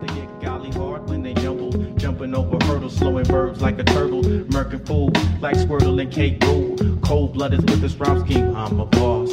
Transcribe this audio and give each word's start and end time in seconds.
They 0.00 0.14
get 0.14 0.40
golly 0.40 0.70
hard 0.70 1.08
when 1.10 1.22
they 1.22 1.34
jumble, 1.34 1.70
jumping 1.96 2.34
over 2.34 2.56
hurdles, 2.64 2.96
slowing 2.96 3.26
verbs 3.26 3.60
like 3.60 3.78
a 3.78 3.84
turtle, 3.84 4.22
murking 4.22 4.86
fool 4.86 5.10
like 5.40 5.56
Squirtle 5.56 6.00
and 6.00 6.10
Kate 6.10 6.42
Rule. 6.44 6.76
Cold 7.02 7.34
blooded 7.34 7.68
with 7.68 7.80
this 7.82 7.94
rhyme 7.96 8.56
I'm 8.56 8.80
a 8.80 8.86
boss. 8.86 9.32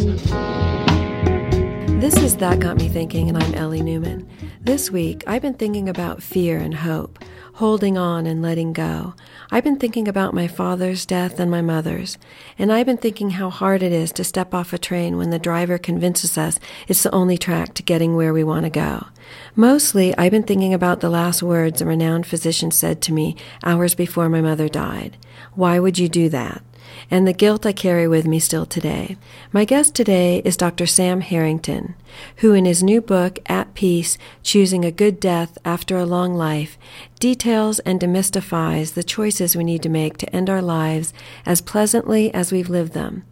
This 2.00 2.18
is 2.18 2.38
That 2.38 2.60
Got 2.60 2.78
Me 2.78 2.90
Thinking, 2.90 3.30
and 3.30 3.42
I'm 3.42 3.56
Ellie 3.56 3.82
Newman. 3.82 4.28
This 4.68 4.92
week, 4.92 5.24
I've 5.26 5.42
been 5.42 5.54
thinking 5.54 5.88
about 5.88 6.22
fear 6.22 6.58
and 6.58 6.74
hope, 6.74 7.24
holding 7.54 7.98
on 7.98 8.26
and 8.26 8.42
letting 8.42 8.74
go. 8.74 9.14
I've 9.50 9.64
been 9.64 9.80
thinking 9.80 10.10
about 10.10 10.34
my 10.34 10.50
father's 10.50 11.06
death 11.06 11.40
and 11.40 11.50
my 11.50 11.62
mother's, 11.62 12.18
and 12.60 12.70
I've 12.70 12.86
been 12.86 12.98
thinking 12.98 13.30
how 13.30 13.50
hard 13.50 13.82
it 13.82 13.94
is 13.94 14.12
to 14.12 14.26
step 14.26 14.54
off 14.54 14.74
a 14.74 14.78
train 14.78 15.16
when 15.16 15.30
the 15.30 15.40
driver 15.40 15.78
convinces 15.78 16.38
us 16.38 16.60
it's 16.90 17.02
the 17.02 17.16
only 17.16 17.38
track 17.38 17.76
to 17.76 17.82
getting 17.82 18.18
where 18.18 18.34
we 18.34 18.44
want 18.44 18.66
to 18.66 18.70
go. 18.70 19.08
Mostly, 19.56 20.14
I've 20.18 20.34
been 20.34 20.44
thinking 20.44 20.74
about 20.74 21.00
the 21.00 21.10
last 21.10 21.42
words 21.42 21.80
a 21.80 21.86
renowned 21.86 22.26
physician 22.26 22.72
said 22.72 23.02
to 23.04 23.14
me 23.14 23.38
hours 23.64 23.96
before 23.96 24.28
my 24.28 24.42
mother 24.42 24.68
died. 24.68 25.16
Why 25.54 25.80
would 25.80 25.98
you 25.98 26.10
do 26.10 26.28
that? 26.28 26.62
And 27.10 27.28
the 27.28 27.34
guilt 27.34 27.66
I 27.66 27.72
carry 27.72 28.08
with 28.08 28.26
me 28.26 28.40
still 28.40 28.66
today. 28.66 29.18
My 29.52 29.66
guest 29.66 29.96
today 29.96 30.42
is 30.44 30.58
Dr. 30.58 30.86
Sam 30.86 31.22
Harrington, 31.22 31.96
who 32.38 32.54
in 32.54 32.66
his 32.66 32.84
new 32.84 33.02
book, 33.02 33.40
At 33.48 33.74
Peace 33.74 34.18
Choosing 34.44 34.84
a 34.84 34.92
Good 34.92 35.20
Death 35.20 35.58
After 35.64 35.98
a 35.98 36.06
Long 36.06 36.34
Life, 36.34 36.78
details 37.20 37.80
and 37.80 38.00
demystifies 38.00 38.94
the 38.94 39.04
choices 39.04 39.56
we 39.56 39.64
need 39.64 39.84
to 39.84 39.90
make 39.90 40.18
to 40.18 40.36
end 40.36 40.50
our 40.50 40.62
lives 40.62 41.14
as 41.46 41.62
pleasantly 41.62 42.34
as 42.34 42.52
we've 42.52 42.70
lived 42.70 42.94
them 42.94 43.24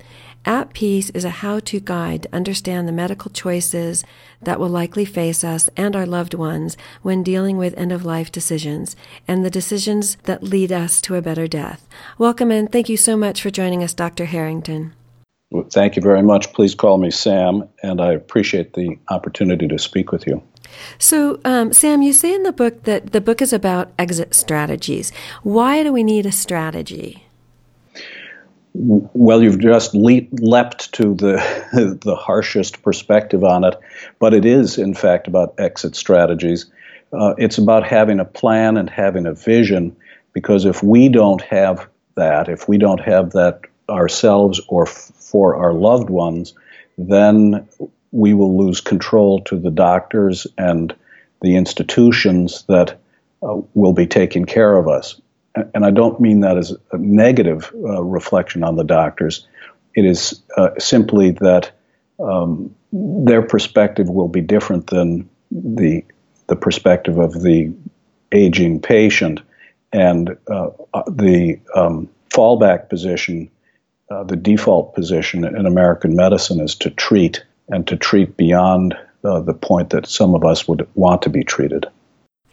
at 0.46 0.74
Peace 0.74 1.10
is 1.12 1.26
a 1.26 1.30
how 1.30 1.60
to 1.60 1.80
guide 1.80 2.24
to 2.24 2.36
understand 2.36 2.88
the 2.88 2.92
medical 2.92 3.32
choices 3.32 4.04
that 4.42 4.60
will 4.60 4.70
likely 4.70 5.06
face 5.06 5.44
us 5.44 5.70
and 5.76 5.96
our 5.96 6.06
loved 6.06 6.34
ones 6.34 6.78
when 7.02 7.24
dealing 7.24 7.58
with 7.58 7.78
end 7.78 7.92
of 7.92 8.06
life 8.06 8.32
decisions 8.32 8.96
and 9.28 9.44
the 9.44 9.50
decisions 9.50 10.16
that 10.24 10.44
lead 10.44 10.72
us 10.72 11.02
to 11.02 11.16
a 11.16 11.22
better 11.22 11.48
death. 11.48 11.88
Welcome 12.18 12.52
and 12.52 12.72
thank 12.72 12.90
you 12.90 12.98
so 12.98 13.18
much 13.18 13.42
for 13.42 13.50
joining 13.50 13.84
us, 13.84 13.94
Dr. 13.94 14.26
Harrington. 14.26 14.94
Well, 15.52 15.68
thank 15.72 15.96
you 15.96 16.02
very 16.02 16.24
much. 16.24 16.52
Please 16.54 16.76
call 16.76 16.98
me 16.98 17.12
Sam, 17.12 17.68
and 17.84 18.02
I 18.02 18.14
appreciate 18.14 18.74
the 18.74 18.98
opportunity 19.10 19.68
to 19.68 19.78
speak 19.78 20.12
with 20.12 20.28
you. 20.28 20.44
So, 20.98 21.40
um, 21.46 21.72
Sam, 21.72 22.02
you 22.02 22.14
say 22.14 22.34
in 22.34 22.44
the 22.44 22.52
book 22.52 22.84
that 22.84 23.12
the 23.12 23.22
book 23.22 23.42
is 23.42 23.54
about 23.54 23.92
exit 23.98 24.34
strategies. 24.34 25.12
Why 25.44 25.84
do 25.84 25.94
we 25.94 26.04
need 26.04 26.26
a 26.26 26.32
strategy? 26.32 27.25
Well, 28.78 29.42
you've 29.42 29.60
just 29.60 29.94
le- 29.94 30.28
leapt 30.32 30.94
to 30.94 31.16
the 31.16 32.00
the 32.04 32.16
harshest 32.16 32.82
perspective 32.82 33.44
on 33.44 33.64
it, 33.64 33.76
but 34.20 34.34
it 34.34 34.46
is 34.46 34.78
in 34.78 34.94
fact 34.94 35.28
about 35.28 35.56
exit 35.58 35.96
strategies. 35.96 36.66
Uh, 37.14 37.34
it's 37.38 37.58
about 37.58 37.86
having 37.86 38.20
a 38.20 38.26
plan 38.26 38.76
and 38.76 38.90
having 38.90 39.26
a 39.26 39.34
vision, 39.34 39.96
because 40.34 40.66
if 40.66 40.84
we 40.84 41.08
don't 41.08 41.42
have 41.42 41.88
that, 42.16 42.50
if 42.50 42.68
we 42.68 42.78
don't 42.78 43.00
have 43.00 43.32
that 43.32 43.62
ourselves 43.90 44.60
or 44.68 44.88
f- 44.88 45.12
for 45.16 45.56
our 45.56 45.74
loved 45.74 46.10
ones, 46.10 46.54
then 46.98 47.68
we 48.12 48.34
will 48.34 48.58
lose 48.58 48.82
control 48.82 49.42
to 49.42 49.58
the 49.58 49.72
doctors 49.72 50.48
and 50.58 50.94
the 51.42 51.56
institutions 51.56 52.66
that 52.68 53.00
uh, 53.44 53.62
will 53.74 53.94
be 53.94 54.08
taking 54.08 54.46
care 54.46 54.76
of 54.76 54.88
us 54.88 55.20
and 55.74 55.86
I 55.86 55.92
don't 55.92 56.20
mean 56.20 56.42
that 56.42 56.58
as 56.58 56.76
a 56.92 56.98
negative 56.98 57.72
uh, 57.74 58.04
reflection 58.04 58.64
on 58.64 58.76
the 58.76 58.84
doctors. 58.84 59.48
It 59.96 60.06
is 60.06 60.42
uh, 60.58 60.72
simply 60.78 61.32
that 61.32 61.72
um, 62.20 62.76
their 62.92 63.42
perspective 63.42 64.10
will 64.10 64.28
be 64.28 64.42
different 64.42 64.88
than 64.88 65.30
the 65.52 66.04
the 66.48 66.56
perspective 66.56 67.18
of 67.18 67.42
the 67.42 67.74
aging 68.32 68.80
patient, 68.80 69.42
and 69.92 70.38
uh, 70.48 70.70
the 71.08 71.60
um, 71.74 72.10
fallback 72.30 72.90
position, 72.90 73.50
uh, 74.12 74.24
the 74.24 74.36
default 74.36 74.94
position 74.94 75.44
in 75.44 75.66
American 75.66 76.16
medicine 76.16 76.60
is 76.60 76.76
to 76.76 76.90
treat 76.92 77.44
and 77.70 77.88
to 77.88 77.96
treat 77.96 78.38
beyond 78.38 78.96
uh, 79.24 79.40
the 79.40 79.54
point 79.54 79.90
that 79.90 80.08
some 80.08 80.36
of 80.36 80.46
us 80.46 80.68
would 80.68 80.88
want 80.94 81.24
to 81.24 81.30
be 81.30 81.44
treated. 81.44 81.88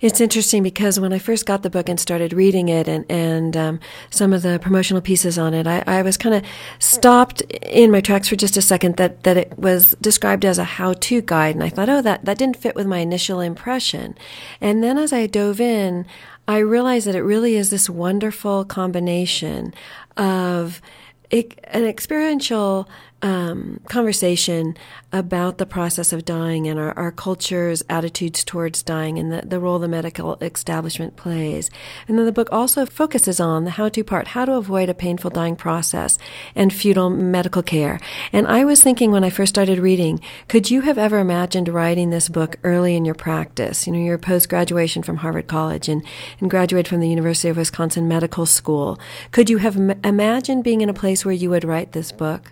It's 0.02 0.20
interesting 0.20 0.64
because 0.64 0.98
when 0.98 1.12
I 1.12 1.20
first 1.20 1.46
got 1.46 1.62
the 1.62 1.70
book 1.70 1.88
and 1.88 1.98
started 1.98 2.32
reading 2.32 2.68
it 2.68 2.88
and, 2.88 3.08
and 3.08 3.56
um, 3.56 3.80
some 4.10 4.32
of 4.32 4.42
the 4.42 4.58
promotional 4.58 5.00
pieces 5.00 5.38
on 5.38 5.54
it, 5.54 5.68
I, 5.68 5.84
I 5.86 6.02
was 6.02 6.16
kind 6.16 6.34
of 6.34 6.44
stopped 6.80 7.40
in 7.42 7.92
my 7.92 8.00
tracks 8.00 8.26
for 8.26 8.34
just 8.34 8.56
a 8.56 8.62
second 8.62 8.96
that, 8.96 9.22
that 9.22 9.36
it 9.36 9.56
was 9.56 9.92
described 10.00 10.44
as 10.44 10.58
a 10.58 10.64
how 10.64 10.94
to 10.94 11.22
guide. 11.22 11.54
And 11.54 11.62
I 11.62 11.68
thought, 11.68 11.88
oh, 11.88 12.02
that, 12.02 12.24
that 12.24 12.36
didn't 12.36 12.56
fit 12.56 12.74
with 12.74 12.88
my 12.88 12.98
initial 12.98 13.40
impression. 13.40 14.16
And 14.60 14.82
then 14.82 14.98
as 14.98 15.12
I 15.12 15.28
dove 15.28 15.60
in, 15.60 16.04
I 16.48 16.58
realized 16.58 17.06
that 17.06 17.14
it 17.14 17.22
really 17.22 17.54
is 17.54 17.70
this 17.70 17.88
wonderful 17.88 18.64
combination 18.64 19.72
of 20.16 20.82
an 21.30 21.84
experiential 21.84 22.88
um, 23.22 23.80
conversation 23.88 24.76
about 25.12 25.58
the 25.58 25.66
process 25.66 26.12
of 26.12 26.24
dying 26.24 26.66
and 26.66 26.78
our, 26.78 26.96
our 26.98 27.12
culture's 27.12 27.82
attitudes 27.88 28.42
towards 28.42 28.82
dying 28.82 29.18
and 29.18 29.32
the, 29.32 29.42
the 29.46 29.60
role 29.60 29.78
the 29.78 29.88
medical 29.88 30.36
establishment 30.40 31.16
plays. 31.16 31.70
And 32.08 32.18
then 32.18 32.26
the 32.26 32.32
book 32.32 32.48
also 32.50 32.84
focuses 32.84 33.38
on 33.38 33.64
the 33.64 33.72
how 33.72 33.88
to 33.90 34.02
part, 34.02 34.28
how 34.28 34.44
to 34.44 34.54
avoid 34.54 34.88
a 34.88 34.94
painful 34.94 35.30
dying 35.30 35.54
process 35.54 36.18
and 36.54 36.72
futile 36.72 37.10
medical 37.10 37.62
care. 37.62 38.00
And 38.32 38.46
I 38.48 38.64
was 38.64 38.82
thinking 38.82 39.12
when 39.12 39.24
I 39.24 39.30
first 39.30 39.54
started 39.54 39.78
reading, 39.78 40.20
could 40.48 40.70
you 40.70 40.80
have 40.80 40.98
ever 40.98 41.18
imagined 41.18 41.68
writing 41.68 42.10
this 42.10 42.28
book 42.28 42.56
early 42.64 42.96
in 42.96 43.04
your 43.04 43.14
practice? 43.14 43.86
You 43.86 43.92
know, 43.92 44.00
your 44.00 44.18
post 44.18 44.48
graduation 44.48 45.02
from 45.02 45.18
Harvard 45.18 45.46
College 45.46 45.88
and, 45.88 46.04
and 46.40 46.50
graduated 46.50 46.88
from 46.88 47.00
the 47.00 47.08
University 47.08 47.48
of 47.48 47.56
Wisconsin 47.56 48.08
Medical 48.08 48.46
School. 48.46 48.98
Could 49.30 49.48
you 49.48 49.58
have 49.58 49.76
m- 49.76 50.00
imagined 50.02 50.64
being 50.64 50.80
in 50.80 50.88
a 50.88 50.94
place 50.94 51.24
where 51.24 51.34
you 51.34 51.50
would 51.50 51.64
write 51.64 51.92
this 51.92 52.10
book? 52.10 52.50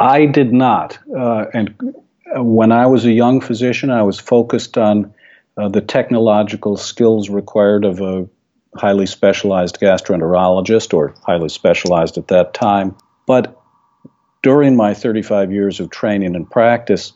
I 0.00 0.26
did 0.26 0.52
not. 0.52 0.98
Uh, 1.14 1.46
and 1.52 1.94
when 2.36 2.72
I 2.72 2.86
was 2.86 3.04
a 3.04 3.12
young 3.12 3.40
physician, 3.40 3.90
I 3.90 4.02
was 4.02 4.18
focused 4.18 4.78
on 4.78 5.14
uh, 5.56 5.68
the 5.68 5.80
technological 5.80 6.76
skills 6.76 7.28
required 7.28 7.84
of 7.84 8.00
a 8.00 8.28
highly 8.74 9.06
specialized 9.06 9.78
gastroenterologist, 9.80 10.94
or 10.94 11.14
highly 11.22 11.50
specialized 11.50 12.16
at 12.16 12.28
that 12.28 12.54
time. 12.54 12.96
But 13.26 13.60
during 14.42 14.76
my 14.76 14.94
35 14.94 15.52
years 15.52 15.78
of 15.78 15.90
training 15.90 16.34
and 16.34 16.50
practice, 16.50 17.12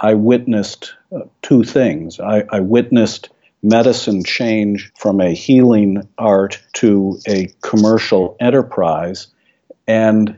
I 0.00 0.14
witnessed 0.14 0.94
uh, 1.14 1.20
two 1.42 1.64
things. 1.64 2.20
I, 2.20 2.44
I 2.50 2.60
witnessed 2.60 3.30
medicine 3.62 4.24
change 4.24 4.92
from 4.98 5.20
a 5.20 5.32
healing 5.32 6.06
art 6.18 6.62
to 6.74 7.18
a 7.26 7.48
commercial 7.62 8.36
enterprise. 8.40 9.28
And 9.86 10.36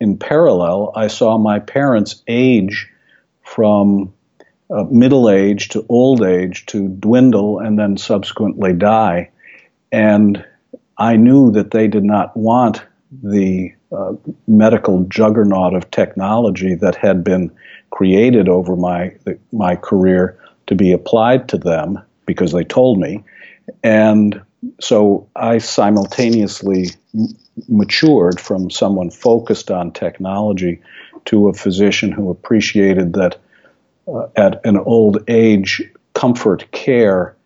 in 0.00 0.16
parallel, 0.16 0.92
I 0.96 1.08
saw 1.08 1.38
my 1.38 1.58
parents 1.58 2.22
age 2.26 2.88
from 3.42 4.12
uh, 4.70 4.84
middle 4.84 5.28
age 5.28 5.68
to 5.68 5.84
old 5.88 6.22
age 6.22 6.66
to 6.66 6.88
dwindle 6.88 7.58
and 7.58 7.78
then 7.78 7.96
subsequently 7.96 8.72
die. 8.72 9.30
And 9.92 10.44
I 10.98 11.16
knew 11.16 11.50
that 11.52 11.72
they 11.72 11.88
did 11.88 12.04
not 12.04 12.36
want 12.36 12.82
the 13.22 13.72
uh, 13.92 14.12
medical 14.46 15.04
juggernaut 15.04 15.74
of 15.74 15.90
technology 15.90 16.74
that 16.76 16.94
had 16.94 17.24
been 17.24 17.50
created 17.90 18.48
over 18.48 18.76
my 18.76 19.12
my 19.52 19.74
career 19.74 20.38
to 20.68 20.76
be 20.76 20.92
applied 20.92 21.48
to 21.48 21.58
them 21.58 21.98
because 22.24 22.52
they 22.52 22.62
told 22.62 23.00
me. 23.00 23.24
And 23.82 24.40
so 24.80 25.28
I 25.36 25.58
simultaneously 25.58 26.90
matured 27.68 28.40
from 28.40 28.70
someone 28.70 29.10
focused 29.10 29.70
on 29.70 29.92
technology 29.92 30.80
to 31.26 31.48
a 31.48 31.52
physician 31.52 32.12
who 32.12 32.30
appreciated 32.30 33.12
that 33.14 33.38
uh, 34.08 34.26
at 34.36 34.64
an 34.64 34.76
old 34.78 35.22
age, 35.28 35.82
comfort 36.14 36.70
care, 36.72 37.36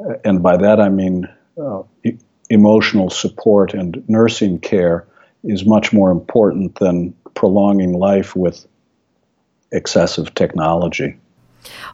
uh, 0.00 0.14
and 0.24 0.42
by 0.42 0.56
that 0.56 0.80
I 0.80 0.88
mean 0.88 1.28
uh, 1.60 1.82
e- 2.04 2.18
emotional 2.48 3.10
support 3.10 3.74
and 3.74 4.02
nursing 4.08 4.58
care, 4.58 5.06
is 5.42 5.66
much 5.66 5.92
more 5.92 6.10
important 6.10 6.78
than 6.78 7.14
prolonging 7.34 7.92
life 7.92 8.34
with 8.34 8.66
excessive 9.72 10.34
technology. 10.34 11.16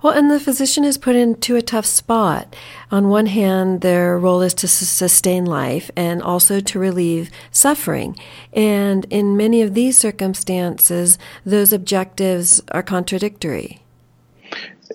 Well, 0.03 0.13
and 0.13 0.31
the 0.31 0.41
physician 0.41 0.85
is 0.85 0.99
put 0.99 1.17
into 1.17 1.57
a 1.57 1.63
tough 1.63 1.87
spot. 1.87 2.55
On 2.91 3.09
one 3.09 3.27
hand, 3.27 3.81
their 3.81 4.19
role 4.19 4.43
is 4.43 4.55
to 4.55 4.69
sustain 4.69 5.45
life 5.45 5.91
and 5.97 6.23
also 6.23 6.61
to 6.61 6.79
relieve 6.79 7.31
suffering. 7.51 8.17
And 8.53 9.07
in 9.11 9.37
many 9.37 9.63
of 9.63 9.75
these 9.75 9.97
circumstances, 9.97 11.19
those 11.45 11.73
objectives 11.73 12.63
are 12.73 12.83
contradictory. 12.83 13.81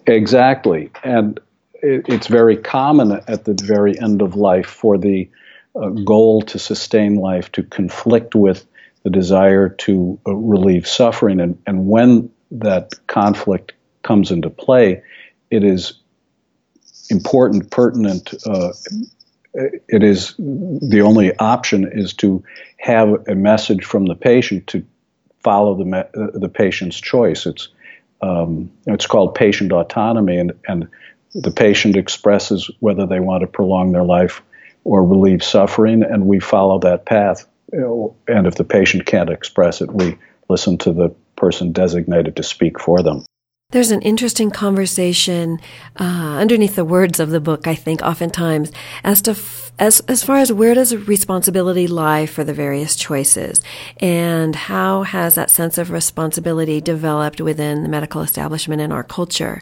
Exactly. 0.08 0.92
And 1.04 1.40
it's 1.82 2.28
very 2.28 2.58
common 2.58 3.12
at 3.28 3.46
the 3.46 3.54
very 3.64 4.00
end 4.00 4.22
of 4.22 4.36
life 4.36 4.66
for 4.66 4.98
the 4.98 5.30
uh, 5.76 5.90
goal 5.90 6.42
to 6.42 6.58
sustain 6.58 7.16
life 7.16 7.52
to 7.52 7.64
conflict 7.64 8.34
with 8.34 8.66
the 9.04 9.10
desire 9.10 9.70
to 9.70 10.20
uh, 10.26 10.34
relieve 10.34 10.88
suffering. 10.88 11.40
And, 11.40 11.62
and 11.68 11.88
when 11.88 12.32
that 12.52 12.94
conflict 13.08 13.74
comes 14.06 14.32
into 14.32 14.50
play, 14.50 15.04
it 15.52 15.64
is 15.64 16.00
important, 17.10 17.72
pertinent. 17.72 18.34
Uh, 18.46 18.72
it 19.54 20.04
is 20.04 20.36
the 20.38 21.02
only 21.02 21.36
option 21.38 21.90
is 21.92 22.14
to 22.14 22.44
have 22.78 23.28
a 23.28 23.36
message 23.36 23.84
from 23.84 24.06
the 24.06 24.16
patient 24.16 24.68
to 24.68 24.86
follow 25.44 25.76
the 25.76 25.86
me- 25.86 26.40
the 26.40 26.50
patient's 26.50 27.00
choice. 27.00 27.46
It's 27.46 27.70
um, 28.22 28.72
it's 28.86 29.08
called 29.08 29.36
patient 29.36 29.72
autonomy, 29.72 30.38
and 30.38 30.54
and 30.68 30.88
the 31.34 31.52
patient 31.52 31.96
expresses 31.96 32.70
whether 32.80 33.06
they 33.06 33.20
want 33.20 33.42
to 33.42 33.48
prolong 33.48 33.92
their 33.92 34.04
life 34.04 34.42
or 34.84 35.04
relieve 35.04 35.44
suffering, 35.44 36.04
and 36.04 36.26
we 36.26 36.40
follow 36.40 36.80
that 36.80 37.06
path. 37.06 37.46
And 37.72 38.48
if 38.48 38.56
the 38.56 38.64
patient 38.64 39.06
can't 39.06 39.30
express 39.30 39.82
it, 39.82 39.92
we 39.92 40.18
listen 40.48 40.78
to 40.80 40.94
the 40.94 41.10
person 41.36 41.72
designated 41.72 42.36
to 42.36 42.44
speak 42.44 42.80
for 42.80 43.02
them. 43.02 43.26
There's 43.76 43.92
an 43.92 44.04
interesting 44.04 44.52
conversation 44.52 45.60
uh, 46.00 46.38
underneath 46.40 46.78
the 46.78 46.86
words 46.86 47.20
of 47.20 47.30
the 47.30 47.42
book, 47.42 47.68
I 47.68 47.76
think, 47.76 48.02
oftentimes, 48.02 48.72
as 49.04 49.22
to 49.24 49.36
as 49.78 50.00
as 50.02 50.24
far 50.24 50.38
as 50.38 50.54
where 50.54 50.74
does 50.74 50.96
responsibility 50.96 51.86
lie 51.86 52.26
for 52.26 52.44
the 52.44 52.54
various 52.54 52.96
choices, 52.96 53.62
and 53.98 54.56
how 54.56 55.04
has 55.04 55.36
that 55.36 55.52
sense 55.52 55.78
of 55.78 55.92
responsibility 55.92 56.80
developed 56.80 57.42
within 57.42 57.84
the 57.84 57.90
medical 57.90 58.22
establishment 58.22 58.82
in 58.82 58.92
our 58.92 59.04
culture? 59.04 59.62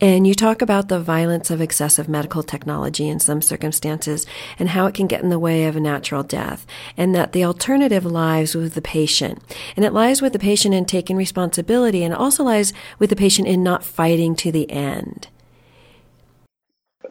And 0.00 0.26
you 0.26 0.34
talk 0.34 0.62
about 0.62 0.88
the 0.88 0.98
violence 0.98 1.50
of 1.50 1.60
excessive 1.60 2.08
medical 2.08 2.42
technology 2.42 3.06
in 3.08 3.20
some 3.20 3.42
circumstances, 3.42 4.26
and 4.58 4.70
how 4.70 4.86
it 4.86 4.94
can 4.94 5.06
get 5.06 5.22
in 5.22 5.28
the 5.28 5.38
way 5.38 5.66
of 5.66 5.76
a 5.76 5.80
natural 5.80 6.22
death, 6.22 6.66
and 6.96 7.14
that 7.14 7.32
the 7.32 7.44
alternative 7.44 8.06
lies 8.06 8.54
with 8.54 8.72
the 8.72 8.82
patient, 8.82 9.42
and 9.76 9.84
it 9.84 9.92
lies 9.92 10.22
with 10.22 10.32
the 10.32 10.38
patient 10.38 10.74
in 10.74 10.86
taking 10.86 11.16
responsibility, 11.16 12.02
and 12.02 12.14
also 12.14 12.44
lies 12.44 12.72
with 12.98 13.10
the 13.10 13.16
patient 13.16 13.46
in 13.46 13.62
not 13.62 13.84
fighting 13.84 14.34
to 14.36 14.50
the 14.50 14.70
end. 14.70 15.28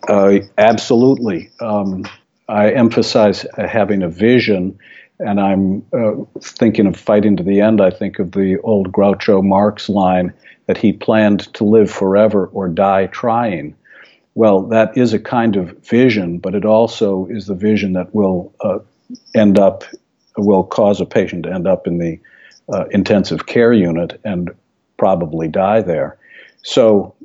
Uh, 0.07 0.39
absolutely. 0.57 1.51
Um, 1.59 2.05
I 2.49 2.71
emphasize 2.71 3.45
having 3.57 4.01
a 4.01 4.09
vision, 4.09 4.79
and 5.19 5.39
I'm 5.39 5.85
uh, 5.93 6.23
thinking 6.41 6.87
of 6.87 6.97
fighting 6.97 7.37
to 7.37 7.43
the 7.43 7.61
end. 7.61 7.79
I 7.79 7.91
think 7.91 8.17
of 8.17 8.31
the 8.31 8.57
old 8.61 8.91
Groucho 8.91 9.43
Marx 9.43 9.87
line 9.87 10.33
that 10.65 10.77
he 10.77 10.91
planned 10.91 11.53
to 11.53 11.63
live 11.63 11.91
forever 11.91 12.47
or 12.47 12.67
die 12.67 13.05
trying. 13.05 13.75
Well, 14.33 14.63
that 14.67 14.97
is 14.97 15.13
a 15.13 15.19
kind 15.19 15.57
of 15.57 15.77
vision, 15.79 16.39
but 16.39 16.55
it 16.55 16.65
also 16.65 17.27
is 17.27 17.45
the 17.45 17.55
vision 17.55 17.93
that 17.93 18.15
will 18.15 18.51
uh, 18.61 18.79
end 19.35 19.59
up, 19.59 19.83
will 20.35 20.63
cause 20.63 20.99
a 21.01 21.05
patient 21.05 21.43
to 21.43 21.53
end 21.53 21.67
up 21.67 21.85
in 21.85 21.99
the 21.99 22.19
uh, 22.73 22.85
intensive 22.85 23.45
care 23.45 23.73
unit 23.73 24.19
and 24.23 24.49
probably 24.97 25.47
die 25.47 25.81
there. 25.81 26.17
So, 26.63 27.15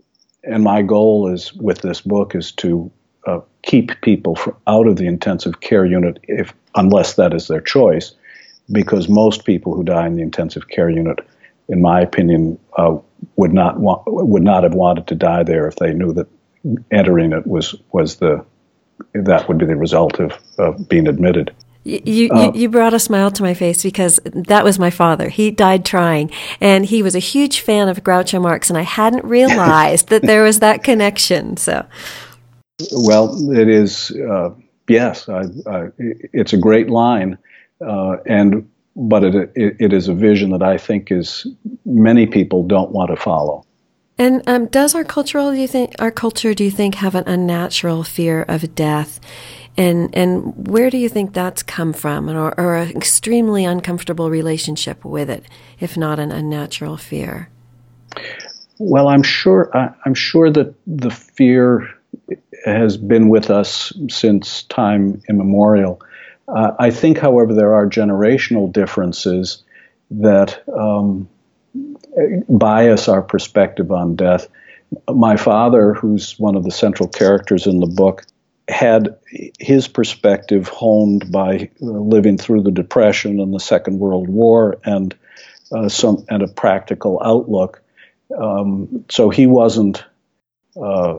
and 0.42 0.62
my 0.62 0.82
goal 0.82 1.32
is 1.32 1.54
with 1.54 1.80
this 1.80 2.02
book 2.02 2.34
is 2.34 2.52
to 2.52 2.90
uh, 3.26 3.40
keep 3.62 4.00
people 4.02 4.38
out 4.66 4.86
of 4.86 4.96
the 4.96 5.06
intensive 5.06 5.60
care 5.60 5.86
unit 5.86 6.18
if 6.24 6.52
unless 6.74 7.14
that 7.14 7.32
is 7.34 7.48
their 7.48 7.60
choice, 7.60 8.14
because 8.72 9.08
most 9.08 9.44
people 9.44 9.74
who 9.74 9.84
die 9.84 10.06
in 10.06 10.16
the 10.16 10.22
intensive 10.22 10.68
care 10.68 10.90
unit, 10.90 11.20
in 11.68 11.80
my 11.80 12.00
opinion, 12.00 12.58
uh, 12.76 12.96
would 13.36 13.52
not 13.52 13.78
want, 13.78 14.02
would 14.06 14.42
not 14.42 14.62
have 14.62 14.74
wanted 14.74 15.06
to 15.06 15.14
die 15.14 15.42
there 15.42 15.66
if 15.66 15.76
they 15.76 15.92
knew 15.92 16.12
that 16.12 16.26
entering 16.90 17.32
it 17.32 17.46
was 17.46 17.74
was 17.92 18.16
the 18.16 18.44
that 19.12 19.48
would 19.48 19.58
be 19.58 19.66
the 19.66 19.76
result 19.76 20.20
of, 20.20 20.38
of 20.58 20.88
being 20.88 21.08
admitted. 21.08 21.54
You, 21.84 22.00
you, 22.04 22.30
uh, 22.30 22.52
you, 22.54 22.70
brought 22.70 22.94
a 22.94 22.98
smile 22.98 23.30
to 23.32 23.42
my 23.42 23.52
face 23.52 23.82
because 23.82 24.18
that 24.24 24.64
was 24.64 24.78
my 24.78 24.88
father. 24.88 25.28
He 25.28 25.50
died 25.50 25.84
trying, 25.84 26.30
and 26.58 26.86
he 26.86 27.02
was 27.02 27.14
a 27.14 27.18
huge 27.18 27.60
fan 27.60 27.88
of 27.88 28.02
Groucho 28.02 28.40
Marx, 28.40 28.70
and 28.70 28.78
I 28.78 28.82
hadn't 28.82 29.24
realized 29.24 30.08
that 30.08 30.22
there 30.22 30.42
was 30.42 30.60
that 30.60 30.82
connection. 30.82 31.58
So, 31.58 31.84
well, 32.92 33.52
it 33.52 33.68
is. 33.68 34.10
Uh, 34.10 34.50
yes, 34.88 35.28
I, 35.28 35.42
I, 35.66 35.88
it's 36.32 36.52
a 36.52 36.56
great 36.56 36.90
line, 36.90 37.38
uh, 37.80 38.16
and 38.26 38.68
but 38.96 39.24
it, 39.24 39.52
it, 39.54 39.76
it 39.80 39.92
is 39.92 40.08
a 40.08 40.14
vision 40.14 40.50
that 40.50 40.62
I 40.62 40.78
think 40.78 41.10
is 41.10 41.46
many 41.84 42.26
people 42.26 42.66
don't 42.66 42.92
want 42.92 43.10
to 43.10 43.16
follow. 43.16 43.64
And 44.16 44.42
um, 44.46 44.66
does 44.66 44.94
our 44.94 45.02
cultural, 45.02 45.50
do 45.50 45.58
you 45.58 45.66
think, 45.66 45.94
our 45.98 46.12
culture, 46.12 46.54
do 46.54 46.62
you 46.62 46.70
think, 46.70 46.96
have 46.96 47.16
an 47.16 47.24
unnatural 47.26 48.04
fear 48.04 48.42
of 48.42 48.74
death? 48.74 49.18
And 49.76 50.14
and 50.14 50.68
where 50.68 50.88
do 50.88 50.98
you 50.98 51.08
think 51.08 51.32
that's 51.32 51.62
come 51.64 51.92
from, 51.92 52.30
or, 52.30 52.54
or 52.58 52.76
an 52.76 52.96
extremely 52.96 53.64
uncomfortable 53.64 54.30
relationship 54.30 55.04
with 55.04 55.28
it, 55.28 55.44
if 55.80 55.96
not 55.96 56.20
an 56.20 56.30
unnatural 56.30 56.96
fear? 56.96 57.48
Well, 58.78 59.08
I'm 59.08 59.24
sure. 59.24 59.76
I, 59.76 59.92
I'm 60.04 60.14
sure 60.14 60.48
that 60.50 60.74
the 60.86 61.10
fear 61.10 61.88
has 62.64 62.96
been 62.96 63.28
with 63.28 63.50
us 63.50 63.92
since 64.08 64.62
time 64.64 65.22
immemorial. 65.28 66.00
Uh, 66.48 66.72
I 66.78 66.90
think, 66.90 67.18
however, 67.18 67.54
there 67.54 67.74
are 67.74 67.88
generational 67.88 68.70
differences 68.70 69.62
that 70.10 70.62
um, 70.68 71.28
bias 72.48 73.08
our 73.08 73.22
perspective 73.22 73.90
on 73.90 74.16
death. 74.16 74.48
My 75.08 75.36
father, 75.36 75.94
who's 75.94 76.38
one 76.38 76.56
of 76.56 76.64
the 76.64 76.70
central 76.70 77.08
characters 77.08 77.66
in 77.66 77.80
the 77.80 77.86
book, 77.86 78.24
had 78.68 79.16
his 79.58 79.88
perspective 79.88 80.68
honed 80.68 81.30
by 81.30 81.70
living 81.80 82.38
through 82.38 82.62
the 82.62 82.70
Depression 82.70 83.40
and 83.40 83.52
the 83.52 83.60
Second 83.60 83.98
World 83.98 84.28
War 84.28 84.78
and 84.84 85.14
uh, 85.72 85.88
some 85.88 86.24
and 86.28 86.42
a 86.42 86.48
practical 86.48 87.20
outlook. 87.24 87.82
Um, 88.38 89.04
so 89.10 89.28
he 89.28 89.46
wasn't 89.46 90.04
uh, 90.80 91.18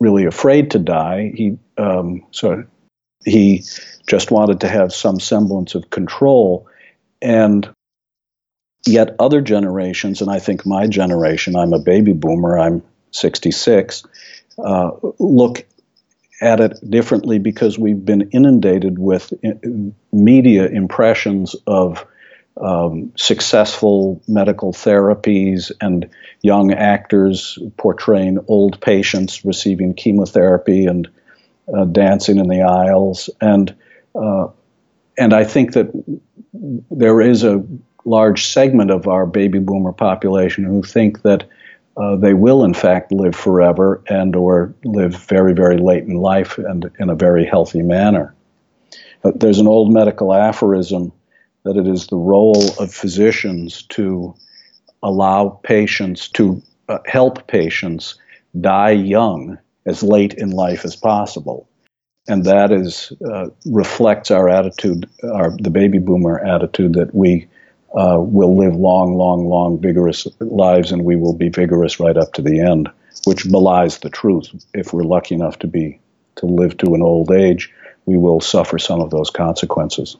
really 0.00 0.24
afraid 0.24 0.70
to 0.72 0.78
die. 0.78 1.32
He 1.34 1.58
um, 1.78 2.24
so 2.30 2.64
he 3.24 3.64
just 4.06 4.30
wanted 4.30 4.60
to 4.60 4.68
have 4.68 4.92
some 4.92 5.18
semblance 5.18 5.74
of 5.74 5.90
control, 5.90 6.68
and 7.22 7.68
yet 8.86 9.16
other 9.18 9.40
generations, 9.40 10.20
and 10.20 10.30
I 10.30 10.38
think 10.38 10.66
my 10.66 10.86
generation, 10.86 11.56
I'm 11.56 11.72
a 11.72 11.78
baby 11.78 12.12
boomer, 12.12 12.58
I'm 12.58 12.82
66, 13.12 14.04
uh, 14.58 14.90
look 15.18 15.64
at 16.40 16.60
it 16.60 16.78
differently 16.88 17.38
because 17.38 17.78
we've 17.78 18.04
been 18.04 18.28
inundated 18.30 18.98
with 18.98 19.32
uh, 19.44 19.52
media 20.12 20.66
impressions 20.66 21.56
of 21.66 22.04
um, 22.60 23.12
successful 23.16 24.22
medical 24.28 24.72
therapies 24.72 25.72
and 25.80 26.08
young 26.42 26.72
actors 26.72 27.58
portraying 27.76 28.38
old 28.48 28.80
patients 28.80 29.44
receiving 29.44 29.94
chemotherapy 29.94 30.86
and 30.86 31.08
uh, 31.74 31.84
dancing 31.84 32.38
in 32.38 32.48
the 32.48 32.62
aisles. 32.62 33.30
And, 33.40 33.74
uh, 34.14 34.48
and 35.18 35.32
I 35.32 35.44
think 35.44 35.72
that 35.72 35.90
there 36.52 37.20
is 37.20 37.42
a 37.42 37.64
large 38.04 38.46
segment 38.46 38.90
of 38.90 39.08
our 39.08 39.26
baby 39.26 39.58
boomer 39.58 39.92
population 39.92 40.64
who 40.64 40.82
think 40.82 41.22
that 41.22 41.48
uh, 41.96 42.16
they 42.16 42.34
will 42.34 42.64
in 42.64 42.74
fact 42.74 43.12
live 43.12 43.34
forever 43.34 44.02
and 44.08 44.36
or 44.36 44.74
live 44.84 45.16
very 45.16 45.54
very 45.54 45.78
late 45.78 46.04
in 46.04 46.16
life 46.16 46.58
and 46.58 46.90
in 46.98 47.08
a 47.08 47.14
very 47.14 47.46
healthy 47.46 47.82
manner 47.82 48.34
but 49.22 49.38
there's 49.40 49.58
an 49.58 49.68
old 49.68 49.92
medical 49.92 50.34
aphorism 50.34 51.12
that 51.64 51.76
it 51.76 51.88
is 51.88 52.06
the 52.06 52.16
role 52.16 52.70
of 52.78 52.92
physicians 52.92 53.82
to 53.82 54.34
allow 55.02 55.48
patients 55.64 56.28
to 56.28 56.62
uh, 56.88 56.98
help 57.06 57.46
patients 57.46 58.16
die 58.60 58.90
young 58.90 59.58
as 59.86 60.02
late 60.02 60.34
in 60.34 60.50
life 60.50 60.84
as 60.84 60.96
possible. 60.96 61.68
And 62.28 62.44
that 62.44 62.72
is 62.72 63.12
uh, 63.30 63.48
reflects 63.66 64.30
our 64.30 64.48
attitude 64.48 65.08
our 65.24 65.54
the 65.58 65.70
baby 65.70 65.98
boomer 65.98 66.38
attitude 66.44 66.94
that 66.94 67.14
we 67.14 67.46
uh, 67.94 68.18
will 68.18 68.56
live 68.56 68.74
long 68.74 69.14
long 69.14 69.46
long 69.46 69.78
vigorous 69.78 70.26
lives 70.40 70.90
and 70.90 71.04
we 71.04 71.16
will 71.16 71.34
be 71.34 71.50
vigorous 71.50 72.00
right 72.00 72.16
up 72.16 72.32
to 72.34 72.42
the 72.42 72.60
end 72.60 72.88
which 73.24 73.50
belies 73.50 73.98
the 73.98 74.10
truth. 74.10 74.48
If 74.72 74.92
we're 74.92 75.02
lucky 75.02 75.34
enough 75.34 75.58
to 75.60 75.66
be 75.66 76.00
to 76.36 76.46
live 76.46 76.78
to 76.78 76.94
an 76.94 77.02
old 77.02 77.30
age 77.30 77.72
we 78.06 78.16
will 78.16 78.40
suffer 78.40 78.78
some 78.78 79.00
of 79.00 79.10
those 79.10 79.30
consequences 79.30 80.16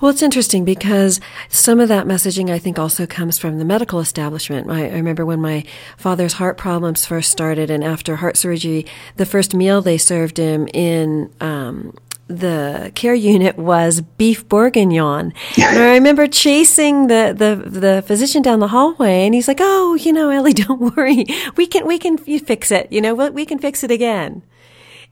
well, 0.00 0.10
it's 0.10 0.22
interesting 0.22 0.64
because 0.64 1.20
some 1.48 1.80
of 1.80 1.88
that 1.88 2.06
messaging 2.06 2.50
I 2.50 2.58
think 2.58 2.78
also 2.78 3.06
comes 3.06 3.38
from 3.38 3.58
the 3.58 3.64
medical 3.64 4.00
establishment. 4.00 4.70
I, 4.70 4.86
I, 4.86 4.92
remember 4.92 5.26
when 5.26 5.40
my 5.40 5.64
father's 5.96 6.34
heart 6.34 6.56
problems 6.56 7.04
first 7.04 7.30
started, 7.30 7.70
and 7.70 7.84
after 7.84 8.16
heart 8.16 8.36
surgery, 8.36 8.86
the 9.16 9.26
first 9.26 9.54
meal 9.54 9.82
they 9.82 9.98
served 9.98 10.38
him 10.38 10.68
in 10.72 11.32
um, 11.40 11.94
the 12.30 12.92
care 12.94 13.14
unit 13.14 13.58
was 13.58 14.00
beef 14.00 14.48
bourguignon. 14.48 15.32
and 15.60 15.78
I 15.78 15.94
remember 15.94 16.28
chasing 16.28 17.08
the, 17.08 17.34
the, 17.36 17.68
the 17.68 18.02
physician 18.06 18.40
down 18.40 18.60
the 18.60 18.68
hallway 18.68 19.26
and 19.26 19.34
he's 19.34 19.48
like, 19.48 19.58
Oh, 19.60 19.94
you 19.96 20.12
know, 20.12 20.30
Ellie, 20.30 20.52
don't 20.54 20.96
worry. 20.96 21.26
We 21.56 21.66
can, 21.66 21.86
we 21.86 21.98
can 21.98 22.16
fix 22.16 22.70
it. 22.70 22.90
You 22.92 23.00
know, 23.00 23.14
we 23.14 23.44
can 23.44 23.58
fix 23.58 23.82
it 23.82 23.90
again. 23.90 24.42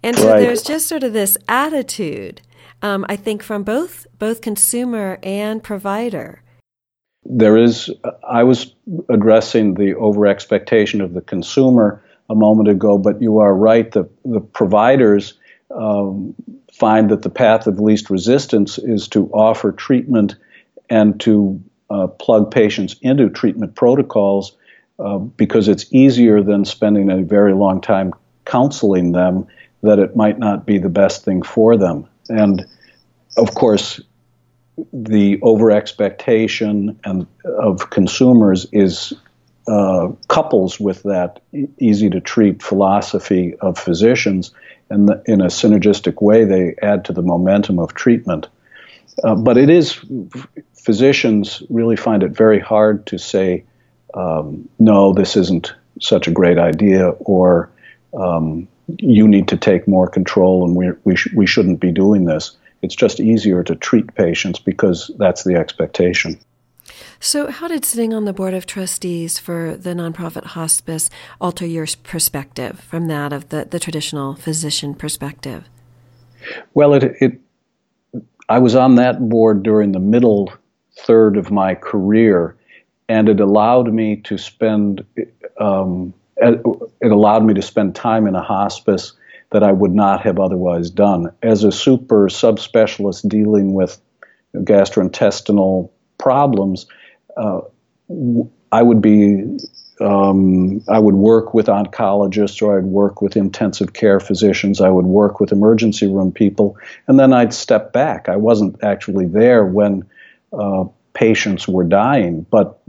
And 0.03 0.17
so 0.17 0.31
right. 0.31 0.41
there's 0.41 0.63
just 0.63 0.87
sort 0.87 1.03
of 1.03 1.13
this 1.13 1.37
attitude 1.49 2.41
um, 2.83 3.05
I 3.09 3.17
think 3.17 3.43
from 3.43 3.63
both 3.63 4.07
both 4.19 4.41
consumer 4.41 5.19
and 5.23 5.63
provider. 5.63 6.43
There 7.25 7.57
is. 7.57 7.91
I 8.27 8.45
was 8.45 8.75
addressing 9.09 9.75
the 9.75 9.95
over 9.95 10.27
expectation 10.27 11.01
of 11.01 11.15
the 11.15 11.21
consumer 11.21 12.03
a 12.31 12.35
moment 12.35 12.69
ago, 12.69 12.99
but 12.99 13.21
you 13.21 13.39
are 13.39 13.55
right. 13.55 13.91
The, 13.91 14.09
the 14.25 14.41
providers 14.41 15.35
um, 15.75 16.35
find 16.73 17.11
that 17.11 17.23
the 17.23 17.31
path 17.31 17.67
of 17.67 17.81
least 17.81 18.11
resistance 18.11 18.79
is 18.79 19.09
to 19.09 19.29
offer 19.33 19.73
treatment 19.73 20.37
and 20.89 21.19
to 21.21 21.63
uh, 21.91 22.07
plug 22.07 22.51
patients 22.51 22.97
into 23.03 23.29
treatment 23.29 23.75
protocols 23.75 24.57
uh, 24.99 25.19
because 25.19 25.69
it's 25.69 25.87
easier 25.93 26.43
than 26.43 26.65
spending 26.65 27.11
a 27.11 27.23
very 27.23 27.55
long 27.55 27.81
time 27.81 28.13
counseling 28.45 29.13
them 29.13 29.47
that 29.83 29.99
it 29.99 30.17
might 30.17 30.39
not 30.39 30.67
be 30.67 30.79
the 30.79 30.89
best 30.89 31.25
thing 31.25 31.43
for 31.43 31.77
them. 31.77 32.07
And 32.29 32.67
of 33.37 33.55
course, 33.55 34.01
the 34.93 35.39
over 35.43 35.71
expectation 35.71 36.99
and 37.05 37.27
of 37.45 37.91
consumers 37.91 38.67
is 38.73 39.13
uh, 39.67 40.09
couples 40.29 40.81
with 40.81 41.03
that 41.03 41.41
easy 41.79 42.09
to 42.11 42.21
treat 42.21 42.63
philosophy 42.63 43.55
of 43.61 43.79
physicians, 43.79 44.53
and 44.89 45.09
the, 45.09 45.23
in 45.27 45.41
a 45.41 45.47
synergistic 45.47 46.23
way, 46.23 46.45
they 46.45 46.75
add 46.81 47.05
to 47.05 47.13
the 47.13 47.23
momentum 47.23 47.79
of 47.79 47.93
treatment. 47.93 48.49
Uh, 49.23 49.35
but 49.35 49.59
it 49.59 49.69
is 49.69 50.01
physicians 50.75 51.63
really 51.69 51.97
find 51.97 52.23
it 52.23 52.31
very 52.31 52.61
hard 52.61 53.05
to 53.07 53.19
say, 53.19 53.65
um, 54.15 54.69
no, 54.79 55.13
this 55.13 55.37
isn't 55.37 55.75
such 56.01 56.29
a 56.29 56.31
great 56.31 56.59
idea, 56.59 57.09
or 57.09 57.69
um, 58.15 58.69
you 58.97 59.29
need 59.29 59.49
to 59.49 59.57
take 59.57 59.87
more 59.87 60.09
control, 60.09 60.65
and 60.65 60.77
we 60.77 60.91
we, 61.05 61.17
sh- 61.17 61.33
we 61.35 61.47
shouldn't 61.47 61.81
be 61.81 61.93
doing 61.93 62.25
this. 62.25 62.57
It's 62.83 62.95
just 62.95 63.21
easier 63.21 63.63
to 63.65 63.75
treat 63.75 64.15
patients 64.15 64.59
because 64.59 65.11
that's 65.19 65.45
the 65.45 65.57
expectation. 65.57 66.39
So, 67.21 67.51
how 67.51 67.69
did 67.69 67.85
sitting 67.85 68.15
on 68.15 68.25
the 68.25 68.33
board 68.33 68.55
of 68.55 68.65
trustees 68.65 69.39
for 69.39 69.77
the 69.77 69.91
nonprofit 69.91 70.45
hospice 70.45 71.11
alter 71.41 71.67
your 71.67 71.87
perspective 72.05 72.81
from 72.81 73.09
that 73.09 73.33
of 73.33 73.49
the, 73.49 73.65
the 73.65 73.81
traditional 73.81 74.37
physician 74.37 74.95
perspective? 74.95 75.65
Well, 76.75 76.95
it, 76.95 77.17
it, 77.21 77.41
I 78.49 78.59
was 78.61 78.77
on 78.77 78.95
that 78.95 79.29
board 79.29 79.65
during 79.65 79.93
the 79.93 79.99
middle 79.99 80.53
third 81.01 81.37
of 81.37 81.51
my 81.51 81.75
career, 81.75 82.57
and 83.09 83.29
it 83.29 83.41
allowed 83.41 83.93
me 83.93 84.17
to 84.17 84.39
spend 84.39 85.05
um, 85.59 86.15
it 86.41 87.11
allowed 87.11 87.45
me 87.45 87.55
to 87.55 87.63
spend 87.63 87.95
time 87.95 88.27
in 88.27 88.35
a 88.35 88.43
hospice 88.43 89.13
that 89.51 89.63
I 89.63 89.73
would 89.73 89.95
not 89.95 90.23
have 90.23 90.39
otherwise 90.39 90.91
done. 90.91 91.33
As 91.43 91.65
a 91.65 91.73
super 91.73 92.29
subspecialist 92.29 93.29
dealing 93.29 93.75
with 93.75 94.01
gastrointestinal 94.55 95.91
problems, 96.19 96.87
uh, 97.37 97.61
I 98.71 98.83
would 98.83 99.01
be 99.01 99.59
um, 100.01 100.83
I 100.89 100.99
would 100.99 101.17
work 101.17 101.55
with 101.55 101.67
oncologists 101.67 102.63
or 102.63 102.79
I'd 102.79 102.85
work 102.85 103.21
with 103.21 103.37
intensive 103.37 103.93
care 103.93 104.21
physicians. 104.21 104.81
I 104.81 104.91
would 104.91 105.07
work 105.07 105.41
with 105.41 105.51
emergency 105.51 106.07
room 106.07 106.31
people, 106.31 106.77
and 107.07 107.19
then 107.19 107.33
I'd 107.33 107.53
step 107.53 107.93
back. 107.93 108.29
I 108.29 108.37
wasn't 108.37 108.83
actually 108.85 109.27
there 109.27 109.65
when 109.65 110.05
uh, 110.53 110.85
patients 111.15 111.67
were 111.67 111.85
dying, 111.85 112.47
but 112.49 112.81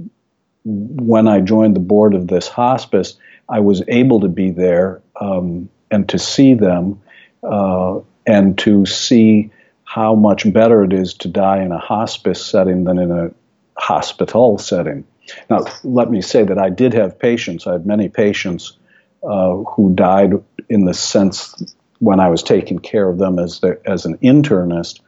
when 0.65 1.27
I 1.27 1.39
joined 1.39 1.75
the 1.75 1.81
board 1.81 2.13
of 2.13 2.27
this 2.27 2.47
hospice, 2.47 3.17
I 3.49 3.59
was 3.59 3.81
able 3.87 4.21
to 4.21 4.27
be 4.27 4.51
there 4.51 5.01
um, 5.19 5.69
and 5.91 6.07
to 6.09 6.19
see 6.19 6.53
them 6.53 7.01
uh, 7.43 7.99
and 8.25 8.57
to 8.59 8.85
see 8.85 9.51
how 9.83 10.13
much 10.13 10.51
better 10.53 10.83
it 10.83 10.93
is 10.93 11.15
to 11.15 11.27
die 11.27 11.63
in 11.63 11.71
a 11.71 11.79
hospice 11.79 12.45
setting 12.45 12.83
than 12.83 12.99
in 12.99 13.11
a 13.11 13.31
hospital 13.75 14.57
setting. 14.59 15.03
Now, 15.49 15.65
let 15.83 16.11
me 16.11 16.21
say 16.21 16.43
that 16.43 16.59
I 16.59 16.69
did 16.69 16.93
have 16.93 17.17
patients. 17.17 17.65
I 17.65 17.73
had 17.73 17.85
many 17.85 18.07
patients 18.07 18.77
uh, 19.23 19.57
who 19.57 19.93
died 19.95 20.33
in 20.69 20.85
the 20.85 20.93
sense 20.93 21.55
when 21.99 22.19
I 22.19 22.29
was 22.29 22.43
taking 22.43 22.79
care 22.79 23.09
of 23.09 23.17
them 23.17 23.39
as 23.39 23.59
the, 23.59 23.79
as 23.85 24.05
an 24.05 24.17
internist, 24.19 25.01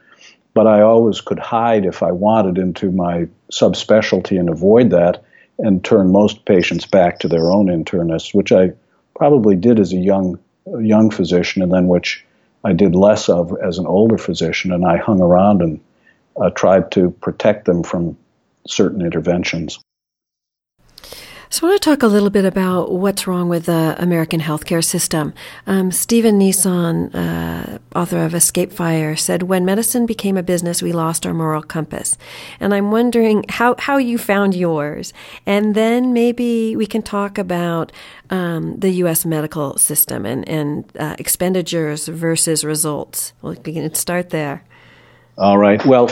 but 0.52 0.66
I 0.66 0.82
always 0.82 1.20
could 1.20 1.38
hide 1.38 1.86
if 1.86 2.02
I 2.02 2.12
wanted 2.12 2.58
into 2.58 2.90
my 2.90 3.28
subspecialty 3.50 4.38
and 4.38 4.48
avoid 4.48 4.90
that, 4.90 5.24
and 5.58 5.84
turn 5.84 6.10
most 6.10 6.44
patients 6.44 6.86
back 6.86 7.18
to 7.20 7.28
their 7.28 7.50
own 7.50 7.66
internists, 7.66 8.34
which 8.34 8.52
I 8.52 8.72
probably 9.14 9.56
did 9.56 9.78
as 9.78 9.92
a 9.92 9.96
young 9.98 10.38
young 10.80 11.10
physician, 11.10 11.62
and 11.62 11.72
then 11.72 11.88
which 11.88 12.24
I 12.64 12.72
did 12.72 12.94
less 12.94 13.28
of 13.28 13.56
as 13.62 13.78
an 13.78 13.86
older 13.86 14.18
physician, 14.18 14.72
and 14.72 14.84
I 14.84 14.96
hung 14.96 15.20
around 15.20 15.62
and 15.62 15.80
uh, 16.40 16.50
tried 16.50 16.90
to 16.92 17.10
protect 17.10 17.64
them 17.64 17.82
from 17.82 18.16
certain 18.66 19.02
interventions. 19.02 19.78
So, 21.52 21.66
I 21.66 21.70
want 21.70 21.82
to 21.82 21.90
talk 21.90 22.02
a 22.02 22.06
little 22.06 22.30
bit 22.30 22.46
about 22.46 22.92
what's 22.92 23.26
wrong 23.26 23.50
with 23.50 23.66
the 23.66 23.94
American 23.98 24.40
healthcare 24.40 24.82
system. 24.82 25.34
Um, 25.66 25.92
Steven 25.92 26.38
Nissen, 26.38 27.14
uh, 27.14 27.78
author 27.94 28.24
of 28.24 28.34
Escape 28.34 28.72
Fire, 28.72 29.16
said, 29.16 29.42
When 29.42 29.66
medicine 29.66 30.06
became 30.06 30.38
a 30.38 30.42
business, 30.42 30.80
we 30.80 30.92
lost 30.92 31.26
our 31.26 31.34
moral 31.34 31.62
compass. 31.62 32.16
And 32.58 32.72
I'm 32.72 32.90
wondering 32.90 33.44
how, 33.50 33.74
how 33.78 33.98
you 33.98 34.16
found 34.16 34.54
yours. 34.54 35.12
And 35.44 35.74
then 35.74 36.14
maybe 36.14 36.74
we 36.74 36.86
can 36.86 37.02
talk 37.02 37.36
about 37.36 37.92
um, 38.30 38.78
the 38.78 38.88
U.S. 39.04 39.26
medical 39.26 39.76
system 39.76 40.24
and, 40.24 40.48
and 40.48 40.90
uh, 40.98 41.16
expenditures 41.18 42.08
versus 42.08 42.64
results. 42.64 43.34
Well, 43.42 43.54
we 43.62 43.74
can 43.74 43.92
start 43.92 44.30
there. 44.30 44.64
All 45.36 45.58
right. 45.58 45.84
Well, 45.84 46.08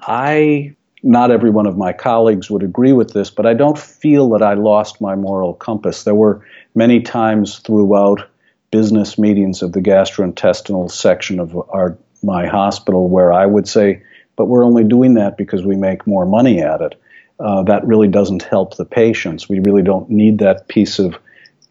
I 0.00 0.76
not 1.08 1.30
every 1.30 1.48
one 1.48 1.66
of 1.66 1.78
my 1.78 1.94
colleagues 1.94 2.50
would 2.50 2.62
agree 2.62 2.92
with 2.92 3.14
this, 3.14 3.30
but 3.30 3.46
I 3.46 3.54
don't 3.54 3.78
feel 3.78 4.28
that 4.30 4.42
I 4.42 4.52
lost 4.52 5.00
my 5.00 5.14
moral 5.14 5.54
compass. 5.54 6.04
There 6.04 6.14
were 6.14 6.44
many 6.74 7.00
times 7.00 7.60
throughout 7.60 8.28
business 8.70 9.18
meetings 9.18 9.62
of 9.62 9.72
the 9.72 9.80
gastrointestinal 9.80 10.90
section 10.90 11.40
of 11.40 11.56
our 11.70 11.96
my 12.22 12.46
hospital 12.46 13.08
where 13.08 13.32
I 13.32 13.46
would 13.46 13.66
say, 13.66 14.02
but 14.36 14.46
we're 14.46 14.64
only 14.64 14.84
doing 14.84 15.14
that 15.14 15.38
because 15.38 15.64
we 15.64 15.76
make 15.76 16.06
more 16.06 16.26
money 16.26 16.60
at 16.60 16.82
it. 16.82 17.00
Uh, 17.40 17.62
that 17.62 17.86
really 17.86 18.08
doesn't 18.08 18.42
help 18.42 18.76
the 18.76 18.84
patients. 18.84 19.48
We 19.48 19.60
really 19.60 19.82
don't 19.82 20.10
need 20.10 20.40
that 20.40 20.68
piece 20.68 20.98
of 20.98 21.16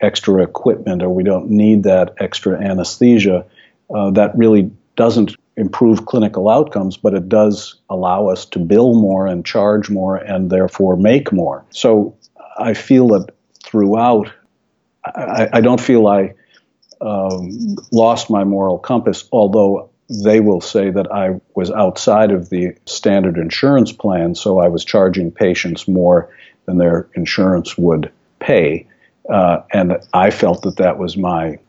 extra 0.01 0.41
equipment 0.41 1.03
or 1.03 1.09
we 1.09 1.23
don't 1.23 1.49
need 1.49 1.83
that 1.83 2.15
extra 2.17 2.57
anesthesia. 2.59 3.45
Uh, 3.93 4.11
that 4.11 4.35
really 4.37 4.71
doesn't 4.95 5.35
improve 5.57 6.05
clinical 6.05 6.49
outcomes, 6.49 6.95
but 6.95 7.13
it 7.13 7.27
does 7.27 7.75
allow 7.89 8.27
us 8.27 8.45
to 8.45 8.59
bill 8.59 8.93
more 8.93 9.25
and 9.25 9.45
charge 9.45 9.89
more 9.89 10.15
and 10.15 10.51
therefore 10.51 10.95
make 10.95 11.33
more. 11.33 11.65
So 11.71 12.15
I 12.59 12.73
feel 12.75 13.07
that 13.09 13.31
throughout, 13.63 14.31
I, 15.03 15.49
I 15.53 15.61
don't 15.61 15.81
feel 15.81 16.07
I 16.07 16.33
um, 17.01 17.75
lost 17.91 18.29
my 18.29 18.43
moral 18.43 18.77
compass, 18.77 19.27
although 19.31 19.89
they 20.23 20.39
will 20.39 20.61
say 20.61 20.89
that 20.91 21.11
I 21.11 21.39
was 21.55 21.71
outside 21.71 22.31
of 22.31 22.49
the 22.49 22.75
standard 22.85 23.37
insurance 23.37 23.91
plan, 23.91 24.35
so 24.35 24.59
I 24.59 24.67
was 24.67 24.85
charging 24.85 25.31
patients 25.31 25.87
more 25.87 26.29
than 26.65 26.77
their 26.77 27.09
insurance 27.15 27.77
would 27.77 28.11
pay. 28.39 28.87
Uh, 29.29 29.61
and 29.73 29.97
I 30.13 30.29
felt 30.29 30.61
that 30.61 30.77
that 30.77 30.97
was 30.97 31.17
my 31.17 31.59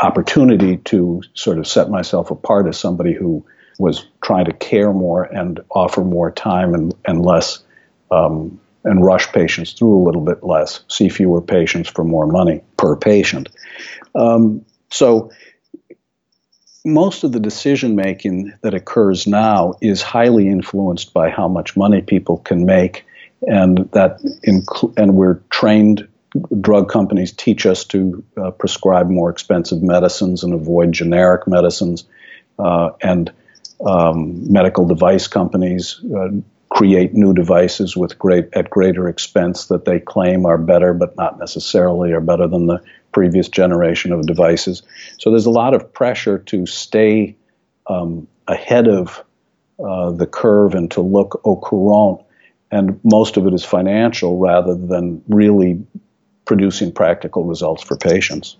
opportunity 0.00 0.76
to 0.78 1.22
sort 1.34 1.58
of 1.58 1.66
set 1.66 1.90
myself 1.90 2.30
apart 2.30 2.66
as 2.66 2.78
somebody 2.78 3.14
who 3.14 3.44
was 3.78 4.06
trying 4.22 4.46
to 4.46 4.52
care 4.52 4.92
more 4.92 5.24
and 5.24 5.60
offer 5.70 6.02
more 6.02 6.30
time 6.30 6.74
and, 6.74 6.94
and 7.04 7.24
less 7.24 7.62
um, 8.10 8.60
and 8.84 9.04
rush 9.04 9.32
patients 9.32 9.72
through 9.72 9.96
a 10.00 10.04
little 10.04 10.20
bit 10.20 10.44
less, 10.44 10.80
see 10.88 11.08
fewer 11.08 11.42
patients 11.42 11.88
for 11.88 12.04
more 12.04 12.26
money 12.26 12.62
per 12.76 12.96
patient. 12.96 13.48
Um, 14.14 14.64
so 14.90 15.30
most 16.84 17.24
of 17.24 17.32
the 17.32 17.40
decision 17.40 17.96
making 17.96 18.52
that 18.62 18.72
occurs 18.72 19.26
now 19.26 19.74
is 19.80 20.02
highly 20.02 20.48
influenced 20.48 21.12
by 21.12 21.30
how 21.30 21.48
much 21.48 21.76
money 21.76 22.00
people 22.00 22.38
can 22.38 22.64
make, 22.64 23.04
and 23.42 23.90
that 23.90 24.20
inc- 24.46 24.96
and 24.96 25.14
we're 25.14 25.42
trained 25.50 26.06
drug 26.60 26.88
companies 26.88 27.32
teach 27.32 27.66
us 27.66 27.84
to 27.84 28.24
uh, 28.36 28.50
prescribe 28.50 29.08
more 29.08 29.30
expensive 29.30 29.82
medicines 29.82 30.42
and 30.42 30.54
avoid 30.54 30.92
generic 30.92 31.46
medicines. 31.46 32.04
Uh, 32.58 32.90
and 33.02 33.32
um, 33.84 34.50
medical 34.52 34.86
device 34.86 35.28
companies 35.28 36.00
uh, 36.16 36.28
create 36.68 37.14
new 37.14 37.32
devices 37.32 37.96
with 37.96 38.18
great 38.18 38.48
at 38.52 38.70
greater 38.70 39.08
expense 39.08 39.66
that 39.66 39.84
they 39.84 40.00
claim 40.00 40.46
are 40.46 40.58
better, 40.58 40.92
but 40.94 41.16
not 41.16 41.38
necessarily 41.38 42.12
are 42.12 42.20
better 42.20 42.48
than 42.48 42.66
the 42.66 42.82
previous 43.12 43.48
generation 43.48 44.12
of 44.12 44.26
devices. 44.26 44.82
So 45.18 45.30
there's 45.30 45.46
a 45.46 45.50
lot 45.50 45.74
of 45.74 45.92
pressure 45.92 46.38
to 46.38 46.66
stay 46.66 47.36
um, 47.86 48.26
ahead 48.46 48.88
of 48.88 49.24
uh, 49.78 50.10
the 50.10 50.26
curve 50.26 50.74
and 50.74 50.90
to 50.90 51.00
look 51.00 51.40
au 51.44 51.56
courant, 51.56 52.22
and 52.70 53.00
most 53.04 53.36
of 53.36 53.46
it 53.46 53.54
is 53.54 53.64
financial 53.64 54.38
rather 54.38 54.74
than 54.74 55.22
really 55.28 55.86
producing 56.46 56.92
practical 56.92 57.44
results 57.44 57.82
for 57.82 57.96
patients. 57.96 58.56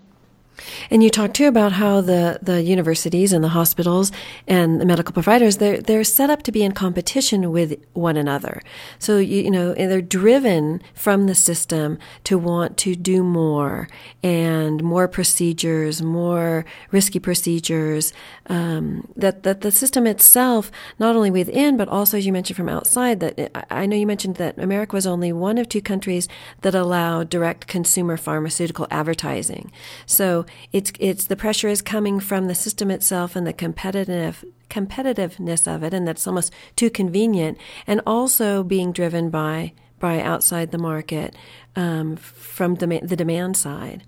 And 0.89 1.03
you 1.03 1.09
talked 1.09 1.35
too 1.35 1.47
about 1.47 1.73
how 1.73 2.01
the, 2.01 2.39
the 2.41 2.61
universities 2.61 3.33
and 3.33 3.43
the 3.43 3.49
hospitals 3.49 4.11
and 4.47 4.81
the 4.81 4.85
medical 4.85 5.13
providers 5.13 5.57
they're 5.57 5.79
they're 5.79 6.03
set 6.03 6.29
up 6.29 6.43
to 6.43 6.51
be 6.51 6.63
in 6.63 6.71
competition 6.71 7.51
with 7.51 7.75
one 7.93 8.17
another. 8.17 8.61
So 8.99 9.17
you, 9.17 9.43
you 9.43 9.51
know 9.51 9.73
they're 9.73 10.01
driven 10.01 10.81
from 10.93 11.27
the 11.27 11.35
system 11.35 11.97
to 12.25 12.37
want 12.37 12.77
to 12.77 12.95
do 12.95 13.23
more 13.23 13.87
and 14.23 14.83
more 14.83 15.07
procedures, 15.07 16.01
more 16.01 16.65
risky 16.91 17.19
procedures. 17.19 18.13
Um, 18.47 19.07
that 19.15 19.43
that 19.43 19.61
the 19.61 19.71
system 19.71 20.07
itself, 20.07 20.71
not 20.99 21.15
only 21.15 21.31
within 21.31 21.77
but 21.77 21.87
also 21.87 22.17
as 22.17 22.25
you 22.25 22.33
mentioned 22.33 22.57
from 22.57 22.69
outside. 22.69 23.19
That 23.19 23.51
I 23.71 23.85
know 23.85 23.95
you 23.95 24.07
mentioned 24.07 24.35
that 24.35 24.57
America 24.57 24.95
was 24.95 25.07
only 25.07 25.31
one 25.31 25.57
of 25.57 25.69
two 25.69 25.81
countries 25.81 26.27
that 26.61 26.75
allowed 26.75 27.29
direct 27.29 27.67
consumer 27.67 28.17
pharmaceutical 28.17 28.87
advertising. 28.91 29.71
So 30.05 30.45
it's 30.71 30.91
it's 30.99 31.25
the 31.25 31.35
pressure 31.35 31.67
is 31.67 31.81
coming 31.81 32.19
from 32.19 32.47
the 32.47 32.55
system 32.55 32.91
itself 32.91 33.35
and 33.35 33.45
the 33.45 33.53
competitive 33.53 34.43
competitiveness 34.69 35.73
of 35.73 35.83
it, 35.83 35.93
and 35.93 36.07
that's 36.07 36.27
almost 36.27 36.53
too 36.75 36.89
convenient, 36.89 37.57
and 37.85 38.01
also 38.05 38.63
being 38.63 38.91
driven 38.91 39.29
by 39.29 39.73
by 39.99 40.21
outside 40.21 40.71
the 40.71 40.77
market 40.77 41.35
um, 41.75 42.15
from 42.15 42.75
the 42.75 43.15
demand 43.15 43.57
side. 43.57 44.03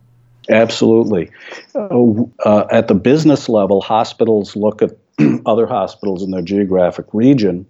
Absolutely. 0.50 1.29
Uh, 1.75 2.24
uh, 2.43 2.67
at 2.72 2.88
the 2.88 2.96
business 2.96 3.50
level, 3.50 3.81
hospitals 3.81 4.55
look 4.55 4.81
at 4.81 4.91
other 5.46 5.67
hospitals 5.67 6.24
in 6.24 6.31
their 6.31 6.41
geographic 6.41 7.05
region 7.13 7.65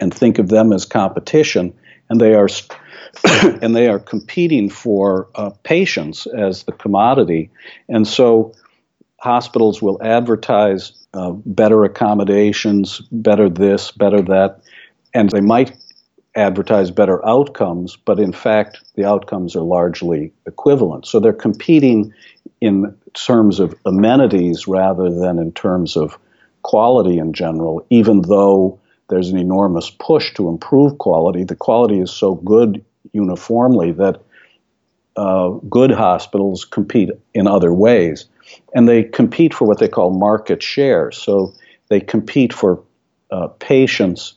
and 0.00 0.12
think 0.12 0.38
of 0.38 0.48
them 0.48 0.72
as 0.72 0.84
competition, 0.84 1.72
and 2.08 2.20
they 2.20 2.34
are 2.34 2.48
and 3.62 3.74
they 3.74 3.88
are 3.88 3.98
competing 3.98 4.70
for 4.70 5.28
uh, 5.34 5.50
patients 5.62 6.26
as 6.26 6.64
the 6.64 6.72
commodity. 6.72 7.50
And 7.88 8.06
so 8.06 8.54
hospitals 9.18 9.80
will 9.82 10.02
advertise 10.02 10.92
uh, 11.14 11.32
better 11.32 11.84
accommodations, 11.84 13.00
better 13.10 13.48
this, 13.48 13.90
better 13.90 14.22
that, 14.22 14.60
and 15.14 15.30
they 15.30 15.40
might 15.40 15.76
advertise 16.36 16.90
better 16.90 17.26
outcomes, 17.26 17.96
but 17.96 18.20
in 18.20 18.32
fact, 18.32 18.84
the 18.94 19.04
outcomes 19.06 19.56
are 19.56 19.62
largely 19.62 20.32
equivalent. 20.46 21.06
So 21.06 21.18
they're 21.18 21.32
competing 21.32 22.12
in 22.60 22.94
terms 23.14 23.58
of 23.58 23.74
amenities 23.86 24.68
rather 24.68 25.08
than 25.08 25.38
in 25.38 25.52
terms 25.52 25.96
of 25.96 26.18
quality 26.62 27.18
in 27.18 27.32
general, 27.32 27.86
even 27.90 28.22
though 28.22 28.78
there's 29.08 29.30
an 29.30 29.38
enormous 29.38 29.88
push 29.88 30.34
to 30.34 30.48
improve 30.48 30.98
quality. 30.98 31.44
The 31.44 31.56
quality 31.56 32.00
is 32.00 32.10
so 32.10 32.34
good 32.34 32.84
uniformly 33.12 33.92
that 33.92 34.22
uh, 35.16 35.50
good 35.70 35.90
hospitals 35.90 36.64
compete 36.64 37.10
in 37.34 37.46
other 37.46 37.72
ways. 37.72 38.26
And 38.74 38.88
they 38.88 39.02
compete 39.02 39.54
for 39.54 39.66
what 39.66 39.78
they 39.78 39.88
call 39.88 40.10
market 40.10 40.62
share. 40.62 41.10
So 41.10 41.54
they 41.88 42.00
compete 42.00 42.52
for 42.52 42.82
uh, 43.30 43.48
patients 43.48 44.34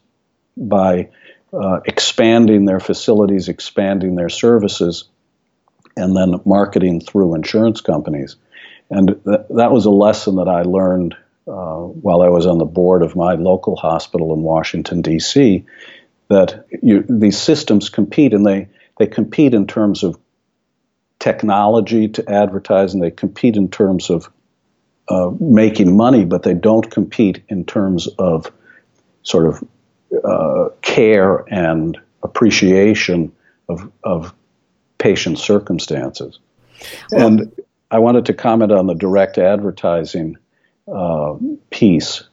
by 0.55 1.09
uh, 1.53 1.79
expanding 1.85 2.65
their 2.65 2.79
facilities, 2.79 3.49
expanding 3.49 4.15
their 4.15 4.29
services, 4.29 5.05
and 5.95 6.15
then 6.15 6.39
marketing 6.45 7.01
through 7.01 7.35
insurance 7.35 7.81
companies. 7.81 8.35
And 8.89 9.19
th- 9.25 9.41
that 9.49 9.71
was 9.71 9.85
a 9.85 9.91
lesson 9.91 10.35
that 10.35 10.47
I 10.47 10.63
learned 10.63 11.15
uh, 11.47 11.79
while 11.79 12.21
I 12.21 12.29
was 12.29 12.45
on 12.45 12.57
the 12.57 12.65
board 12.65 13.01
of 13.01 13.15
my 13.15 13.33
local 13.33 13.75
hospital 13.75 14.33
in 14.33 14.41
Washington, 14.41 15.01
D.C., 15.01 15.65
that 16.29 16.65
you, 16.81 17.03
these 17.09 17.37
systems 17.37 17.89
compete 17.89 18.33
and 18.33 18.45
they, 18.45 18.67
they 18.97 19.07
compete 19.07 19.53
in 19.53 19.67
terms 19.67 20.03
of 20.03 20.17
technology 21.19 22.07
to 22.07 22.29
advertise 22.29 22.93
and 22.93 23.03
they 23.03 23.11
compete 23.11 23.57
in 23.57 23.69
terms 23.69 24.09
of 24.09 24.29
uh, 25.09 25.31
making 25.39 25.97
money, 25.97 26.23
but 26.23 26.43
they 26.43 26.53
don't 26.53 26.89
compete 26.89 27.43
in 27.49 27.65
terms 27.65 28.07
of 28.19 28.51
sort 29.23 29.45
of 29.47 29.63
uh, 30.23 30.69
care 30.81 31.43
and 31.53 31.97
appreciation 32.23 33.31
of, 33.67 33.91
of 34.03 34.33
patient 34.97 35.39
circumstances. 35.39 36.39
Well, 37.11 37.27
and 37.27 37.51
I 37.91 37.99
wanted 37.99 38.25
to 38.27 38.33
comment 38.33 38.71
on 38.71 38.87
the 38.87 38.93
direct 38.93 39.37
advertising 39.37 40.37
uh, 40.87 41.35
piece. 41.69 42.23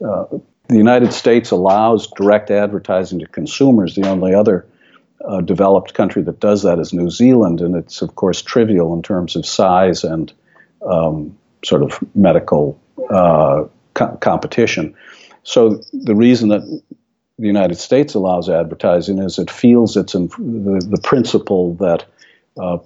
The 0.68 0.76
United 0.76 1.12
States 1.12 1.50
allows 1.50 2.08
direct 2.08 2.50
advertising 2.50 3.20
to 3.20 3.26
consumers. 3.26 3.94
The 3.94 4.08
only 4.08 4.34
other 4.34 4.66
uh, 5.24 5.40
developed 5.40 5.94
country 5.94 6.22
that 6.22 6.40
does 6.40 6.62
that 6.62 6.78
is 6.78 6.92
New 6.92 7.10
Zealand, 7.10 7.60
and 7.60 7.76
it's 7.76 8.02
of 8.02 8.14
course 8.16 8.42
trivial 8.42 8.92
in 8.94 9.02
terms 9.02 9.36
of 9.36 9.46
size 9.46 10.04
and 10.04 10.32
um, 10.84 11.36
sort 11.64 11.82
of 11.82 11.98
medical 12.14 12.80
uh, 13.10 13.64
co- 13.94 14.16
competition. 14.16 14.94
So 15.42 15.80
the 15.92 16.14
reason 16.14 16.48
that 16.48 16.62
the 17.38 17.46
United 17.46 17.76
States 17.76 18.14
allows 18.14 18.48
advertising 18.48 19.18
is 19.18 19.38
it 19.38 19.50
feels 19.50 19.96
it's 19.96 20.14
in 20.14 20.28
the, 20.28 20.84
the 20.90 21.00
principle 21.02 21.74
that 21.74 22.06
uh, 22.60 22.78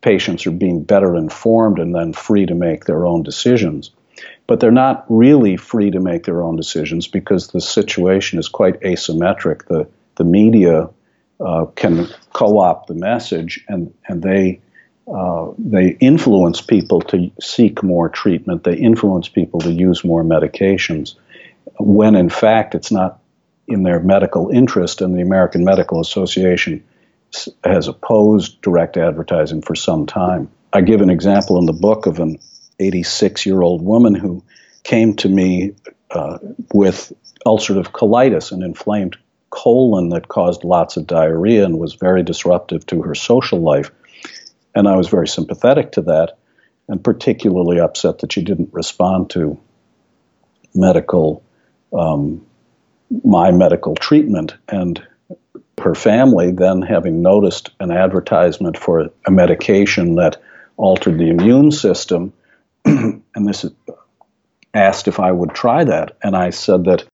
patients 0.00 0.46
are 0.46 0.52
being 0.52 0.84
better 0.84 1.16
informed 1.16 1.78
and 1.78 1.94
then 1.94 2.12
free 2.12 2.46
to 2.46 2.54
make 2.54 2.84
their 2.84 3.06
own 3.06 3.22
decisions. 3.22 3.90
But 4.46 4.60
they're 4.60 4.70
not 4.70 5.04
really 5.08 5.56
free 5.56 5.90
to 5.90 6.00
make 6.00 6.24
their 6.24 6.42
own 6.42 6.56
decisions 6.56 7.08
because 7.08 7.48
the 7.48 7.60
situation 7.60 8.38
is 8.38 8.48
quite 8.48 8.80
asymmetric. 8.80 9.66
The, 9.66 9.88
the 10.14 10.24
media 10.24 10.88
uh, 11.40 11.66
can 11.74 12.08
co-opt 12.32 12.86
the 12.88 12.94
message, 12.94 13.64
and 13.68 13.92
and 14.08 14.22
they 14.22 14.60
uh, 15.12 15.50
they 15.58 15.90
influence 16.00 16.60
people 16.60 17.00
to 17.00 17.30
seek 17.40 17.82
more 17.82 18.08
treatment. 18.08 18.64
They 18.64 18.76
influence 18.76 19.28
people 19.28 19.60
to 19.60 19.72
use 19.72 20.04
more 20.04 20.24
medications, 20.24 21.14
when 21.78 22.14
in 22.14 22.30
fact 22.30 22.74
it's 22.74 22.90
not 22.90 23.20
in 23.68 23.82
their 23.82 24.00
medical 24.00 24.50
interest. 24.50 25.00
And 25.00 25.14
the 25.14 25.22
American 25.22 25.64
Medical 25.64 26.00
Association 26.00 26.82
has 27.64 27.88
opposed 27.88 28.60
direct 28.62 28.96
advertising 28.96 29.60
for 29.62 29.74
some 29.74 30.06
time. 30.06 30.50
I 30.72 30.80
give 30.80 31.00
an 31.00 31.10
example 31.10 31.58
in 31.58 31.66
the 31.66 31.72
book 31.72 32.06
of 32.06 32.18
an 32.18 32.38
86 32.78 33.46
year 33.46 33.62
old 33.62 33.82
woman 33.82 34.14
who 34.14 34.44
came 34.82 35.16
to 35.16 35.28
me 35.28 35.72
uh, 36.10 36.38
with 36.72 37.12
ulcerative 37.46 37.90
colitis, 37.92 38.52
an 38.52 38.62
inflamed 38.62 39.16
colon 39.50 40.10
that 40.10 40.28
caused 40.28 40.64
lots 40.64 40.96
of 40.96 41.06
diarrhea 41.06 41.64
and 41.64 41.78
was 41.78 41.94
very 41.94 42.22
disruptive 42.22 42.84
to 42.86 43.02
her 43.02 43.14
social 43.14 43.60
life. 43.60 43.90
And 44.74 44.86
I 44.86 44.96
was 44.96 45.08
very 45.08 45.28
sympathetic 45.28 45.92
to 45.92 46.02
that 46.02 46.36
and 46.88 47.02
particularly 47.02 47.80
upset 47.80 48.18
that 48.20 48.32
she 48.32 48.42
didn't 48.42 48.72
respond 48.72 49.30
to 49.30 49.58
medical, 50.74 51.42
um, 51.92 52.46
my 53.24 53.50
medical 53.50 53.94
treatment. 53.94 54.54
And 54.68 55.02
her 55.80 55.94
family, 55.94 56.52
then 56.52 56.82
having 56.82 57.22
noticed 57.22 57.70
an 57.80 57.90
advertisement 57.90 58.78
for 58.78 59.10
a 59.26 59.30
medication 59.30 60.16
that 60.16 60.40
altered 60.76 61.18
the 61.18 61.28
immune 61.28 61.72
system, 61.72 62.32
and 63.34 63.48
this 63.48 63.66
asked 64.74 65.08
if 65.08 65.18
I 65.18 65.32
would 65.32 65.50
try 65.50 65.84
that. 65.84 66.16
And 66.22 66.36
I 66.36 66.50
said 66.50 66.84
that 66.84 67.04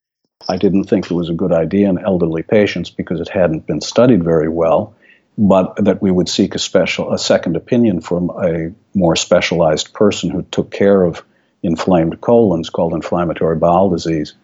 I 0.49 0.57
didn't 0.57 0.85
think 0.85 1.07
it 1.07 1.15
was 1.15 1.29
a 1.29 1.35
good 1.35 1.53
idea 1.53 1.89
in 1.89 1.99
elderly 1.99 2.43
patients 2.43 2.91
because 2.91 3.21
it 3.21 3.29
hadn't 3.29 3.67
been 3.67 3.81
studied 3.81 4.25
very 4.25 4.49
well, 4.49 4.95
but 5.39 5.77
that 5.77 6.03
we 6.03 6.11
would 6.11 6.29
seek 6.29 6.55
a 6.55 6.59
special, 6.59 7.13
a 7.13 7.19
second 7.19 7.57
opinion 7.57 8.01
from 8.01 8.31
a 8.31 8.73
more 8.95 9.17
specialized 9.17 9.95
person 9.95 10.31
who 10.31 10.43
took 10.43 10.71
care 10.71 11.05
of 11.05 11.25
inflamed 11.63 12.21
colons 12.21 12.71
called 12.71 12.93
inflammatory 12.93 13.57
bowel 13.57 13.89
disease. 13.89 14.35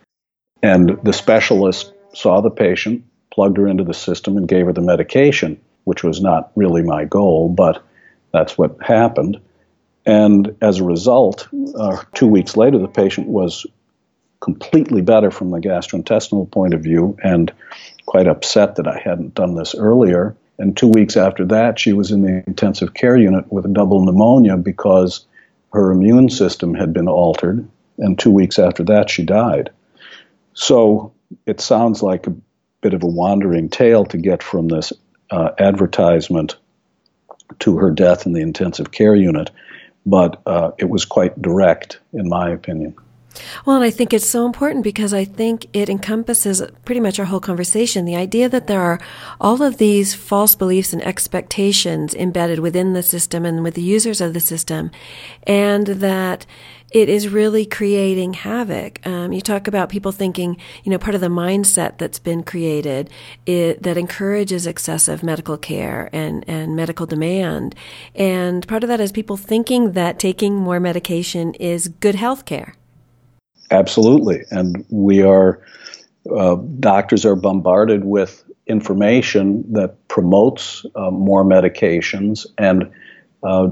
And 0.62 0.98
the 1.02 1.12
specialist 1.12 1.92
saw 2.14 2.40
the 2.40 2.50
patient, 2.50 3.04
plugged 3.32 3.58
her 3.58 3.68
into 3.68 3.84
the 3.84 3.94
system, 3.94 4.36
and 4.36 4.48
gave 4.48 4.66
her 4.66 4.72
the 4.72 4.80
medication, 4.80 5.60
which 5.84 6.04
was 6.04 6.20
not 6.20 6.52
really 6.54 6.82
my 6.82 7.04
goal, 7.04 7.48
but 7.48 7.82
that's 8.32 8.56
what 8.56 8.76
happened. 8.82 9.40
And 10.08 10.56
as 10.62 10.80
a 10.80 10.84
result, 10.84 11.46
uh, 11.76 12.02
two 12.14 12.28
weeks 12.28 12.56
later, 12.56 12.78
the 12.78 12.88
patient 12.88 13.28
was 13.28 13.66
completely 14.40 15.02
better 15.02 15.30
from 15.30 15.50
the 15.50 15.58
gastrointestinal 15.58 16.50
point 16.50 16.72
of 16.72 16.80
view 16.80 17.18
and 17.22 17.52
quite 18.06 18.26
upset 18.26 18.76
that 18.76 18.88
I 18.88 18.98
hadn't 18.98 19.34
done 19.34 19.54
this 19.54 19.74
earlier. 19.74 20.34
And 20.58 20.74
two 20.74 20.88
weeks 20.88 21.18
after 21.18 21.44
that, 21.48 21.78
she 21.78 21.92
was 21.92 22.10
in 22.10 22.22
the 22.22 22.42
intensive 22.46 22.94
care 22.94 23.18
unit 23.18 23.52
with 23.52 23.70
double 23.74 24.02
pneumonia 24.02 24.56
because 24.56 25.26
her 25.74 25.90
immune 25.90 26.30
system 26.30 26.72
had 26.72 26.94
been 26.94 27.06
altered. 27.06 27.68
And 27.98 28.18
two 28.18 28.30
weeks 28.30 28.58
after 28.58 28.84
that, 28.84 29.10
she 29.10 29.24
died. 29.24 29.68
So 30.54 31.12
it 31.44 31.60
sounds 31.60 32.02
like 32.02 32.26
a 32.26 32.34
bit 32.80 32.94
of 32.94 33.02
a 33.02 33.06
wandering 33.06 33.68
tale 33.68 34.06
to 34.06 34.16
get 34.16 34.42
from 34.42 34.68
this 34.68 34.94
uh, 35.30 35.50
advertisement 35.58 36.56
to 37.58 37.76
her 37.76 37.90
death 37.90 38.24
in 38.24 38.32
the 38.32 38.40
intensive 38.40 38.90
care 38.90 39.14
unit, 39.14 39.50
but 40.06 40.40
uh, 40.46 40.70
it 40.78 40.88
was 40.88 41.04
quite 41.04 41.40
direct, 41.40 42.00
in 42.12 42.28
my 42.28 42.50
opinion. 42.50 42.94
Well, 43.64 43.76
and 43.76 43.84
I 43.84 43.90
think 43.90 44.12
it's 44.12 44.28
so 44.28 44.46
important 44.46 44.84
because 44.84 45.12
I 45.12 45.24
think 45.24 45.66
it 45.72 45.88
encompasses 45.88 46.62
pretty 46.84 47.00
much 47.00 47.18
our 47.18 47.26
whole 47.26 47.40
conversation. 47.40 48.04
The 48.04 48.16
idea 48.16 48.48
that 48.48 48.66
there 48.66 48.80
are 48.80 49.00
all 49.40 49.62
of 49.62 49.78
these 49.78 50.14
false 50.14 50.54
beliefs 50.54 50.92
and 50.92 51.02
expectations 51.02 52.14
embedded 52.14 52.58
within 52.58 52.94
the 52.94 53.02
system 53.02 53.44
and 53.44 53.62
with 53.62 53.74
the 53.74 53.82
users 53.82 54.20
of 54.20 54.34
the 54.34 54.40
system, 54.40 54.90
and 55.44 55.86
that 55.86 56.46
it 56.90 57.08
is 57.08 57.28
really 57.28 57.66
creating 57.66 58.32
havoc. 58.32 59.06
Um, 59.06 59.32
you 59.32 59.40
talk 59.40 59.68
about 59.68 59.88
people 59.88 60.12
thinking, 60.12 60.56
you 60.84 60.90
know, 60.90 60.98
part 60.98 61.14
of 61.14 61.20
the 61.20 61.28
mindset 61.28 61.98
that's 61.98 62.18
been 62.18 62.42
created 62.42 63.10
it, 63.46 63.82
that 63.82 63.96
encourages 63.96 64.66
excessive 64.66 65.22
medical 65.22 65.58
care 65.58 66.08
and, 66.12 66.44
and 66.48 66.74
medical 66.74 67.06
demand. 67.06 67.74
And 68.14 68.66
part 68.66 68.84
of 68.84 68.88
that 68.88 69.00
is 69.00 69.12
people 69.12 69.36
thinking 69.36 69.92
that 69.92 70.18
taking 70.18 70.54
more 70.54 70.80
medication 70.80 71.54
is 71.54 71.88
good 71.88 72.14
health 72.14 72.44
care. 72.44 72.74
Absolutely. 73.70 74.44
And 74.50 74.84
we 74.88 75.22
are, 75.22 75.60
uh, 76.34 76.56
doctors 76.80 77.26
are 77.26 77.36
bombarded 77.36 78.04
with 78.04 78.44
information 78.66 79.64
that 79.72 80.08
promotes 80.08 80.86
uh, 80.94 81.10
more 81.10 81.44
medications 81.44 82.46
and 82.56 82.90
uh, 83.42 83.68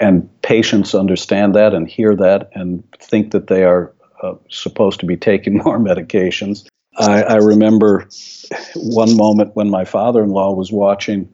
and 0.00 0.28
patients 0.42 0.94
understand 0.94 1.54
that 1.54 1.74
and 1.74 1.88
hear 1.88 2.14
that 2.16 2.50
and 2.54 2.84
think 2.98 3.30
that 3.32 3.46
they 3.46 3.64
are 3.64 3.94
uh, 4.22 4.34
supposed 4.50 5.00
to 5.00 5.06
be 5.06 5.16
taking 5.16 5.56
more 5.64 5.78
medications. 5.78 6.66
I, 6.96 7.22
I, 7.22 7.36
remember 7.36 8.06
one 8.74 9.16
moment 9.16 9.56
when 9.56 9.70
my 9.70 9.86
father-in-law 9.86 10.52
was 10.54 10.70
watching 10.70 11.32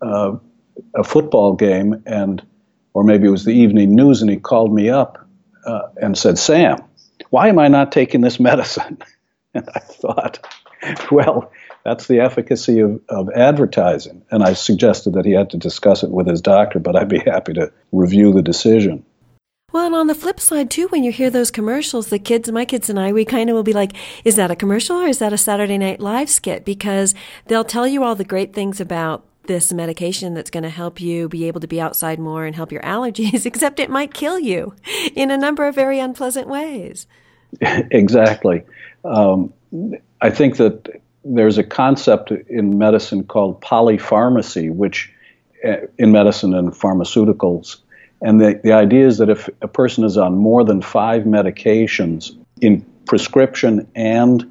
uh, 0.00 0.36
a 0.94 1.02
football 1.02 1.54
game 1.54 2.02
and 2.06 2.44
or 2.92 3.02
maybe 3.02 3.26
it 3.26 3.30
was 3.30 3.44
the 3.44 3.52
evening 3.52 3.96
news 3.96 4.22
and 4.22 4.30
he 4.30 4.36
called 4.36 4.72
me 4.72 4.88
up 4.88 5.28
uh, 5.66 5.88
and 6.00 6.16
said, 6.16 6.38
"Sam, 6.38 6.78
why 7.30 7.48
am 7.48 7.58
I 7.58 7.66
not 7.66 7.90
taking 7.90 8.20
this 8.20 8.38
medicine? 8.50 8.98
And 9.52 9.68
I 9.74 9.80
thought, 9.80 10.46
well, 11.10 11.50
that's 11.84 12.06
the 12.06 12.20
efficacy 12.20 12.80
of, 12.80 13.00
of 13.08 13.28
advertising. 13.30 14.22
And 14.30 14.42
I 14.42 14.54
suggested 14.54 15.14
that 15.14 15.26
he 15.26 15.32
had 15.32 15.50
to 15.50 15.56
discuss 15.56 16.02
it 16.02 16.10
with 16.10 16.26
his 16.26 16.40
doctor, 16.40 16.78
but 16.78 16.96
I'd 16.96 17.08
be 17.08 17.18
happy 17.18 17.52
to 17.54 17.70
review 17.92 18.32
the 18.32 18.42
decision. 18.42 19.04
Well, 19.72 19.86
and 19.86 19.94
on 19.94 20.06
the 20.06 20.14
flip 20.14 20.38
side, 20.38 20.70
too, 20.70 20.86
when 20.88 21.02
you 21.02 21.10
hear 21.10 21.30
those 21.30 21.50
commercials, 21.50 22.06
the 22.06 22.18
kids, 22.18 22.50
my 22.50 22.64
kids 22.64 22.88
and 22.88 22.98
I, 22.98 23.12
we 23.12 23.24
kind 23.24 23.50
of 23.50 23.54
will 23.54 23.64
be 23.64 23.72
like, 23.72 23.92
is 24.24 24.36
that 24.36 24.50
a 24.50 24.56
commercial 24.56 24.96
or 24.96 25.08
is 25.08 25.18
that 25.18 25.32
a 25.32 25.38
Saturday 25.38 25.76
Night 25.76 26.00
Live 26.00 26.30
skit? 26.30 26.64
Because 26.64 27.14
they'll 27.46 27.64
tell 27.64 27.86
you 27.86 28.04
all 28.04 28.14
the 28.14 28.24
great 28.24 28.54
things 28.54 28.80
about 28.80 29.26
this 29.46 29.72
medication 29.72 30.32
that's 30.32 30.50
going 30.50 30.62
to 30.62 30.70
help 30.70 31.00
you 31.00 31.28
be 31.28 31.46
able 31.46 31.60
to 31.60 31.66
be 31.66 31.80
outside 31.80 32.18
more 32.18 32.46
and 32.46 32.56
help 32.56 32.72
your 32.72 32.82
allergies, 32.82 33.44
except 33.46 33.80
it 33.80 33.90
might 33.90 34.14
kill 34.14 34.38
you 34.38 34.74
in 35.14 35.30
a 35.30 35.36
number 35.36 35.66
of 35.66 35.74
very 35.74 35.98
unpleasant 35.98 36.48
ways. 36.48 37.06
exactly. 37.60 38.62
Um, 39.04 39.52
I 40.20 40.30
think 40.30 40.56
that 40.56 41.02
there's 41.24 41.58
a 41.58 41.64
concept 41.64 42.30
in 42.30 42.78
medicine 42.78 43.24
called 43.24 43.60
polypharmacy, 43.60 44.70
which 44.70 45.12
uh, 45.64 45.76
in 45.98 46.12
medicine 46.12 46.54
and 46.54 46.72
pharmaceuticals. 46.72 47.78
And 48.20 48.40
the, 48.40 48.60
the 48.62 48.72
idea 48.72 49.06
is 49.06 49.18
that 49.18 49.30
if 49.30 49.48
a 49.62 49.68
person 49.68 50.04
is 50.04 50.16
on 50.16 50.36
more 50.36 50.64
than 50.64 50.82
five 50.82 51.22
medications 51.22 52.36
in 52.60 52.84
prescription 53.06 53.86
and 53.94 54.50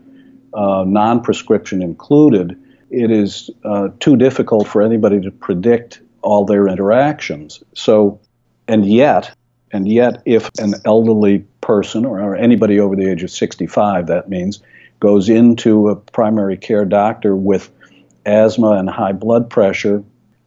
uh, 0.53 0.83
non 0.85 1.21
prescription 1.21 1.81
included, 1.81 2.59
it 2.89 3.09
is 3.11 3.49
uh, 3.63 3.89
too 3.99 4.15
difficult 4.15 4.67
for 4.67 4.81
anybody 4.81 5.19
to 5.21 5.31
predict 5.31 6.01
all 6.21 6.45
their 6.45 6.67
interactions. 6.67 7.63
So, 7.73 8.19
and 8.67 8.85
yet, 8.85 9.35
and 9.71 9.87
yet, 9.87 10.21
if 10.25 10.49
an 10.59 10.75
elderly 10.85 11.39
person 11.61 12.05
or, 12.05 12.21
or 12.21 12.35
anybody 12.35 12.79
over 12.79 12.95
the 12.95 13.09
age 13.09 13.23
of 13.23 13.31
65, 13.31 14.07
that 14.07 14.29
means, 14.29 14.61
goes 15.03 15.27
into 15.27 15.89
a 15.89 15.97
primary 15.97 16.55
care 16.55 16.85
doctor 16.85 17.35
with 17.35 17.69
asthma 18.25 18.71
and 18.71 18.89
high 18.89 19.11
blood 19.11 19.49
pressure, 19.49 20.01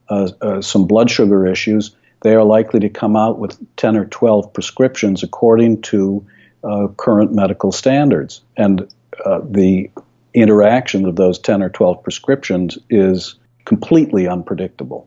uh, 0.08 0.30
uh, 0.40 0.62
some 0.62 0.86
blood 0.86 1.10
sugar 1.10 1.46
issues, 1.46 1.94
they 2.22 2.34
are 2.34 2.42
likely 2.42 2.80
to 2.80 2.88
come 2.88 3.16
out 3.16 3.38
with 3.38 3.58
10 3.76 3.98
or 3.98 4.06
12 4.06 4.54
prescriptions 4.54 5.22
according 5.22 5.82
to 5.82 6.26
uh, 6.64 6.88
current 6.96 7.34
medical 7.34 7.70
standards. 7.70 8.40
And 8.56 8.90
uh, 9.26 9.40
the 9.44 9.90
interaction 10.32 11.04
of 11.04 11.16
those 11.16 11.38
10 11.38 11.62
or 11.62 11.68
12 11.68 12.02
prescriptions 12.02 12.78
is 12.88 13.34
completely 13.66 14.26
unpredictable. 14.26 15.06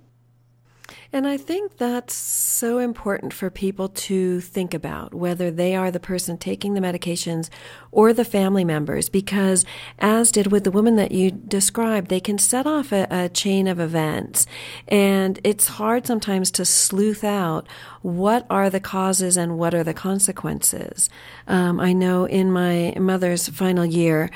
And 1.12 1.26
I 1.26 1.38
think 1.38 1.78
that's 1.78 2.14
so 2.14 2.78
important 2.78 3.34
for 3.34 3.50
people 3.50 3.90
to 3.90 4.42
think 4.42 4.76
about, 4.76 5.14
whether 5.14 5.50
they 5.50 5.76
are 5.76 5.90
the 5.90 6.00
person 6.00 6.38
taking 6.38 6.76
the 6.76 6.82
medications 6.82 7.50
or 7.92 8.14
the 8.14 8.24
family 8.24 8.64
members, 8.64 9.10
because 9.10 9.66
as 9.98 10.32
did 10.32 10.52
with 10.52 10.66
the 10.66 10.72
woman 10.72 10.98
that 10.98 11.12
you 11.12 11.32
described, 11.32 12.10
they 12.10 12.20
can 12.20 12.38
set 12.38 12.68
off 12.68 12.92
a, 12.92 13.08
a 13.10 13.28
chain 13.30 13.68
of 13.68 13.80
events. 13.80 14.46
And 14.88 15.40
it's 15.44 15.68
hard 15.68 16.06
sometimes 16.06 16.52
to 16.52 16.66
sleuth 16.66 17.24
out 17.24 17.68
what 18.04 18.46
are 18.48 18.70
the 18.70 18.80
causes 18.80 19.36
and 19.36 19.58
what 19.58 19.74
are 19.74 19.84
the 19.84 19.96
consequences. 19.96 21.10
Um, 21.48 21.80
I 21.80 21.92
know 21.92 22.26
in 22.26 22.52
my 22.52 22.94
mother's 23.00 23.50
final 23.50 23.86
year, 23.86 24.30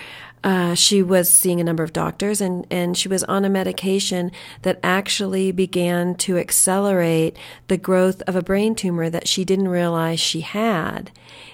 uh, 0.44 0.76
she 0.76 1.02
was 1.02 1.32
seeing 1.32 1.62
a 1.62 1.64
number 1.64 1.84
of 1.84 1.94
doctors 1.94 2.42
and, 2.42 2.68
and 2.70 2.98
she 2.98 3.08
was 3.08 3.24
on 3.26 3.46
a 3.46 3.50
medication 3.50 4.32
that 4.64 4.80
actually 4.84 5.52
began 5.52 6.16
to 6.16 6.38
accelerate 6.38 7.38
the 7.70 7.78
growth 7.78 8.22
of 8.24 8.36
a 8.36 8.42
brain 8.42 8.76
tumor 8.76 9.10
that 9.10 9.28
she 9.28 9.46
didn't 9.46 9.70
realize 9.70 10.20
she 10.20 10.42
had. 10.42 11.12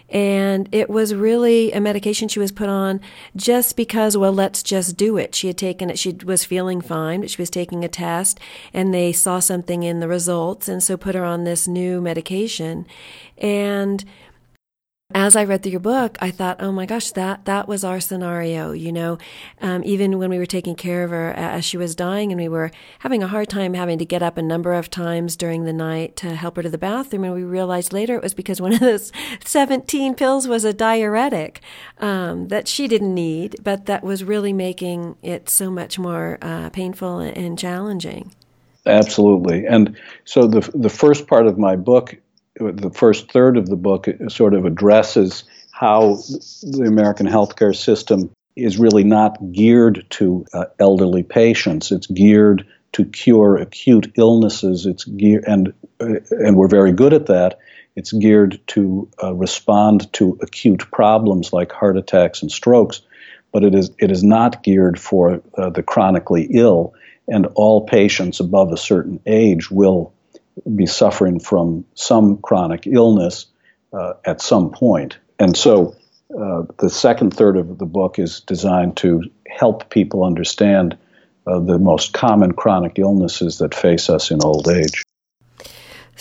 And 0.10 0.67
it 0.71 0.89
was 0.89 1.13
really 1.13 1.71
a 1.71 1.80
medication 1.80 2.28
she 2.28 2.39
was 2.39 2.52
put 2.52 2.67
on 2.67 2.99
just 3.36 3.78
because, 3.78 4.17
well, 4.17 4.34
let's 4.34 4.63
just 4.63 4.97
do 4.97 5.17
it. 5.17 5.36
She 5.36 5.45
had 5.47 5.58
taken 5.58 5.91
it, 5.91 5.99
she 5.99 6.17
was 6.25 6.43
feeling 6.43 6.82
fine, 6.82 7.21
but 7.21 7.30
she 7.30 7.39
was 7.41 7.52
taking 7.52 7.84
a 7.84 7.88
test 7.88 8.39
and 8.73 8.91
they 8.91 9.12
saw 9.12 9.39
something 9.39 9.84
in 9.84 9.99
the 9.99 10.08
results 10.08 10.67
and 10.67 10.82
so 10.82 10.97
put 10.97 11.13
her 11.13 11.23
on 11.23 11.43
this 11.43 11.67
new 11.67 12.02
medication. 12.02 12.88
And 13.38 14.04
as 15.15 15.36
I 15.36 15.43
read 15.43 15.63
through 15.63 15.72
your 15.72 15.80
book, 15.80 16.19
I 16.22 16.30
thought, 16.30 16.62
oh 16.62 16.72
my 16.72 16.86
gosh, 16.86 17.10
that, 17.12 17.45
that 17.45 17.67
was 17.67 17.84
our 17.84 18.00
scenario. 18.00 18.74
You 18.74 18.91
know, 18.91 19.17
um, 19.60 19.82
even 19.84 20.19
when 20.19 20.30
we 20.30 20.38
were 20.38 20.45
taking 20.45 20.76
care 20.76 21.04
of 21.04 21.10
her 21.10 21.32
as 21.32 21.65
she 21.65 21.78
was 21.78 21.95
dying 21.95 22.32
and 22.32 22.39
we 22.39 22.48
were 22.48 22.69
having 23.00 23.24
a 23.24 23.28
hard 23.28 23.50
time 23.50 23.74
having 23.74 23.98
to 23.98 24.06
get 24.06 24.22
up 24.22 24.38
a 24.38 24.43
number 24.43 24.72
of 24.74 24.91
times 24.91 25.36
during 25.36 25.63
the 25.63 25.74
night 25.74 26.15
to 26.17 26.36
help 26.36 26.58
her 26.58 26.62
to 26.62 26.69
the 26.69 26.78
bathroom. 26.78 27.24
And 27.24 27.34
we 27.34 27.41
realized 27.41 27.91
later 27.91 28.17
it 28.17 28.22
was 28.22 28.36
because 28.36 28.62
one 28.62 28.74
of 28.74 28.82
those 28.82 29.12
17 29.43 30.13
pills 30.13 30.48
was 30.48 30.63
a 30.63 30.74
diuretic 30.74 31.62
um, 31.98 32.50
that 32.50 32.67
she 32.67 32.88
didn't 32.88 33.15
need, 33.15 33.56
but 33.63 33.88
that 33.88 34.04
was 34.04 34.24
really 34.24 34.54
making 34.54 35.15
it 35.24 35.50
so 35.50 35.72
much 35.72 35.98
more 35.98 36.38
uh, 36.43 36.69
painful 36.69 37.17
and 37.17 37.58
challenging. 37.58 38.32
Absolutely. 38.86 39.65
And 39.65 39.98
so 40.26 40.45
the, 40.45 40.69
the 40.76 40.89
first 40.89 41.26
part 41.26 41.48
of 41.48 41.58
my 41.58 41.76
book 41.76 42.15
the 42.60 42.91
first 42.93 43.32
third 43.32 43.58
of 43.58 43.67
the 43.67 43.76
book 43.76 44.08
sort 44.28 44.54
of 44.54 44.65
addresses 44.65 45.43
how 45.72 46.15
the 46.62 46.86
American 46.88 47.26
healthcare 47.26 47.76
system 47.76 48.30
is 48.56 48.78
really 48.78 49.04
not 49.04 49.38
geared 49.52 50.06
to 50.10 50.45
uh, 50.54 50.65
elderly 50.80 51.24
patients. 51.24 51.91
It's 51.91 52.08
geared 52.08 52.67
to 52.93 53.06
cure 53.06 53.58
acute 53.58 54.12
illnesses. 54.17 54.86
It's 54.86 55.06
geared, 55.06 55.45
and 55.48 55.74
uh, 56.02 56.19
and 56.32 56.58
we're 56.58 56.67
very 56.67 56.91
good 56.91 57.13
at 57.13 57.28
that. 57.28 57.60
It's 57.95 58.12
geared 58.12 58.60
to 58.67 59.10
uh, 59.24 59.34
respond 59.34 60.12
to 60.13 60.38
acute 60.41 60.89
problems 60.91 61.54
like 61.54 61.72
heart 61.72 61.98
attacks 61.98 62.41
and 62.41 62.52
strokes, 62.52 63.02
but 63.52 63.63
it 63.63 63.74
is 63.76 63.91
it 64.00 64.12
is 64.12 64.24
not 64.24 64.63
geared 64.63 65.00
for 65.00 65.41
uh, 65.58 65.69
the 65.69 65.84
chronically 65.84 66.48
ill. 66.52 66.93
And 67.32 67.45
all 67.54 67.86
patients 67.86 68.39
above 68.39 68.74
a 68.74 68.78
certain 68.78 69.19
age 69.28 69.69
will 69.69 70.13
be 70.76 70.86
suffering 70.86 71.39
from 71.39 71.86
some 71.95 72.38
chronic 72.38 72.88
illness 72.88 73.45
uh, 73.93 74.13
at 74.26 74.41
some 74.41 74.72
point. 74.72 75.17
And 75.39 75.56
so 75.56 75.95
uh, 76.38 76.63
the 76.80 76.89
second 76.89 77.34
third 77.34 77.58
of 77.58 77.78
the 77.78 77.86
book 77.86 78.19
is 78.19 78.41
designed 78.41 78.98
to 78.98 79.24
help 79.48 79.89
people 79.89 80.24
understand 80.24 80.98
uh, 81.48 81.60
the 81.60 81.80
most 81.80 82.13
common 82.13 82.54
chronic 82.54 83.00
illnesses 83.00 83.58
that 83.60 83.74
face 83.74 84.10
us 84.10 84.32
in 84.32 84.43
old 84.43 84.67
age. 84.67 85.04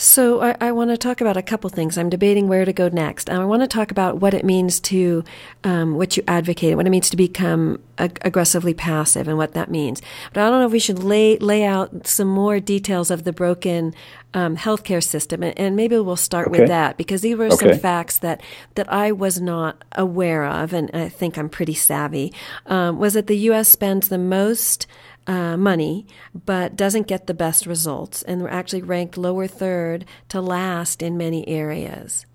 So 0.01 0.39
I, 0.39 0.55
I 0.61 0.71
want 0.71 0.91
to 0.91 0.97
talk 0.97 1.19
about 1.19 1.35
a 1.35 1.41
couple 1.41 1.69
things. 1.69 1.97
I'm 1.97 2.09
debating 2.09 2.47
where 2.47 2.63
to 2.63 2.71
go 2.71 2.87
next. 2.87 3.29
I 3.29 3.43
want 3.43 3.63
to 3.63 3.67
talk 3.67 3.91
about 3.91 4.21
what 4.21 4.33
it 4.33 4.45
means 4.45 4.79
to 4.79 5.25
um, 5.65 5.95
what 5.95 6.15
you 6.15 6.23
advocate, 6.25 6.77
what 6.77 6.87
it 6.87 6.89
means 6.89 7.09
to 7.09 7.17
become 7.17 7.81
ag- 7.97 8.17
aggressively 8.21 8.73
passive, 8.73 9.27
and 9.27 9.37
what 9.37 9.51
that 9.55 9.69
means. 9.69 10.01
But 10.31 10.43
I 10.43 10.49
don't 10.49 10.61
know 10.61 10.67
if 10.67 10.71
we 10.71 10.79
should 10.79 11.03
lay 11.03 11.37
lay 11.39 11.65
out 11.65 12.07
some 12.07 12.29
more 12.29 12.61
details 12.61 13.11
of 13.11 13.25
the 13.25 13.33
broken 13.33 13.93
um, 14.33 14.55
healthcare 14.55 15.03
system, 15.03 15.43
and, 15.43 15.57
and, 15.59 15.75
maybe 15.75 15.99
we'll 15.99 16.15
start 16.15 16.47
okay. 16.47 16.61
with 16.61 16.69
that 16.69 16.95
because 16.95 17.19
these 17.19 17.35
were 17.35 17.47
okay. 17.47 17.71
some 17.71 17.79
facts 17.79 18.19
that 18.19 18.41
that 18.75 18.89
I 18.89 19.11
was 19.11 19.41
not 19.41 19.83
aware 19.91 20.45
of, 20.45 20.71
and 20.71 20.89
I 20.93 21.09
think 21.09 21.37
I'm 21.37 21.49
pretty 21.49 21.73
savvy. 21.73 22.31
Um, 22.67 22.99
was 22.99 23.15
that 23.15 23.27
the 23.27 23.37
U.S. 23.37 23.67
spends 23.67 24.07
the 24.07 24.17
most 24.17 24.87
uh, 25.29 25.55
money, 25.55 26.07
but 26.33 26.75
doesn't 26.75 27.05
get 27.05 27.27
the 27.27 27.35
best 27.35 27.67
results, 27.67 28.23
and 28.23 28.41
we're 28.41 28.49
actually 28.49 28.81
ranked 28.81 29.15
lower 29.15 29.45
third 29.45 30.03
to 30.27 30.41
last 30.41 31.03
in 31.03 31.17
many 31.17 31.47
areas. 31.47 32.25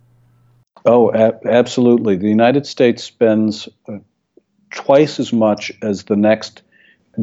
Oh, 0.87 1.11
a- 1.13 1.41
absolutely. 1.45 2.17
The 2.17 2.29
United 2.29 2.67
States 2.67 3.03
spends 3.03 3.69
uh, 3.89 3.99
twice 4.71 5.19
as 5.19 5.33
much 5.33 5.73
as 5.83 6.05
the 6.05 6.15
next 6.15 6.63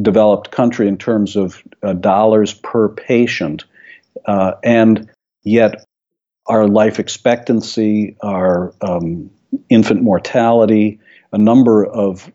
developed 0.02 0.52
country 0.52 0.90
in 0.90 0.98
terms 0.98 1.38
of 1.38 1.64
uh, 1.82 1.94
dollars 1.94 2.54
per 2.54 2.90
patient, 2.90 3.64
uh, 4.26 4.54
and 4.66 5.10
yet 5.44 5.86
our 6.48 6.68
life 6.68 7.00
expectancy, 7.00 8.18
our 8.22 8.74
um, 8.82 9.32
infant 9.70 10.02
mortality, 10.02 11.00
a 11.32 11.38
number 11.38 11.86
of 11.86 12.30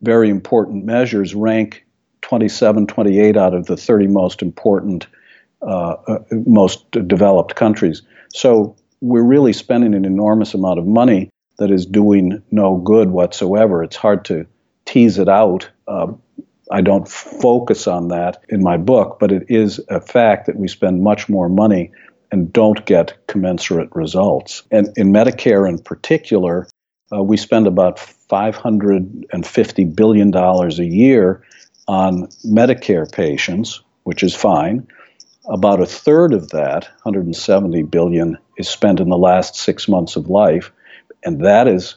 very 0.00 0.28
important 0.28 0.84
measures 0.84 1.36
rank 1.36 1.84
27, 2.32 2.86
28 2.86 3.36
out 3.36 3.52
of 3.52 3.66
the 3.66 3.76
30 3.76 4.06
most 4.06 4.40
important, 4.40 5.06
uh, 5.60 5.96
uh, 6.08 6.18
most 6.30 6.90
developed 6.90 7.56
countries. 7.56 8.00
So 8.32 8.74
we're 9.02 9.22
really 9.22 9.52
spending 9.52 9.92
an 9.92 10.06
enormous 10.06 10.54
amount 10.54 10.78
of 10.78 10.86
money 10.86 11.28
that 11.58 11.70
is 11.70 11.84
doing 11.84 12.42
no 12.50 12.78
good 12.78 13.10
whatsoever. 13.10 13.84
It's 13.84 13.96
hard 13.96 14.24
to 14.26 14.46
tease 14.86 15.18
it 15.18 15.28
out. 15.28 15.68
Uh, 15.86 16.14
I 16.70 16.80
don't 16.80 17.06
focus 17.06 17.86
on 17.86 18.08
that 18.08 18.42
in 18.48 18.62
my 18.62 18.78
book, 18.78 19.18
but 19.20 19.30
it 19.30 19.42
is 19.50 19.78
a 19.90 20.00
fact 20.00 20.46
that 20.46 20.56
we 20.56 20.68
spend 20.68 21.02
much 21.02 21.28
more 21.28 21.50
money 21.50 21.92
and 22.30 22.50
don't 22.50 22.82
get 22.86 23.26
commensurate 23.26 23.94
results. 23.94 24.62
And 24.70 24.88
in 24.96 25.12
Medicare 25.12 25.68
in 25.68 25.80
particular, 25.80 26.66
uh, 27.14 27.22
we 27.22 27.36
spend 27.36 27.66
about 27.66 27.98
$550 27.98 29.94
billion 29.94 30.34
a 30.34 30.70
year 30.82 31.42
on 31.92 32.26
Medicare 32.42 33.10
patients, 33.10 33.82
which 34.04 34.22
is 34.22 34.34
fine. 34.34 34.88
About 35.44 35.78
a 35.78 35.86
third 35.86 36.32
of 36.32 36.48
that, 36.50 36.84
170 37.02 37.82
billion, 37.82 38.38
is 38.56 38.66
spent 38.66 38.98
in 38.98 39.10
the 39.10 39.18
last 39.18 39.56
six 39.56 39.88
months 39.88 40.16
of 40.16 40.30
life, 40.30 40.72
and 41.22 41.44
that 41.44 41.68
is 41.68 41.96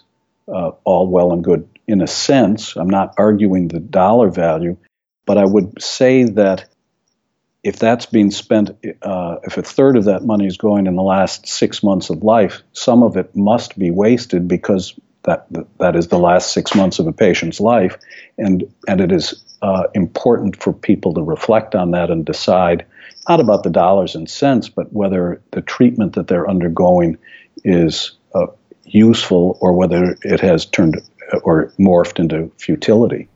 uh, 0.53 0.71
all 0.83 1.07
well 1.07 1.31
and 1.31 1.45
good 1.45 1.69
in 1.87 2.01
a 2.01 2.07
sense. 2.07 2.75
I'm 2.75 2.89
not 2.89 3.13
arguing 3.17 3.69
the 3.69 3.79
dollar 3.79 4.29
value, 4.29 4.75
but 5.25 5.37
I 5.37 5.45
would 5.45 5.81
say 5.81 6.25
that 6.25 6.67
if 7.63 7.77
that's 7.77 8.05
being 8.05 8.31
spent, 8.31 8.71
uh, 9.01 9.37
if 9.43 9.57
a 9.57 9.61
third 9.61 9.95
of 9.95 10.05
that 10.05 10.25
money 10.25 10.45
is 10.45 10.57
going 10.57 10.87
in 10.87 10.95
the 10.97 11.03
last 11.03 11.47
six 11.47 11.81
months 11.81 12.09
of 12.09 12.21
life, 12.21 12.63
some 12.73 13.01
of 13.01 13.15
it 13.15 13.33
must 13.33 13.79
be 13.79 13.91
wasted 13.91 14.49
because 14.49 14.93
that 15.23 15.47
that 15.79 15.95
is 15.95 16.09
the 16.09 16.19
last 16.19 16.51
six 16.51 16.75
months 16.75 16.99
of 16.99 17.07
a 17.07 17.13
patient's 17.13 17.61
life, 17.61 17.97
and 18.37 18.71
and 18.89 18.99
it 18.99 19.13
is 19.13 19.44
uh, 19.65 19.87
important 19.95 20.61
for 20.61 20.71
people 20.71 21.11
to 21.11 21.23
reflect 21.23 21.73
on 21.73 21.89
that 21.89 22.11
and 22.11 22.23
decide 22.23 22.85
not 23.27 23.39
about 23.39 23.63
the 23.63 23.69
dollars 23.71 24.13
and 24.13 24.29
cents, 24.29 24.69
but 24.69 24.93
whether 24.93 25.41
the 25.53 25.61
treatment 25.61 26.13
that 26.13 26.27
they're 26.27 26.47
undergoing 26.47 27.17
is 27.63 28.11
uh, 28.35 28.45
useful 28.83 29.57
or 29.61 29.73
whether 29.73 30.15
it 30.21 30.39
has 30.39 30.67
turned 30.67 31.01
or 31.41 31.73
morphed 31.79 32.19
into 32.19 32.51
futility. 32.59 33.27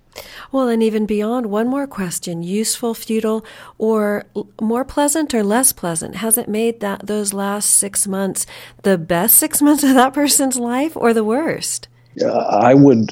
Well, 0.51 0.67
and 0.67 0.83
even 0.83 1.07
beyond, 1.07 1.47
one 1.47 1.67
more 1.67 1.87
question 1.87 2.43
useful, 2.43 2.93
futile, 2.93 3.43
or 3.79 4.25
more 4.61 4.85
pleasant 4.85 5.33
or 5.33 5.43
less 5.43 5.73
pleasant? 5.73 6.17
Has 6.17 6.37
it 6.37 6.47
made 6.47 6.79
that 6.81 7.07
those 7.07 7.33
last 7.33 7.71
six 7.71 8.05
months 8.05 8.45
the 8.83 8.99
best 8.99 9.35
six 9.35 9.63
months 9.63 9.83
of 9.83 9.95
that 9.95 10.13
person's 10.13 10.59
life 10.59 10.95
or 10.95 11.11
the 11.11 11.23
worst? 11.23 11.87
I 12.23 12.75
would 12.75 13.09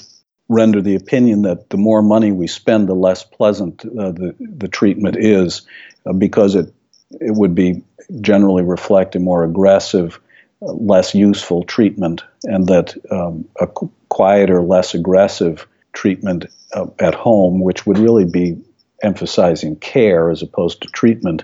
render 0.49 0.81
the 0.81 0.95
opinion 0.95 1.41
that 1.43 1.69
the 1.69 1.77
more 1.77 2.01
money 2.01 2.31
we 2.31 2.47
spend, 2.47 2.88
the 2.88 2.93
less 2.93 3.23
pleasant 3.23 3.83
uh, 3.86 4.12
the, 4.12 4.36
the 4.39 4.67
treatment 4.67 5.17
is, 5.17 5.63
uh, 6.05 6.13
because 6.13 6.55
it, 6.55 6.73
it 7.12 7.36
would 7.36 7.53
be 7.53 7.83
generally 8.21 8.63
reflect 8.63 9.15
a 9.15 9.19
more 9.19 9.43
aggressive, 9.43 10.19
uh, 10.62 10.71
less 10.73 11.13
useful 11.13 11.63
treatment, 11.63 12.23
and 12.43 12.67
that 12.67 12.95
um, 13.12 13.47
a 13.60 13.67
quieter, 14.10 14.62
less 14.62 14.93
aggressive 14.93 15.67
treatment 15.93 16.45
uh, 16.73 16.88
at 16.99 17.13
home, 17.13 17.60
which 17.60 17.86
would 17.86 17.97
really 17.97 18.25
be 18.25 18.57
emphasizing 19.03 19.75
care 19.75 20.31
as 20.31 20.41
opposed 20.41 20.81
to 20.81 20.88
treatment, 20.89 21.43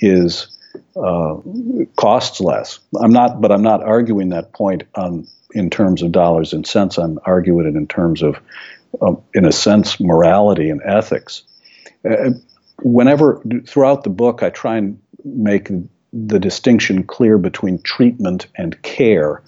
is 0.00 0.56
uh, 0.96 1.36
costs 1.96 2.40
less. 2.40 2.78
I'm 3.00 3.12
not, 3.12 3.40
but 3.40 3.50
I'm 3.52 3.62
not 3.62 3.82
arguing 3.82 4.30
that 4.30 4.52
point 4.52 4.84
on 4.94 5.26
in 5.56 5.70
terms 5.70 6.02
of 6.02 6.12
dollars 6.12 6.52
and 6.52 6.66
cents. 6.66 6.98
I'm 6.98 7.18
arguing 7.24 7.66
it 7.66 7.76
in 7.76 7.86
terms 7.86 8.22
of, 8.22 8.36
um, 9.00 9.22
in 9.34 9.46
a 9.46 9.52
sense, 9.52 9.98
morality 9.98 10.70
and 10.70 10.82
ethics. 10.84 11.42
Uh, 12.08 12.30
whenever 12.82 13.42
throughout 13.66 14.04
the 14.04 14.10
book, 14.10 14.42
I 14.42 14.50
try 14.50 14.76
and 14.76 15.00
make 15.24 15.70
the 16.12 16.38
distinction 16.38 17.02
clear 17.04 17.38
between 17.38 17.80
treatment 17.82 18.46
and 18.56 18.80
care. 18.82 19.42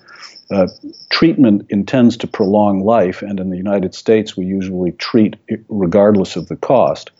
Uh, 0.51 0.67
treatment 1.11 1.67
intends 1.69 2.17
to 2.17 2.27
prolong 2.27 2.81
life, 2.81 3.21
and 3.21 3.39
in 3.39 3.51
the 3.51 3.57
United 3.59 3.95
States, 3.95 4.37
we 4.37 4.47
usually 4.47 4.93
treat 4.93 5.37
regardless 5.69 6.37
of 6.37 6.49
the 6.49 6.57
cost. 6.57 7.11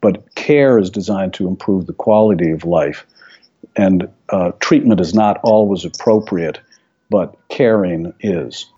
But 0.00 0.34
care 0.34 0.78
is 0.78 0.88
designed 0.88 1.34
to 1.34 1.48
improve 1.48 1.86
the 1.86 1.92
quality 1.92 2.52
of 2.52 2.64
life, 2.64 3.04
and 3.76 4.08
uh, 4.28 4.52
treatment 4.60 5.00
is 5.00 5.14
not 5.14 5.40
always 5.42 5.84
appropriate, 5.84 6.60
but 7.10 7.36
caring 7.48 8.12
is. 8.20 8.70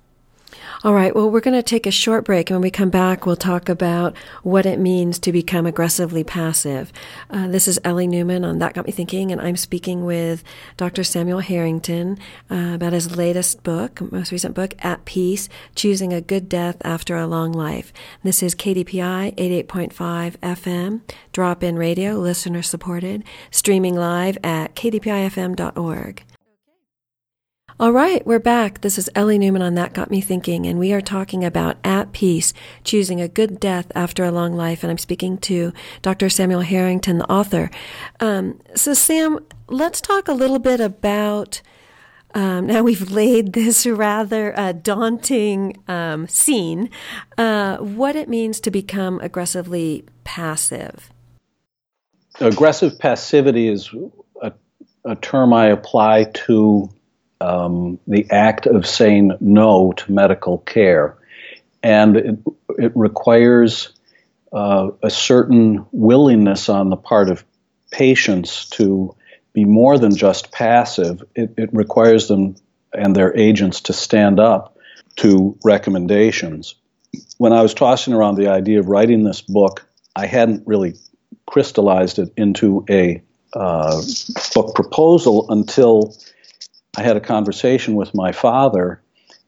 All 0.84 0.94
right, 0.94 1.14
well, 1.14 1.30
we're 1.30 1.40
going 1.40 1.56
to 1.56 1.62
take 1.62 1.86
a 1.86 1.92
short 1.92 2.24
break. 2.24 2.50
And 2.50 2.56
when 2.56 2.62
we 2.62 2.70
come 2.70 2.90
back, 2.90 3.24
we'll 3.24 3.36
talk 3.36 3.68
about 3.68 4.16
what 4.42 4.66
it 4.66 4.80
means 4.80 5.18
to 5.20 5.30
become 5.30 5.64
aggressively 5.64 6.24
passive. 6.24 6.92
Uh, 7.30 7.46
this 7.46 7.68
is 7.68 7.78
Ellie 7.84 8.08
Newman 8.08 8.44
on 8.44 8.58
That 8.58 8.74
Got 8.74 8.86
Me 8.86 8.92
Thinking, 8.92 9.30
and 9.30 9.40
I'm 9.40 9.56
speaking 9.56 10.04
with 10.04 10.42
Dr. 10.76 11.04
Samuel 11.04 11.38
Harrington 11.38 12.18
uh, 12.50 12.72
about 12.74 12.92
his 12.92 13.16
latest 13.16 13.62
book, 13.62 14.00
most 14.10 14.32
recent 14.32 14.56
book, 14.56 14.74
At 14.80 15.04
Peace 15.04 15.48
Choosing 15.76 16.12
a 16.12 16.20
Good 16.20 16.48
Death 16.48 16.78
After 16.84 17.16
a 17.16 17.28
Long 17.28 17.52
Life. 17.52 17.92
This 18.24 18.42
is 18.42 18.54
KDPI 18.56 19.36
88.5 19.36 20.36
FM, 20.38 21.02
drop 21.32 21.62
in 21.62 21.76
radio, 21.76 22.14
listener 22.14 22.62
supported, 22.62 23.22
streaming 23.52 23.94
live 23.94 24.36
at 24.42 24.74
kdpifm.org. 24.74 26.24
All 27.82 27.90
right, 27.90 28.24
we're 28.24 28.38
back. 28.38 28.82
This 28.82 28.96
is 28.96 29.10
Ellie 29.16 29.40
Newman 29.40 29.60
on 29.60 29.74
That 29.74 29.92
Got 29.92 30.08
Me 30.08 30.20
Thinking, 30.20 30.66
and 30.66 30.78
we 30.78 30.92
are 30.92 31.00
talking 31.00 31.44
about 31.44 31.78
At 31.82 32.12
Peace, 32.12 32.54
choosing 32.84 33.20
a 33.20 33.26
good 33.26 33.58
death 33.58 33.90
after 33.96 34.22
a 34.22 34.30
long 34.30 34.54
life. 34.54 34.84
And 34.84 34.90
I'm 34.92 34.98
speaking 34.98 35.36
to 35.38 35.72
Dr. 36.00 36.30
Samuel 36.30 36.60
Harrington, 36.60 37.18
the 37.18 37.28
author. 37.28 37.72
Um, 38.20 38.60
so, 38.76 38.94
Sam, 38.94 39.44
let's 39.66 40.00
talk 40.00 40.28
a 40.28 40.32
little 40.32 40.60
bit 40.60 40.78
about. 40.78 41.60
Um, 42.34 42.68
now 42.68 42.84
we've 42.84 43.10
laid 43.10 43.52
this 43.52 43.84
rather 43.84 44.56
uh, 44.56 44.70
daunting 44.70 45.82
um, 45.88 46.28
scene. 46.28 46.88
Uh, 47.36 47.78
what 47.78 48.14
it 48.14 48.28
means 48.28 48.60
to 48.60 48.70
become 48.70 49.18
aggressively 49.18 50.04
passive. 50.22 51.10
Aggressive 52.38 52.96
passivity 53.00 53.66
is 53.66 53.92
a, 54.40 54.52
a 55.04 55.16
term 55.16 55.52
I 55.52 55.66
apply 55.66 56.30
to 56.46 56.88
um, 57.42 57.98
the 58.06 58.30
act 58.30 58.66
of 58.66 58.86
saying 58.86 59.32
no 59.40 59.92
to 59.92 60.12
medical 60.12 60.58
care. 60.58 61.16
And 61.82 62.16
it, 62.16 62.38
it 62.78 62.92
requires 62.94 63.92
uh, 64.52 64.90
a 65.02 65.10
certain 65.10 65.84
willingness 65.90 66.68
on 66.68 66.90
the 66.90 66.96
part 66.96 67.30
of 67.30 67.44
patients 67.90 68.68
to 68.70 69.16
be 69.52 69.64
more 69.64 69.98
than 69.98 70.14
just 70.14 70.52
passive. 70.52 71.22
It, 71.34 71.54
it 71.58 71.70
requires 71.72 72.28
them 72.28 72.54
and 72.94 73.16
their 73.16 73.36
agents 73.36 73.82
to 73.82 73.92
stand 73.92 74.38
up 74.38 74.76
to 75.16 75.58
recommendations. 75.64 76.76
When 77.38 77.52
I 77.52 77.62
was 77.62 77.74
tossing 77.74 78.14
around 78.14 78.36
the 78.36 78.48
idea 78.48 78.78
of 78.78 78.86
writing 78.86 79.24
this 79.24 79.40
book, 79.40 79.86
I 80.14 80.26
hadn't 80.26 80.66
really 80.66 80.94
crystallized 81.46 82.18
it 82.18 82.32
into 82.36 82.84
a 82.88 83.22
uh, 83.54 84.00
book 84.54 84.74
proposal 84.74 85.46
until 85.50 86.14
I 86.94 87.02
had 87.02 87.16
a 87.16 87.20
conversation 87.20 87.94
with 87.94 88.14
my 88.14 88.32
father, 88.32 89.00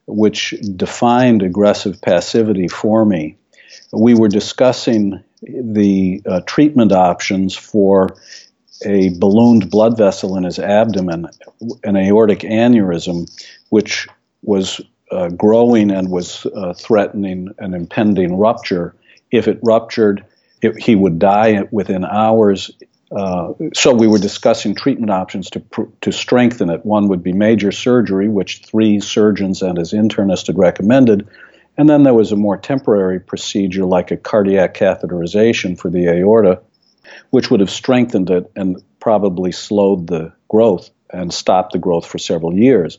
which 0.07 0.55
defined 0.77 1.43
aggressive 1.43 2.01
passivity 2.01 2.69
for 2.69 3.05
me. 3.05 3.37
We 3.93 4.15
were 4.15 4.29
discussing 4.29 5.23
the 5.43 6.23
uh, 6.27 6.41
treatment 6.47 6.93
options 6.93 7.55
for 7.55 8.17
a 8.87 9.11
ballooned 9.19 9.71
blood 9.71 9.99
vessel 9.99 10.39
in 10.39 10.45
his 10.45 10.59
abdomen, 10.59 11.27
an 11.85 11.97
aortic 11.97 12.41
aneurysm, 12.41 13.31
which 13.69 14.09
was 14.43 14.81
uh, 15.11 15.29
growing 15.29 15.91
and 15.91 16.11
was 16.11 16.47
uh, 16.47 16.73
threatening 16.73 17.51
an 17.59 17.75
impending 17.75 18.39
rupture. 18.39 18.95
If 19.31 19.49
it 19.49 19.61
ruptured, 19.63 20.25
it, 20.63 20.83
he 20.83 20.95
would 20.95 21.19
die 21.19 21.65
within 21.71 22.07
hours. 22.07 22.71
Uh, 23.15 23.53
so 23.75 23.95
we 23.95 24.09
were 24.09 24.19
discussing 24.19 24.75
treatment 24.75 25.11
options 25.11 25.51
to 25.51 25.63
to 26.01 26.11
strengthen 26.11 26.71
it. 26.71 26.85
One 26.85 27.09
would 27.09 27.23
be 27.23 27.33
major 27.33 27.71
surgery, 27.71 28.29
which 28.29 28.63
three 28.67 29.01
surgeons 29.01 29.63
and 29.63 29.79
his 29.79 29.93
internist 29.93 30.49
had 30.49 30.59
recommended, 30.59 31.29
and 31.77 31.89
then 31.89 32.03
there 32.03 32.15
was 32.15 32.33
a 32.33 32.37
more 32.37 32.57
temporary 32.57 33.21
procedure 33.21 33.85
like 33.85 34.11
a 34.11 34.17
cardiac 34.17 34.75
catheterization 34.75 35.79
for 35.79 35.91
the 35.91 36.09
aorta, 36.09 36.61
which 37.31 37.51
would 37.51 37.61
have 37.61 37.71
strengthened 37.71 38.31
it 38.31 38.51
and 38.57 38.83
probably 39.01 39.53
slowed 39.53 40.07
the 40.07 40.33
growth 40.49 40.91
and 41.11 41.33
stopped 41.33 41.73
the 41.73 41.79
growth 41.79 42.07
for 42.07 42.19
several 42.19 42.55
years. 42.55 42.99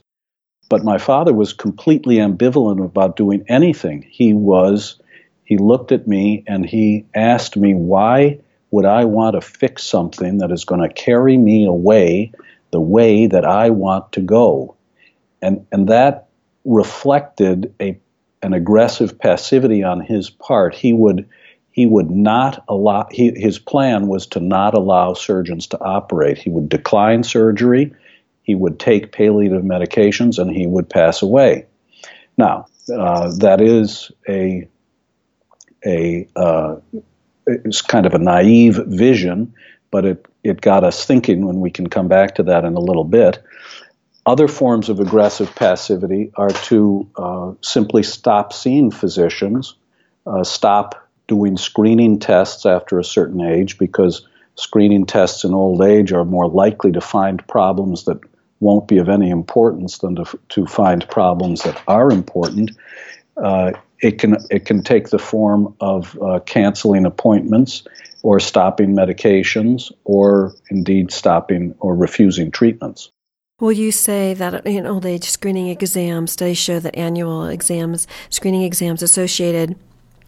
But 0.69 0.83
my 0.83 0.97
father 0.97 1.33
was 1.33 1.53
completely 1.53 2.17
ambivalent 2.17 2.83
about 2.83 3.17
doing 3.17 3.45
anything. 3.47 4.05
He 4.09 4.33
was, 4.33 4.99
he 5.43 5.57
looked 5.57 5.91
at 5.91 6.07
me 6.07 6.43
and 6.47 6.65
he 6.65 7.05
asked 7.13 7.55
me, 7.55 7.73
why 7.73 8.39
would 8.75 8.85
I 8.85 9.05
want 9.05 9.35
to 9.35 9.41
fix 9.41 9.83
something 9.83 10.39
that 10.39 10.51
is 10.51 10.65
going 10.65 10.81
to 10.81 10.93
carry 10.93 11.37
me 11.37 11.65
away 11.65 12.31
the 12.71 12.79
way 12.79 13.27
that 13.27 13.45
I 13.45 13.69
want 13.69 14.11
to 14.13 14.21
go? 14.21 14.75
And, 15.41 15.65
and 15.71 15.87
that 15.89 16.27
reflected 16.65 17.73
a, 17.81 17.97
an 18.41 18.53
aggressive 18.53 19.17
passivity 19.17 19.83
on 19.83 20.01
his 20.01 20.29
part. 20.29 20.75
He 20.75 20.93
would, 20.93 21.27
he 21.71 21.85
would 21.85 22.11
not 22.11 22.63
allow, 22.67 23.07
he, 23.09 23.31
his 23.35 23.59
plan 23.59 24.07
was 24.07 24.27
to 24.27 24.39
not 24.39 24.73
allow 24.73 25.13
surgeons 25.13 25.67
to 25.67 25.79
operate. 25.79 26.37
He 26.37 26.49
would 26.49 26.69
decline 26.69 27.23
surgery 27.23 27.93
he 28.45 28.53
would 28.53 28.79
take 28.79 29.11
palliative 29.11 29.63
medications 29.63 30.37
and 30.37 30.55
he 30.55 30.67
would 30.67 30.87
pass 30.87 31.23
away. 31.23 31.65
Now, 32.37 32.67
uh, 32.93 33.31
that 33.39 33.59
is 33.59 34.11
a 34.29 34.67
a 35.83 36.27
uh, 36.35 36.75
it's 37.47 37.81
kind 37.81 38.05
of 38.05 38.13
a 38.13 38.19
naive 38.19 38.79
vision, 38.87 39.53
but 39.91 40.05
it 40.05 40.25
it 40.43 40.61
got 40.61 40.83
us 40.83 41.05
thinking. 41.05 41.45
When 41.45 41.59
we 41.59 41.71
can 41.71 41.87
come 41.87 42.07
back 42.07 42.35
to 42.35 42.43
that 42.43 42.65
in 42.65 42.75
a 42.75 42.79
little 42.79 43.03
bit. 43.03 43.43
Other 44.27 44.47
forms 44.47 44.89
of 44.89 44.99
aggressive 44.99 45.53
passivity 45.53 46.31
are 46.35 46.49
to 46.49 47.07
uh, 47.15 47.51
simply 47.61 48.01
stop 48.01 48.53
seeing 48.53 48.89
physicians, 48.89 49.75
uh, 50.25 50.43
stop 50.43 51.07
doing 51.27 51.57
screening 51.57 52.17
tests 52.17 52.65
after 52.65 52.97
a 52.97 53.03
certain 53.03 53.41
age 53.41 53.77
because 53.77 54.27
screening 54.55 55.05
tests 55.05 55.43
in 55.43 55.53
old 55.53 55.83
age 55.83 56.11
are 56.11 56.25
more 56.25 56.47
likely 56.47 56.91
to 56.91 57.01
find 57.01 57.47
problems 57.47 58.05
that 58.05 58.19
won't 58.59 58.87
be 58.87 58.97
of 58.97 59.09
any 59.09 59.29
importance 59.29 59.99
than 59.99 60.15
to, 60.15 60.39
to 60.49 60.65
find 60.65 61.07
problems 61.09 61.61
that 61.63 61.79
are 61.87 62.11
important. 62.11 62.71
Uh, 63.37 63.71
it 64.01 64.19
can 64.19 64.37
it 64.49 64.65
can 64.65 64.83
take 64.83 65.09
the 65.09 65.19
form 65.19 65.75
of 65.79 66.17
uh, 66.21 66.39
canceling 66.45 67.05
appointments 67.05 67.83
or 68.23 68.39
stopping 68.39 68.95
medications 68.95 69.91
or 70.03 70.53
indeed 70.69 71.11
stopping 71.11 71.75
or 71.79 71.95
refusing 71.95 72.51
treatments. 72.51 73.11
Will 73.59 73.71
you 73.71 73.91
say 73.91 74.33
that 74.33 74.65
in 74.65 74.85
old 74.85 75.05
age 75.05 75.29
screening 75.29 75.67
exams, 75.67 76.33
studies 76.33 76.57
show 76.57 76.79
that 76.79 76.95
annual 76.97 77.45
exams, 77.45 78.05
screening 78.29 78.63
exams 78.63 79.01
associated 79.01 79.77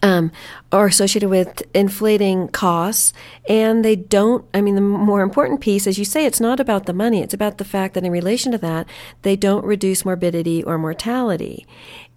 um, 0.03 0.31
are 0.71 0.85
associated 0.85 1.29
with 1.29 1.63
inflating 1.73 2.47
costs. 2.49 3.13
And 3.49 3.83
they 3.83 3.95
don't, 3.95 4.45
I 4.53 4.61
mean, 4.61 4.75
the 4.75 4.81
more 4.81 5.21
important 5.21 5.61
piece, 5.61 5.87
as 5.87 5.97
you 5.97 6.05
say, 6.05 6.25
it's 6.25 6.39
not 6.39 6.59
about 6.59 6.85
the 6.85 6.93
money. 6.93 7.21
It's 7.21 7.33
about 7.33 7.57
the 7.57 7.65
fact 7.65 7.93
that 7.95 8.03
in 8.03 8.11
relation 8.11 8.51
to 8.51 8.57
that, 8.59 8.87
they 9.23 9.35
don't 9.35 9.65
reduce 9.65 10.05
morbidity 10.05 10.63
or 10.63 10.77
mortality. 10.77 11.65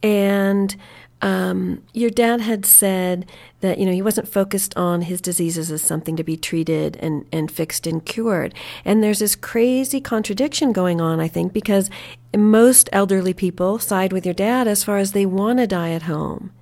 And 0.02 0.76
um, 1.22 1.82
your 1.92 2.10
dad 2.10 2.40
had 2.40 2.64
said 2.64 3.26
that 3.60 3.78
you 3.78 3.86
know 3.86 3.92
he 3.92 4.02
wasn't 4.02 4.28
focused 4.28 4.76
on 4.76 5.02
his 5.02 5.20
diseases 5.20 5.70
as 5.70 5.82
something 5.82 6.16
to 6.16 6.24
be 6.24 6.36
treated 6.36 6.96
and, 7.00 7.26
and 7.32 7.50
fixed 7.50 7.86
and 7.86 8.04
cured. 8.04 8.54
And 8.84 9.02
there's 9.02 9.18
this 9.18 9.36
crazy 9.36 10.00
contradiction 10.00 10.72
going 10.72 11.00
on, 11.00 11.20
I 11.20 11.28
think, 11.28 11.52
because 11.52 11.90
most 12.36 12.88
elderly 12.92 13.34
people 13.34 13.78
side 13.78 14.12
with 14.12 14.24
your 14.24 14.34
dad 14.34 14.66
as 14.66 14.84
far 14.84 14.98
as 14.98 15.12
they 15.12 15.26
want 15.26 15.58
to 15.58 15.66
die 15.66 15.90
at 15.90 16.02
home. 16.02 16.52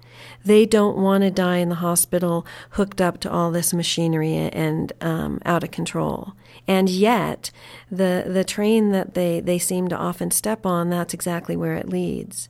They 0.44 0.66
don't 0.66 0.96
want 0.96 1.22
to 1.22 1.30
die 1.30 1.58
in 1.58 1.68
the 1.68 1.76
hospital 1.76 2.46
hooked 2.70 3.00
up 3.00 3.20
to 3.20 3.30
all 3.30 3.50
this 3.50 3.74
machinery 3.74 4.34
and 4.34 4.92
um, 5.00 5.40
out 5.44 5.64
of 5.64 5.70
control. 5.70 6.34
And 6.66 6.88
yet, 6.88 7.50
the, 7.90 8.24
the 8.26 8.44
train 8.44 8.92
that 8.92 9.14
they, 9.14 9.40
they 9.40 9.58
seem 9.58 9.88
to 9.88 9.96
often 9.96 10.30
step 10.30 10.64
on, 10.64 10.90
that's 10.90 11.14
exactly 11.14 11.56
where 11.56 11.74
it 11.74 11.88
leads. 11.88 12.48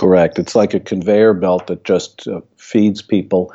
Correct. 0.00 0.38
It's 0.38 0.54
like 0.54 0.72
a 0.72 0.80
conveyor 0.80 1.34
belt 1.34 1.66
that 1.66 1.84
just 1.84 2.26
uh, 2.26 2.40
feeds 2.56 3.02
people 3.02 3.52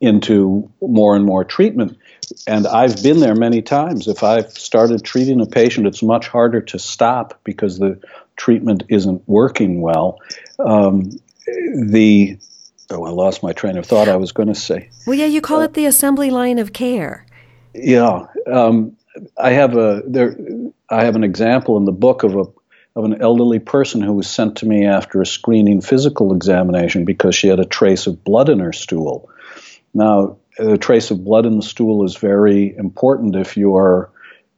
into 0.00 0.70
more 0.80 1.16
and 1.16 1.24
more 1.24 1.42
treatment. 1.42 1.98
And 2.46 2.68
I've 2.68 3.02
been 3.02 3.18
there 3.18 3.34
many 3.34 3.62
times. 3.62 4.06
If 4.06 4.22
I've 4.22 4.48
started 4.52 5.02
treating 5.02 5.40
a 5.40 5.46
patient, 5.46 5.88
it's 5.88 6.00
much 6.00 6.28
harder 6.28 6.60
to 6.60 6.78
stop 6.78 7.40
because 7.42 7.80
the 7.80 8.00
treatment 8.36 8.84
isn't 8.88 9.20
working 9.26 9.80
well. 9.80 10.20
Um, 10.60 11.10
the 11.74 12.38
Oh, 12.90 13.04
I 13.04 13.10
lost 13.10 13.42
my 13.42 13.52
train 13.52 13.76
of 13.76 13.84
thought. 13.84 14.08
I 14.08 14.16
was 14.16 14.30
going 14.30 14.48
to 14.48 14.54
say. 14.54 14.88
Well, 15.06 15.18
yeah, 15.18 15.26
you 15.26 15.40
call 15.40 15.60
uh, 15.60 15.64
it 15.64 15.74
the 15.74 15.84
assembly 15.84 16.30
line 16.30 16.58
of 16.58 16.72
care. 16.72 17.26
Yeah, 17.74 18.26
um, 18.46 18.96
I 19.36 19.50
have 19.50 19.76
a 19.76 20.02
there. 20.06 20.38
I 20.88 21.04
have 21.04 21.16
an 21.16 21.24
example 21.24 21.76
in 21.76 21.84
the 21.84 21.92
book 21.92 22.22
of 22.22 22.36
a 22.36 22.44
of 22.98 23.04
an 23.04 23.22
elderly 23.22 23.60
person 23.60 24.00
who 24.00 24.12
was 24.12 24.28
sent 24.28 24.56
to 24.56 24.66
me 24.66 24.84
after 24.84 25.22
a 25.22 25.26
screening 25.26 25.80
physical 25.80 26.34
examination 26.34 27.04
because 27.04 27.32
she 27.32 27.46
had 27.46 27.60
a 27.60 27.64
trace 27.64 28.08
of 28.08 28.24
blood 28.24 28.48
in 28.48 28.58
her 28.58 28.72
stool. 28.72 29.30
Now, 29.94 30.38
a 30.58 30.76
trace 30.76 31.12
of 31.12 31.22
blood 31.22 31.46
in 31.46 31.56
the 31.56 31.62
stool 31.62 32.04
is 32.04 32.16
very 32.16 32.76
important 32.76 33.36
if 33.36 33.56
you 33.56 33.76
are 33.76 34.10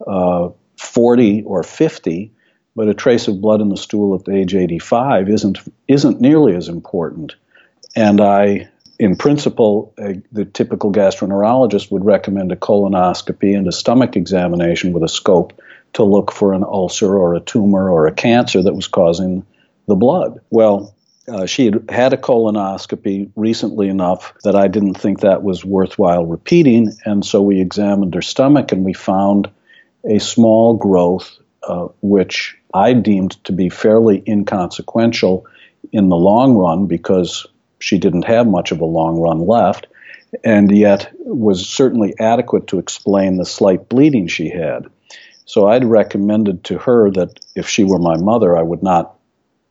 uh, 0.07 0.49
40 0.79 1.43
or 1.43 1.63
50, 1.63 2.33
but 2.75 2.89
a 2.89 2.95
trace 2.95 3.29
of 3.29 3.43
blood 3.43 3.61
in 3.61 3.69
the 3.69 3.77
stool 3.77 4.15
at 4.15 4.27
age 4.33 4.55
85 4.55 5.29
isn't 5.29 5.59
isn't 5.87 6.21
nearly 6.23 6.57
as 6.57 6.69
important. 6.69 7.35
And 7.95 8.23
I, 8.23 8.71
in 8.99 9.17
principle, 9.17 9.93
a, 9.99 10.23
the 10.33 10.47
typical 10.47 10.93
gastroenterologist 10.93 11.93
would 11.93 12.07
recommend 12.07 12.53
a 12.53 12.57
colonoscopy 12.57 13.55
and 13.55 13.69
a 13.69 13.73
stomach 13.73 14.17
examination 14.17 14.95
with 14.95 15.03
a 15.03 15.09
scope 15.09 15.61
to 15.95 16.05
look 16.05 16.33
for 16.33 16.53
an 16.53 16.65
ulcer 16.65 17.17
or 17.17 17.35
a 17.35 17.41
tumor 17.41 17.91
or 17.91 18.07
a 18.07 18.13
cancer 18.13 18.63
that 18.63 18.75
was 18.75 18.87
causing 18.87 19.45
the 19.87 19.97
blood. 19.97 20.41
Well, 20.51 20.95
uh, 21.29 21.47
she 21.47 21.67
had 21.67 21.91
had 21.91 22.13
a 22.13 22.17
colonoscopy 22.17 23.31
recently 23.37 23.89
enough 23.89 24.33
that 24.45 24.57
I 24.57 24.69
didn't 24.69 24.95
think 24.95 25.21
that 25.21 25.43
was 25.43 25.65
worthwhile 25.65 26.27
repeating, 26.27 26.93
and 27.05 27.25
so 27.25 27.43
we 27.43 27.61
examined 27.61 28.15
her 28.15 28.23
stomach 28.23 28.73
and 28.73 28.85
we 28.85 28.95
found 28.95 29.51
a 30.05 30.19
small 30.19 30.75
growth, 30.75 31.39
uh, 31.63 31.89
which 32.01 32.57
I 32.73 32.95
deemed 32.95 33.43
to 33.45 33.53
be 33.53 33.69
fairly 33.69 34.23
inconsequential 34.27 35.47
in 35.93 36.09
the 36.09 36.17
long 36.17 36.55
run 36.55 36.87
because 36.87 37.47
she 37.79 37.99
didn't 37.99 38.25
have 38.25 38.47
much 38.47 38.73
of 38.73 38.81
a 38.81 38.87
long 38.87 39.19
run 39.19 39.47
left, 39.47 39.87
and 40.45 40.75
yet 40.75 41.13
was 41.19 41.69
certainly 41.69 42.15
adequate 42.19 42.69
to 42.69 42.79
explain 42.79 43.37
the 43.37 43.45
slight 43.45 43.89
bleeding 43.89 44.27
she 44.27 44.49
had. 44.49 44.87
So 45.51 45.67
I'd 45.67 45.85
recommended 45.85 46.63
to 46.67 46.79
her 46.79 47.11
that 47.11 47.41
if 47.57 47.69
she 47.69 47.83
were 47.83 47.99
my 47.99 48.17
mother, 48.17 48.57
I 48.57 48.63
would 48.63 48.85
not 48.85 49.19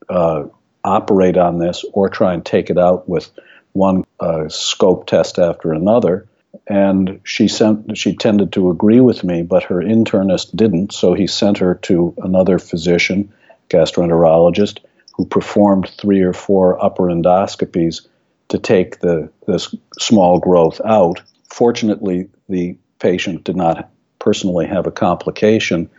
uh, 0.10 0.44
operate 0.84 1.38
on 1.38 1.60
this 1.60 1.86
or 1.94 2.10
try 2.10 2.34
and 2.34 2.46
take 2.46 2.70
it 2.70 2.78
out 2.78 3.08
with 3.08 3.32
one 3.72 4.04
uh, 4.20 4.50
scope 4.50 5.08
test 5.08 5.40
after 5.40 5.72
another. 5.72 6.28
And 6.68 7.22
she 7.24 7.48
sent 7.48 7.98
she 7.98 8.14
tended 8.14 8.52
to 8.52 8.70
agree 8.70 9.00
with 9.00 9.24
me, 9.24 9.42
but 9.42 9.64
her 9.64 9.78
internist 9.78 10.54
didn't. 10.54 10.92
So 10.92 11.14
he 11.14 11.28
sent 11.28 11.60
her 11.60 11.76
to 11.84 12.14
another 12.18 12.60
physician, 12.60 13.32
gastroenterologist, 13.70 14.80
who 15.14 15.26
performed 15.26 15.90
three 15.98 16.20
or 16.20 16.34
four 16.34 16.84
upper 16.84 17.04
endoscopies 17.04 18.06
to 18.50 18.58
take 18.58 19.00
the 19.00 19.32
this 19.48 19.74
small 19.98 20.40
growth 20.40 20.82
out. 20.84 21.22
Fortunately, 21.50 22.28
the 22.50 22.78
patient 23.00 23.46
did 23.46 23.56
not 23.56 23.90
personally 24.20 24.68
have 24.68 24.88
a 24.88 24.92
complication, 24.92 25.90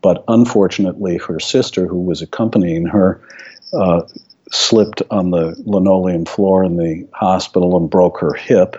but 0.00 0.24
unfortunately, 0.28 1.18
her 1.18 1.40
sister, 1.40 1.86
who 1.86 2.00
was 2.00 2.22
accompanying 2.22 2.86
her, 2.86 3.20
uh, 3.72 4.02
slipped 4.50 5.02
on 5.10 5.30
the 5.30 5.54
linoleum 5.64 6.24
floor 6.24 6.64
in 6.64 6.76
the 6.76 7.08
hospital 7.12 7.76
and 7.76 7.90
broke 7.90 8.20
her 8.20 8.34
hip 8.34 8.76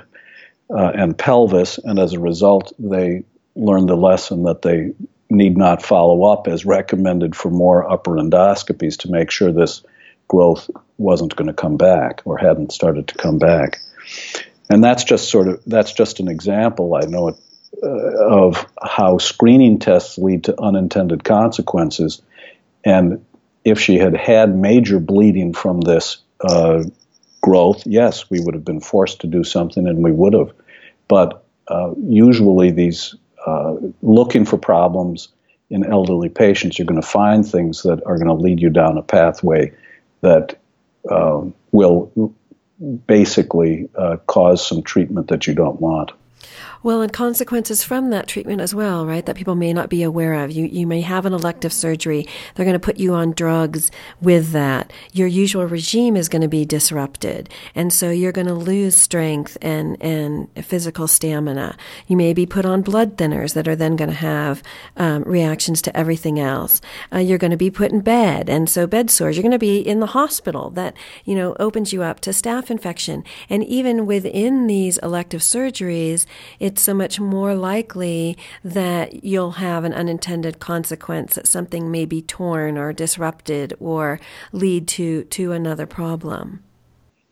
uh, 0.69 0.91
and 0.95 1.17
pelvis, 1.17 1.77
and 1.79 1.99
as 1.99 2.13
a 2.13 2.19
result, 2.19 2.71
they 2.79 3.23
learned 3.55 3.89
the 3.89 3.95
lesson 3.95 4.43
that 4.43 4.61
they 4.61 4.93
need 5.29 5.57
not 5.57 5.81
follow 5.81 6.23
up 6.23 6.47
as 6.47 6.65
recommended 6.65 7.35
for 7.35 7.49
more 7.49 7.89
upper 7.89 8.11
endoscopies 8.11 8.97
to 8.97 9.11
make 9.11 9.31
sure 9.31 9.51
this 9.51 9.83
growth 10.27 10.69
wasn't 10.97 11.35
going 11.35 11.47
to 11.47 11.53
come 11.53 11.77
back 11.77 12.21
or 12.25 12.37
hadn't 12.37 12.71
started 12.71 13.07
to 13.07 13.15
come 13.15 13.37
back. 13.37 13.79
And 14.69 14.83
that's 14.83 15.03
just 15.03 15.29
sort 15.29 15.47
of 15.47 15.61
that's 15.65 15.93
just 15.93 16.19
an 16.19 16.27
example. 16.27 16.95
I 16.95 17.05
know 17.05 17.29
it 17.29 17.35
of 17.83 18.65
how 18.81 19.17
screening 19.17 19.79
tests 19.79 20.17
lead 20.17 20.43
to 20.45 20.61
unintended 20.61 21.23
consequences. 21.23 22.21
And 22.83 23.25
if 23.63 23.79
she 23.79 23.97
had 23.97 24.15
had 24.15 24.55
major 24.55 24.99
bleeding 24.99 25.53
from 25.53 25.81
this 25.81 26.17
uh, 26.41 26.83
growth, 27.41 27.83
yes, 27.85 28.29
we 28.29 28.39
would 28.39 28.53
have 28.53 28.65
been 28.65 28.81
forced 28.81 29.21
to 29.21 29.27
do 29.27 29.43
something, 29.43 29.87
and 29.87 30.03
we 30.03 30.11
would 30.11 30.33
have. 30.33 30.51
But 31.07 31.43
uh, 31.67 31.93
usually, 31.97 32.71
these 32.71 33.15
uh, 33.45 33.75
looking 34.01 34.45
for 34.45 34.57
problems 34.57 35.29
in 35.69 35.85
elderly 35.85 36.29
patients, 36.29 36.77
you're 36.77 36.85
going 36.85 37.01
to 37.01 37.07
find 37.07 37.45
things 37.45 37.81
that 37.83 38.05
are 38.05 38.17
going 38.17 38.27
to 38.27 38.33
lead 38.33 38.61
you 38.61 38.69
down 38.69 38.97
a 38.97 39.01
pathway 39.01 39.71
that 40.21 40.59
uh, 41.09 41.41
will 41.71 42.33
basically 43.07 43.89
uh, 43.95 44.17
cause 44.27 44.65
some 44.65 44.83
treatment 44.83 45.27
that 45.29 45.47
you 45.47 45.53
don't 45.53 45.79
want. 45.79 46.11
Well, 46.85 47.01
and 47.01 47.11
consequences 47.11 47.83
from 47.83 48.11
that 48.11 48.27
treatment 48.27 48.61
as 48.61 48.75
well, 48.75 49.07
right? 49.07 49.25
That 49.25 49.35
people 49.35 49.55
may 49.55 49.73
not 49.73 49.89
be 49.89 50.03
aware 50.03 50.35
of. 50.35 50.51
You 50.51 50.65
you 50.67 50.85
may 50.85 51.01
have 51.01 51.25
an 51.25 51.33
elective 51.33 51.73
surgery. 51.73 52.27
They're 52.53 52.63
going 52.63 52.79
to 52.79 52.79
put 52.79 52.97
you 52.99 53.15
on 53.15 53.31
drugs 53.31 53.89
with 54.21 54.51
that. 54.51 54.93
Your 55.11 55.25
usual 55.25 55.65
regime 55.65 56.15
is 56.15 56.29
going 56.29 56.43
to 56.43 56.47
be 56.47 56.63
disrupted, 56.63 57.49
and 57.73 57.91
so 57.91 58.11
you're 58.11 58.31
going 58.31 58.45
to 58.45 58.53
lose 58.53 58.95
strength 58.95 59.57
and 59.63 59.97
and 59.99 60.47
physical 60.63 61.07
stamina. 61.07 61.75
You 62.05 62.17
may 62.17 62.33
be 62.33 62.45
put 62.45 62.65
on 62.65 62.83
blood 62.83 63.17
thinners 63.17 63.55
that 63.55 63.67
are 63.67 63.75
then 63.75 63.95
going 63.95 64.11
to 64.11 64.15
have 64.17 64.61
um, 64.95 65.23
reactions 65.23 65.81
to 65.81 65.97
everything 65.97 66.39
else. 66.39 66.81
Uh, 67.11 67.17
you're 67.17 67.39
going 67.39 67.49
to 67.49 67.57
be 67.57 67.71
put 67.71 67.93
in 67.93 68.01
bed, 68.01 68.47
and 68.47 68.69
so 68.69 68.85
bed 68.85 69.09
sores. 69.09 69.35
You're 69.35 69.41
going 69.41 69.53
to 69.53 69.57
be 69.57 69.79
in 69.79 70.01
the 70.01 70.13
hospital. 70.13 70.69
That 70.69 70.93
you 71.23 71.33
know 71.33 71.55
opens 71.59 71.93
you 71.93 72.03
up 72.03 72.19
to 72.19 72.29
staph 72.29 72.69
infection, 72.69 73.23
and 73.49 73.63
even 73.63 74.05
within 74.05 74.67
these 74.67 74.99
elective 74.99 75.41
surgeries, 75.41 76.27
it 76.59 76.74
it's 76.75 76.83
so 76.83 76.93
much 76.93 77.21
more 77.21 77.55
likely 77.55 78.37
that 78.61 79.23
you'll 79.23 79.51
have 79.51 79.85
an 79.85 79.93
unintended 79.93 80.59
consequence 80.59 81.35
that 81.35 81.47
something 81.47 81.89
may 81.89 82.03
be 82.03 82.21
torn 82.21 82.77
or 82.77 82.91
disrupted 82.91 83.73
or 83.79 84.19
lead 84.51 84.85
to, 84.85 85.23
to 85.23 85.53
another 85.53 85.85
problem. 85.85 86.61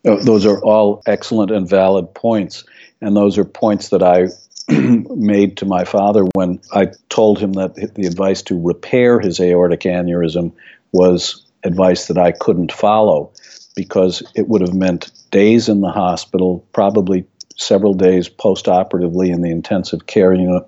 Oh, 0.06 0.16
those 0.24 0.46
are 0.46 0.64
all 0.64 1.04
excellent 1.06 1.52
and 1.52 1.68
valid 1.68 2.14
points. 2.14 2.64
And 3.02 3.18
those 3.18 3.38
are 3.38 3.44
points 3.44 3.90
that 3.90 4.02
I 4.02 4.28
made 4.74 5.58
to 5.58 5.66
my 5.66 5.84
father 5.84 6.24
when 6.36 6.62
I 6.72 6.92
told 7.10 7.38
him 7.38 7.52
that 7.54 7.76
the 7.76 8.08
advice 8.08 8.42
to 8.44 8.58
repair 8.58 9.20
his 9.20 9.42
aortic 9.42 9.82
aneurysm 9.82 10.54
was 10.94 11.46
advice 11.66 12.08
that 12.08 12.18
I 12.18 12.32
couldn't 12.32 12.72
follow 12.72 13.34
because 13.76 14.24
it 14.36 14.48
would 14.48 14.62
have 14.62 14.74
meant 14.74 15.12
days 15.32 15.68
in 15.68 15.82
the 15.82 15.92
hospital, 15.92 16.66
probably 16.72 17.26
several 17.56 17.94
days 17.94 18.30
post-operatively 18.30 19.30
in 19.30 19.42
the 19.42 19.52
intensive 19.52 20.06
care 20.06 20.34
unit, 20.34 20.64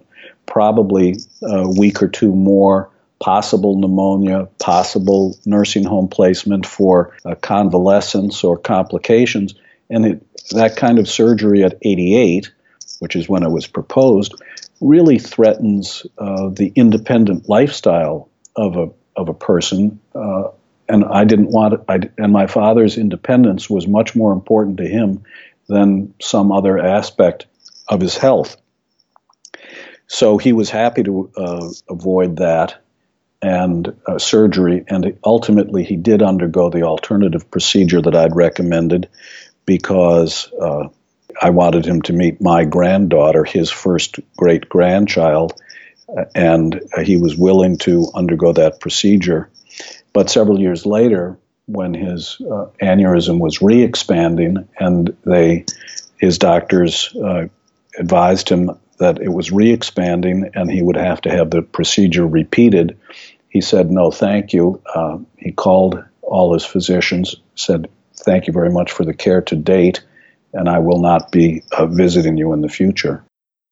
probably 0.45 1.17
a 1.43 1.69
week 1.69 2.01
or 2.01 2.07
two 2.07 2.33
more, 2.33 2.89
possible 3.19 3.77
pneumonia, 3.79 4.47
possible 4.59 5.37
nursing 5.45 5.83
home 5.83 6.07
placement 6.07 6.65
for 6.65 7.15
convalescence 7.41 8.43
or 8.43 8.57
complications. 8.57 9.55
And 9.89 10.05
it, 10.05 10.49
that 10.51 10.75
kind 10.75 10.99
of 10.99 11.07
surgery 11.07 11.63
at 11.63 11.77
88, 11.81 12.51
which 12.99 13.15
is 13.15 13.29
when 13.29 13.43
it 13.43 13.51
was 13.51 13.67
proposed, 13.67 14.35
really 14.81 15.17
threatens 15.17 16.05
uh, 16.17 16.49
the 16.49 16.71
independent 16.75 17.47
lifestyle 17.47 18.29
of 18.55 18.77
a, 18.77 18.89
of 19.15 19.29
a 19.29 19.33
person. 19.33 19.99
Uh, 20.13 20.49
and 20.87 21.03
I 21.05 21.23
didn't 21.23 21.49
want 21.49 21.81
I, 21.87 22.01
and 22.17 22.31
my 22.31 22.47
father's 22.47 22.97
independence 22.97 23.69
was 23.69 23.87
much 23.87 24.15
more 24.15 24.33
important 24.33 24.77
to 24.77 24.87
him 24.87 25.23
than 25.67 26.13
some 26.21 26.51
other 26.51 26.77
aspect 26.77 27.47
of 27.87 28.01
his 28.01 28.17
health. 28.17 28.57
So 30.07 30.37
he 30.37 30.53
was 30.53 30.69
happy 30.69 31.03
to 31.03 31.31
uh, 31.35 31.69
avoid 31.89 32.37
that 32.37 32.81
and 33.41 33.95
uh, 34.07 34.17
surgery, 34.17 34.83
and 34.87 35.17
ultimately 35.23 35.83
he 35.83 35.97
did 35.97 36.21
undergo 36.21 36.69
the 36.69 36.83
alternative 36.83 37.51
procedure 37.51 38.01
that 38.01 38.15
I'd 38.15 38.35
recommended 38.35 39.09
because 39.65 40.51
uh, 40.59 40.87
I 41.41 41.49
wanted 41.49 41.85
him 41.85 42.01
to 42.03 42.13
meet 42.13 42.41
my 42.41 42.65
granddaughter, 42.65 43.43
his 43.43 43.69
first 43.69 44.19
great 44.37 44.69
grandchild, 44.69 45.53
and 46.33 46.81
he 47.03 47.17
was 47.17 47.35
willing 47.35 47.77
to 47.79 48.07
undergo 48.13 48.53
that 48.53 48.79
procedure. 48.79 49.49
But 50.13 50.29
several 50.29 50.59
years 50.59 50.85
later, 50.85 51.37
when 51.67 51.93
his 51.93 52.37
uh, 52.41 52.67
aneurysm 52.81 53.39
was 53.39 53.61
re-expanding, 53.61 54.67
and 54.79 55.15
they, 55.25 55.65
his 56.17 56.37
doctors 56.37 57.15
uh, 57.15 57.47
advised 57.97 58.49
him 58.49 58.71
that 58.97 59.19
it 59.21 59.29
was 59.29 59.51
re-expanding 59.51 60.49
and 60.53 60.71
he 60.71 60.81
would 60.81 60.95
have 60.95 61.21
to 61.21 61.29
have 61.29 61.49
the 61.49 61.61
procedure 61.61 62.25
repeated. 62.25 62.97
He 63.49 63.61
said, 63.61 63.91
"No, 63.91 64.11
thank 64.11 64.53
you." 64.53 64.81
Uh, 64.93 65.17
he 65.37 65.51
called 65.51 66.03
all 66.21 66.53
his 66.53 66.65
physicians, 66.65 67.35
said, 67.55 67.87
"Thank 68.15 68.47
you 68.47 68.53
very 68.53 68.71
much 68.71 68.91
for 68.91 69.03
the 69.05 69.13
care 69.13 69.41
to 69.41 69.55
date, 69.55 70.03
and 70.53 70.69
I 70.69 70.79
will 70.79 70.99
not 70.99 71.31
be 71.31 71.63
uh, 71.71 71.85
visiting 71.87 72.37
you 72.37 72.53
in 72.53 72.61
the 72.61 72.69
future." 72.69 73.23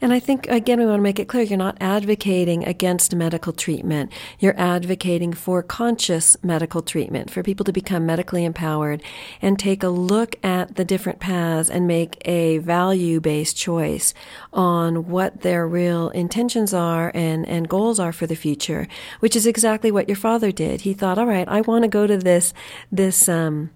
And 0.04 0.12
I 0.12 0.20
think, 0.20 0.48
again, 0.48 0.80
we 0.80 0.86
want 0.86 0.98
to 0.98 1.04
make 1.04 1.18
it 1.18 1.30
clear 1.30 1.44
you're 1.44 1.58
not 1.58 1.78
advocating 1.80 2.66
against 2.66 3.16
medical 3.16 3.54
treatment. 3.54 4.12
You're 4.38 4.60
advocating 4.60 5.32
for 5.32 5.64
conscious 5.64 6.36
medical 6.44 6.82
treatment, 6.82 7.32
for 7.32 7.42
people 7.42 7.64
to 7.64 7.72
become 7.72 8.06
medically 8.06 8.44
empowered 8.44 9.02
and 9.42 9.58
take 9.58 9.82
a 9.82 9.88
look 9.88 10.36
at 10.44 10.76
the 10.76 10.84
different 10.84 11.20
paths 11.22 11.70
and 11.70 11.88
make 11.88 12.18
a 12.26 12.58
value 12.58 13.22
based 13.22 13.56
choice 13.56 14.14
on 14.52 15.08
what 15.08 15.40
their 15.40 15.66
real 15.66 16.10
intentions 16.10 16.74
are 16.74 17.10
and, 17.16 17.48
and 17.48 17.70
goals 17.70 17.98
are 17.98 18.12
for 18.12 18.28
the 18.28 18.36
future, 18.36 18.90
which 19.22 19.38
is 19.38 19.48
exactly 19.48 19.90
what 19.90 20.10
your 20.10 20.18
father 20.18 20.52
did. 20.52 20.82
He 20.82 20.94
thought, 20.94 21.18
all 21.18 21.28
right, 21.28 21.48
I 21.48 21.62
want 21.62 21.84
to 21.84 21.88
go 21.88 22.08
to 22.08 22.18
this, 22.18 22.54
this, 22.92 23.30
um, 23.30 23.70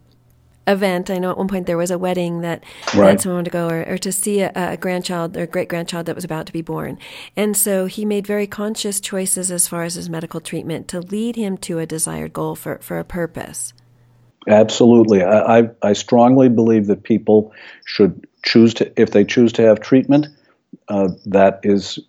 event. 0.68 1.09
I 1.09 1.18
know 1.18 1.32
at 1.32 1.38
one 1.38 1.47
point 1.47 1.65
there 1.65 1.78
was 1.78 1.91
a 1.91 1.97
wedding 1.97 2.41
that 2.41 2.63
right. 2.93 3.09
had 3.09 3.22
someone 3.22 3.45
to 3.45 3.49
go 3.49 3.70
or, 3.70 3.84
or 3.88 3.97
to 3.97 4.11
see 4.11 4.41
a, 4.41 4.51
a 4.55 4.78
grandchild 4.78 5.38
or 5.38 5.47
great 5.47 5.70
grandchild 5.70 6.05
that 6.05 6.15
was 6.15 6.26
about 6.26 6.45
to 6.47 6.53
be 6.53 6.61
born. 6.61 6.99
And 7.36 7.55
so 7.55 7.86
he 7.86 8.05
made 8.05 8.28
very 8.28 8.47
conscious 8.47 8.99
choices 8.99 9.51
as 9.51 9.68
far 9.68 9.84
as 9.84 9.95
his 9.95 10.09
medical 10.09 10.41
treatment 10.41 10.88
to 10.89 10.99
lead 10.99 11.36
him 11.36 11.57
to 11.59 11.80
a 11.80 11.86
desired 11.86 12.34
goal 12.34 12.55
for, 12.55 12.80
for 12.80 12.99
a 12.99 13.03
purpose. 13.05 13.74
Absolutely. 14.47 15.24
I, 15.24 15.59
I, 15.59 15.70
I 15.82 15.93
strongly 15.93 16.49
believe 16.49 16.88
that 16.88 17.03
people 17.03 17.53
should 17.86 18.28
choose 18.43 18.74
to, 18.76 19.01
if 19.01 19.11
they 19.11 19.26
choose 19.26 19.53
to 19.53 19.61
have 19.63 19.82
treatment, 19.82 20.28
uh, 20.88 21.09
that 21.26 21.61
is 21.63 21.99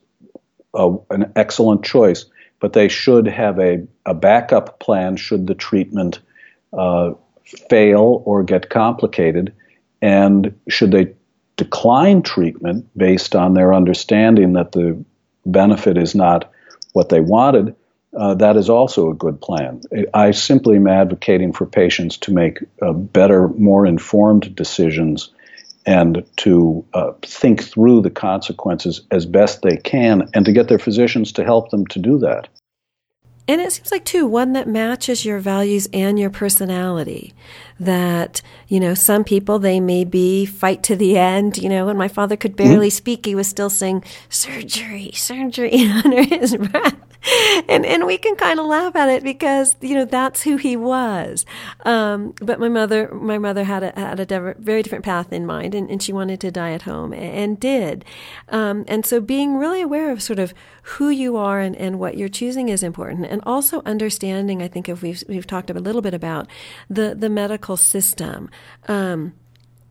a, 0.74 0.94
an 1.10 1.32
excellent 1.34 1.84
choice. 1.84 2.26
But 2.60 2.72
they 2.72 2.88
should 2.88 3.28
have 3.28 3.60
a, 3.60 3.86
a 4.04 4.14
backup 4.14 4.80
plan 4.80 5.16
should 5.16 5.46
the 5.46 5.54
treatment 5.54 6.20
uh, 6.72 7.12
fail 7.68 8.22
or 8.24 8.42
get 8.42 8.70
complicated? 8.70 9.54
And 10.00 10.58
should 10.68 10.92
they 10.92 11.14
decline 11.56 12.22
treatment 12.22 12.88
based 12.96 13.34
on 13.34 13.54
their 13.54 13.74
understanding 13.74 14.52
that 14.54 14.72
the 14.72 15.02
benefit 15.44 15.98
is 15.98 16.14
not 16.14 16.50
what 16.92 17.08
they 17.08 17.20
wanted? 17.20 17.74
Uh, 18.16 18.34
that 18.34 18.56
is 18.56 18.70
also 18.70 19.10
a 19.10 19.14
good 19.14 19.40
plan. 19.40 19.80
I 20.14 20.30
simply 20.30 20.76
am 20.76 20.86
advocating 20.86 21.52
for 21.52 21.66
patients 21.66 22.16
to 22.18 22.32
make 22.32 22.58
uh, 22.80 22.92
better, 22.92 23.48
more 23.48 23.86
informed 23.86 24.54
decisions 24.54 25.30
and 25.84 26.24
to 26.36 26.84
uh, 26.94 27.12
think 27.22 27.64
through 27.64 28.02
the 28.02 28.10
consequences 28.10 29.02
as 29.10 29.26
best 29.26 29.62
they 29.62 29.76
can 29.76 30.28
and 30.34 30.44
to 30.44 30.52
get 30.52 30.68
their 30.68 30.78
physicians 30.78 31.32
to 31.32 31.44
help 31.44 31.70
them 31.70 31.86
to 31.88 31.98
do 31.98 32.18
that. 32.18 32.48
And 33.48 33.62
it 33.62 33.72
seems 33.72 33.90
like, 33.90 34.04
too, 34.04 34.26
one 34.26 34.52
that 34.52 34.68
matches 34.68 35.24
your 35.24 35.38
values 35.38 35.88
and 35.90 36.18
your 36.18 36.28
personality. 36.28 37.32
That, 37.80 38.42
you 38.68 38.78
know, 38.78 38.92
some 38.92 39.24
people, 39.24 39.58
they 39.58 39.80
may 39.80 40.04
be 40.04 40.44
fight 40.44 40.82
to 40.84 40.96
the 40.96 41.16
end. 41.16 41.56
You 41.56 41.70
know, 41.70 41.86
when 41.86 41.96
my 41.96 42.08
father 42.08 42.36
could 42.36 42.56
barely 42.56 42.88
mm-hmm. 42.88 42.96
speak, 42.96 43.24
he 43.24 43.34
was 43.34 43.48
still 43.48 43.70
saying, 43.70 44.04
surgery, 44.28 45.12
surgery 45.14 45.80
under 46.04 46.22
his 46.22 46.56
breath. 46.56 47.07
and 47.68 47.84
and 47.84 48.06
we 48.06 48.16
can 48.16 48.36
kind 48.36 48.60
of 48.60 48.66
laugh 48.66 48.94
at 48.94 49.08
it 49.08 49.22
because 49.22 49.76
you 49.80 49.94
know 49.94 50.04
that's 50.04 50.42
who 50.42 50.56
he 50.56 50.76
was. 50.76 51.44
Um, 51.84 52.34
but 52.40 52.60
my 52.60 52.68
mother, 52.68 53.12
my 53.12 53.38
mother 53.38 53.64
had 53.64 53.82
a 53.82 53.92
had 53.98 54.20
a 54.20 54.54
very 54.58 54.82
different 54.82 55.04
path 55.04 55.32
in 55.32 55.44
mind, 55.44 55.74
and, 55.74 55.90
and 55.90 56.02
she 56.02 56.12
wanted 56.12 56.40
to 56.40 56.50
die 56.50 56.72
at 56.72 56.82
home 56.82 57.12
and, 57.12 57.22
and 57.22 57.60
did. 57.60 58.04
Um, 58.50 58.84
and 58.88 59.04
so 59.04 59.20
being 59.20 59.56
really 59.56 59.82
aware 59.82 60.10
of 60.10 60.22
sort 60.22 60.38
of 60.38 60.54
who 60.82 61.10
you 61.10 61.36
are 61.36 61.60
and, 61.60 61.76
and 61.76 61.98
what 61.98 62.16
you're 62.16 62.28
choosing 62.28 62.68
is 62.68 62.82
important, 62.82 63.26
and 63.26 63.42
also 63.44 63.82
understanding. 63.84 64.62
I 64.62 64.68
think 64.68 64.88
if 64.88 65.02
we've 65.02 65.22
we've 65.28 65.46
talked 65.46 65.70
a 65.70 65.74
little 65.74 66.02
bit 66.02 66.14
about 66.14 66.48
the 66.88 67.14
the 67.14 67.28
medical 67.28 67.76
system. 67.76 68.50
Um, 68.86 69.34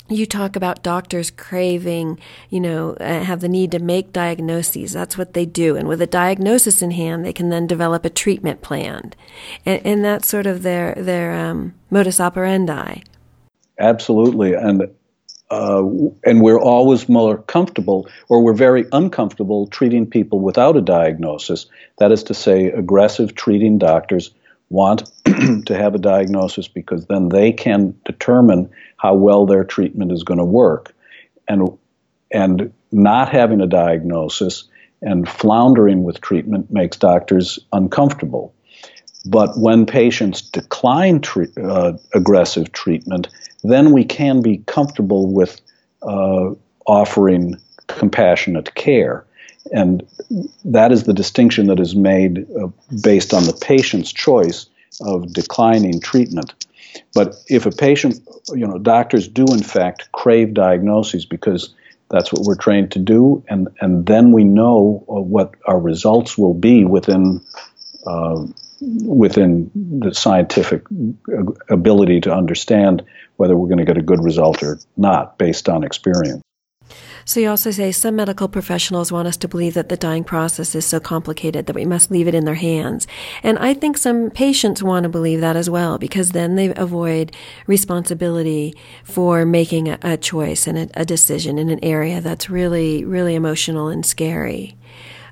you 0.09 0.25
talk 0.25 0.55
about 0.55 0.83
doctors 0.83 1.31
craving, 1.31 2.19
you 2.49 2.59
know, 2.59 2.93
uh, 2.99 3.23
have 3.23 3.41
the 3.41 3.49
need 3.49 3.71
to 3.71 3.79
make 3.79 4.13
diagnoses. 4.13 4.93
That's 4.93 5.17
what 5.17 5.33
they 5.33 5.45
do. 5.45 5.75
And 5.75 5.87
with 5.87 6.01
a 6.01 6.07
diagnosis 6.07 6.81
in 6.81 6.91
hand, 6.91 7.25
they 7.25 7.33
can 7.33 7.49
then 7.49 7.67
develop 7.67 8.05
a 8.05 8.09
treatment 8.09 8.61
plan. 8.61 9.13
And, 9.65 9.85
and 9.85 10.05
that's 10.05 10.27
sort 10.27 10.47
of 10.47 10.63
their, 10.63 10.95
their 10.95 11.33
um, 11.33 11.73
modus 11.89 12.19
operandi. 12.19 13.01
Absolutely. 13.79 14.53
And, 14.53 14.89
uh, 15.51 15.83
and 16.25 16.41
we're 16.41 16.59
always 16.59 17.07
more 17.07 17.37
comfortable, 17.37 18.07
or 18.27 18.41
we're 18.41 18.53
very 18.53 18.85
uncomfortable 18.91 19.67
treating 19.67 20.05
people 20.05 20.39
without 20.39 20.75
a 20.75 20.81
diagnosis. 20.81 21.67
That 21.99 22.11
is 22.11 22.23
to 22.23 22.33
say, 22.33 22.67
aggressive 22.67 23.35
treating 23.35 23.77
doctors 23.77 24.31
want 24.69 25.09
to 25.65 25.77
have 25.77 25.95
a 25.95 25.99
diagnosis 25.99 26.67
because 26.67 27.05
then 27.05 27.29
they 27.29 27.51
can 27.51 27.97
determine 28.05 28.69
how 28.97 29.13
well 29.13 29.45
their 29.45 29.63
treatment 29.63 30.11
is 30.11 30.23
going 30.23 30.39
to 30.39 30.45
work. 30.45 30.93
And, 31.47 31.77
and 32.31 32.73
not 32.91 33.29
having 33.29 33.61
a 33.61 33.67
diagnosis 33.67 34.65
and 35.01 35.27
floundering 35.29 36.03
with 36.03 36.21
treatment 36.21 36.71
makes 36.71 36.97
doctors 36.97 37.59
uncomfortable. 37.71 38.53
But 39.25 39.57
when 39.57 39.85
patients 39.85 40.41
decline 40.41 41.21
tre- 41.21 41.51
uh, 41.61 41.93
aggressive 42.13 42.71
treatment, 42.71 43.27
then 43.63 43.91
we 43.91 44.05
can 44.05 44.41
be 44.41 44.59
comfortable 44.65 45.31
with 45.31 45.61
uh, 46.01 46.51
offering 46.85 47.55
compassionate 47.87 48.73
care. 48.75 49.25
And 49.71 50.07
that 50.65 50.91
is 50.91 51.03
the 51.03 51.13
distinction 51.13 51.67
that 51.67 51.79
is 51.79 51.95
made 51.95 52.47
uh, 52.55 52.67
based 53.01 53.33
on 53.33 53.43
the 53.43 53.53
patient's 53.53 54.11
choice 54.11 54.67
of 55.01 55.33
declining 55.33 55.99
treatment. 55.99 56.53
But 57.13 57.35
if 57.47 57.65
a 57.65 57.71
patient, 57.71 58.19
you 58.53 58.67
know, 58.67 58.77
doctors 58.77 59.27
do 59.27 59.45
in 59.45 59.63
fact 59.63 60.11
crave 60.11 60.53
diagnoses 60.53 61.25
because 61.25 61.73
that's 62.09 62.31
what 62.31 62.43
we're 62.43 62.55
trained 62.55 62.91
to 62.91 62.99
do, 62.99 63.43
and, 63.49 63.67
and 63.81 64.05
then 64.05 64.31
we 64.31 64.43
know 64.45 65.03
uh, 65.09 65.19
what 65.19 65.55
our 65.65 65.79
results 65.79 66.37
will 66.37 66.53
be 66.53 66.85
within 66.85 67.41
uh, 68.05 68.45
within 68.79 69.71
the 69.75 70.13
scientific 70.13 70.83
ability 71.69 72.21
to 72.21 72.31
understand 72.31 73.03
whether 73.37 73.57
we're 73.57 73.67
going 73.67 73.79
to 73.79 73.85
get 73.85 73.97
a 73.97 74.03
good 74.03 74.23
result 74.23 74.61
or 74.61 74.79
not 74.95 75.37
based 75.37 75.67
on 75.67 75.83
experience. 75.83 76.41
So 77.25 77.39
you 77.39 77.49
also 77.49 77.71
say 77.71 77.91
some 77.91 78.15
medical 78.15 78.47
professionals 78.47 79.11
want 79.11 79.27
us 79.27 79.37
to 79.37 79.47
believe 79.47 79.73
that 79.73 79.89
the 79.89 79.97
dying 79.97 80.23
process 80.23 80.75
is 80.75 80.85
so 80.85 80.99
complicated 80.99 81.65
that 81.65 81.75
we 81.75 81.85
must 81.85 82.09
leave 82.09 82.27
it 82.27 82.35
in 82.35 82.45
their 82.45 82.55
hands. 82.55 83.07
And 83.43 83.59
I 83.59 83.73
think 83.73 83.97
some 83.97 84.29
patients 84.29 84.81
want 84.81 85.03
to 85.03 85.09
believe 85.09 85.41
that 85.41 85.55
as 85.55 85.69
well 85.69 85.97
because 85.97 86.31
then 86.31 86.55
they 86.55 86.73
avoid 86.75 87.35
responsibility 87.65 88.75
for 89.03 89.45
making 89.45 89.89
a, 89.89 89.99
a 90.01 90.17
choice 90.17 90.67
and 90.67 90.77
a, 90.77 90.89
a 91.01 91.05
decision 91.05 91.57
in 91.57 91.69
an 91.69 91.83
area 91.83 92.21
that's 92.21 92.49
really, 92.49 93.03
really 93.03 93.35
emotional 93.35 93.89
and 93.89 94.05
scary. 94.05 94.77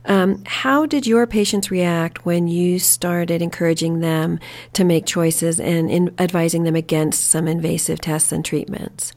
Um, 0.07 0.43
how 0.45 0.85
did 0.85 1.07
your 1.07 1.25
patients 1.25 1.71
react 1.71 2.25
when 2.25 2.47
you 2.47 2.77
started 2.77 3.41
encouraging 3.41 4.01
them 4.01 4.39
to 4.73 4.83
make 4.83 5.05
choices 5.05 5.59
and 5.59 5.89
in 5.89 6.13
advising 6.19 6.63
them 6.63 6.75
against 6.75 7.27
some 7.29 7.47
invasive 7.47 8.01
tests 8.01 8.31
and 8.31 8.45
treatments? 8.45 9.13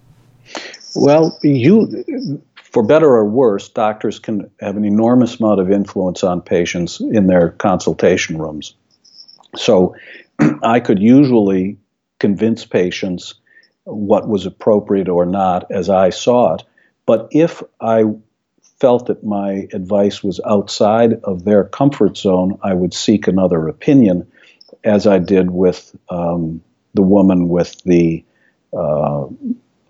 Well, 1.01 1.39
you 1.43 2.43
for 2.57 2.83
better 2.83 3.09
or 3.09 3.25
worse, 3.25 3.69
doctors 3.69 4.19
can 4.19 4.51
have 4.61 4.77
an 4.77 4.85
enormous 4.85 5.39
amount 5.41 5.61
of 5.61 5.71
influence 5.71 6.25
on 6.25 6.43
patients 6.43 7.01
in 7.01 7.29
their 7.29 7.51
consultation 7.53 8.37
rooms. 8.39 8.75
So 9.57 9.95
I 10.63 10.81
could 10.81 10.99
usually 10.99 11.79
convince 12.19 12.67
patients 12.67 13.35
what 13.85 14.29
was 14.29 14.45
appropriate 14.45 15.09
or 15.09 15.25
not 15.25 15.71
as 15.71 15.89
I 15.89 16.11
saw 16.11 16.55
it. 16.55 16.65
But 17.07 17.29
if 17.31 17.63
I 17.81 18.05
felt 18.81 19.07
that 19.07 19.25
my 19.25 19.69
advice 19.73 20.23
was 20.23 20.41
outside 20.45 21.15
of 21.25 21.45
their 21.45 21.65
comfort 21.65 22.17
zone, 22.19 22.59
I 22.63 22.75
would 22.75 22.93
seek 22.93 23.29
another 23.29 23.69
opinion, 23.69 24.31
as 24.85 25.07
I 25.07 25.21
did 25.21 25.51
with 25.51 25.97
um, 26.11 26.61
the 26.95 27.03
woman 27.03 27.49
with 27.49 27.81
the 27.85 28.25
uh, 28.77 29.27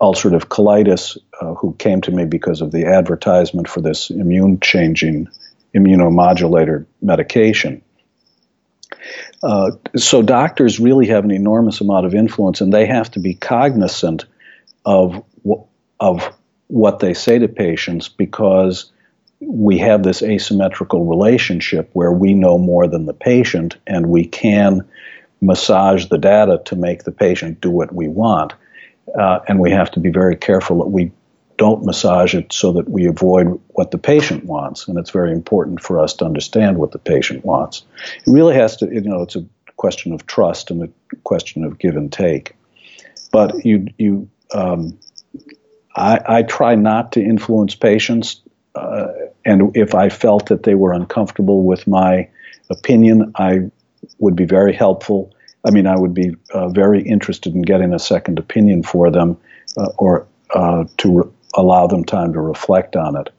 ulcerative 0.01 0.45
colitis 0.45 1.17
uh, 1.41 1.53
who 1.55 1.73
came 1.73 2.01
to 2.01 2.11
me 2.11 2.25
because 2.25 2.61
of 2.61 2.71
the 2.71 2.85
advertisement 2.85 3.67
for 3.67 3.81
this 3.81 4.09
immune 4.09 4.59
changing 4.59 5.27
immunomodulator 5.75 6.85
medication. 7.01 7.81
Uh, 9.41 9.71
so 9.95 10.21
doctors 10.21 10.79
really 10.79 11.07
have 11.07 11.23
an 11.23 11.31
enormous 11.31 11.81
amount 11.81 12.05
of 12.05 12.15
influence, 12.15 12.61
and 12.61 12.73
they 12.73 12.85
have 12.85 13.09
to 13.11 13.19
be 13.19 13.33
cognizant 13.33 14.25
of 14.85 15.23
of 15.99 16.33
what 16.67 16.99
they 16.99 17.13
say 17.13 17.39
to 17.39 17.47
patients 17.47 18.07
because 18.09 18.91
we 19.39 19.77
have 19.79 20.03
this 20.03 20.21
asymmetrical 20.21 21.05
relationship 21.05 21.89
where 21.93 22.11
we 22.11 22.33
know 22.33 22.57
more 22.57 22.87
than 22.87 23.05
the 23.05 23.13
patient, 23.13 23.77
and 23.87 24.07
we 24.07 24.25
can 24.25 24.87
massage 25.41 26.07
the 26.07 26.17
data 26.17 26.61
to 26.65 26.75
make 26.75 27.03
the 27.03 27.11
patient 27.11 27.61
do 27.61 27.69
what 27.69 27.93
we 27.93 28.07
want. 28.07 28.53
Uh, 29.17 29.39
and 29.47 29.59
we 29.59 29.71
have 29.71 29.91
to 29.91 29.99
be 29.99 30.09
very 30.09 30.35
careful 30.35 30.79
that 30.79 30.89
we 30.89 31.11
don't 31.57 31.83
massage 31.83 32.33
it 32.33 32.53
so 32.53 32.71
that 32.71 32.89
we 32.89 33.05
avoid 33.05 33.59
what 33.69 33.91
the 33.91 33.97
patient 33.97 34.45
wants. 34.45 34.87
And 34.87 34.97
it's 34.97 35.09
very 35.09 35.31
important 35.33 35.81
for 35.81 35.99
us 35.99 36.13
to 36.15 36.25
understand 36.25 36.77
what 36.77 36.91
the 36.91 36.99
patient 36.99 37.43
wants. 37.43 37.83
It 38.25 38.31
really 38.31 38.55
has 38.55 38.77
to, 38.77 38.85
you 38.85 39.01
know, 39.01 39.21
it's 39.21 39.35
a 39.35 39.45
question 39.75 40.13
of 40.13 40.25
trust 40.25 40.71
and 40.71 40.83
a 40.83 41.15
question 41.25 41.65
of 41.65 41.77
give 41.77 41.97
and 41.97 42.11
take. 42.11 42.55
But 43.31 43.65
you, 43.65 43.87
you, 43.97 44.29
um, 44.53 44.97
I, 45.95 46.19
I, 46.25 46.43
try 46.43 46.75
not 46.75 47.11
to 47.13 47.21
influence 47.21 47.75
patients. 47.75 48.41
Uh, 48.73 49.07
and 49.45 49.75
if 49.75 49.93
I 49.93 50.09
felt 50.09 50.47
that 50.47 50.63
they 50.63 50.75
were 50.75 50.93
uncomfortable 50.93 51.63
with 51.63 51.87
my 51.87 52.29
opinion, 52.69 53.33
I 53.35 53.69
would 54.17 54.35
be 54.35 54.45
very 54.45 54.73
helpful 54.73 55.33
I 55.65 55.71
mean, 55.71 55.87
I 55.87 55.97
would 55.97 56.13
be 56.13 56.35
uh, 56.53 56.69
very 56.69 57.01
interested 57.01 57.53
in 57.53 57.61
getting 57.61 57.93
a 57.93 57.99
second 57.99 58.39
opinion 58.39 58.83
for 58.83 59.11
them 59.11 59.37
uh, 59.77 59.89
or 59.97 60.27
uh, 60.53 60.85
to 60.97 61.19
re- 61.19 61.31
allow 61.55 61.87
them 61.87 62.05
time 62.05 62.33
to 62.33 62.39
reflect 62.39 62.95
on 62.95 63.17
it. 63.17 63.29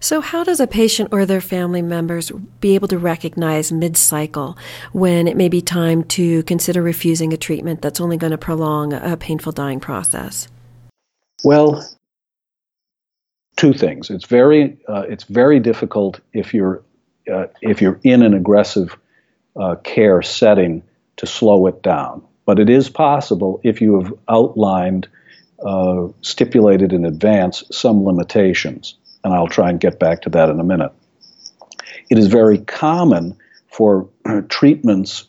So, 0.00 0.20
how 0.20 0.44
does 0.44 0.60
a 0.60 0.66
patient 0.66 1.08
or 1.12 1.26
their 1.26 1.40
family 1.40 1.82
members 1.82 2.30
be 2.60 2.74
able 2.74 2.88
to 2.88 2.98
recognize 2.98 3.72
mid 3.72 3.96
cycle 3.96 4.56
when 4.92 5.26
it 5.26 5.36
may 5.36 5.48
be 5.48 5.60
time 5.60 6.04
to 6.04 6.44
consider 6.44 6.82
refusing 6.82 7.32
a 7.32 7.36
treatment 7.36 7.82
that's 7.82 8.00
only 8.00 8.16
going 8.16 8.30
to 8.30 8.38
prolong 8.38 8.92
a 8.92 9.16
painful 9.16 9.52
dying 9.52 9.80
process? 9.80 10.48
Well, 11.42 11.84
two 13.56 13.72
things. 13.72 14.08
It's 14.10 14.26
very 14.26 14.78
uh, 14.88 15.04
it's 15.08 15.24
very 15.24 15.58
difficult 15.60 16.20
if 16.32 16.54
you're 16.54 16.82
uh, 17.32 17.46
if 17.60 17.82
you're 17.82 17.98
in 18.04 18.22
an 18.22 18.34
aggressive 18.34 18.96
uh, 19.56 19.76
care 19.76 20.22
setting 20.22 20.82
to 21.16 21.26
slow 21.26 21.66
it 21.66 21.82
down. 21.82 22.22
But 22.44 22.58
it 22.58 22.70
is 22.70 22.88
possible 22.88 23.60
if 23.64 23.80
you 23.80 24.00
have 24.00 24.14
outlined, 24.28 25.08
uh, 25.64 26.08
stipulated 26.20 26.92
in 26.92 27.04
advance 27.04 27.64
some 27.70 28.04
limitations. 28.04 28.96
And 29.24 29.34
I'll 29.34 29.48
try 29.48 29.70
and 29.70 29.80
get 29.80 29.98
back 29.98 30.22
to 30.22 30.30
that 30.30 30.48
in 30.48 30.60
a 30.60 30.64
minute. 30.64 30.92
It 32.10 32.18
is 32.18 32.28
very 32.28 32.58
common 32.58 33.36
for 33.68 34.08
treatments 34.48 35.26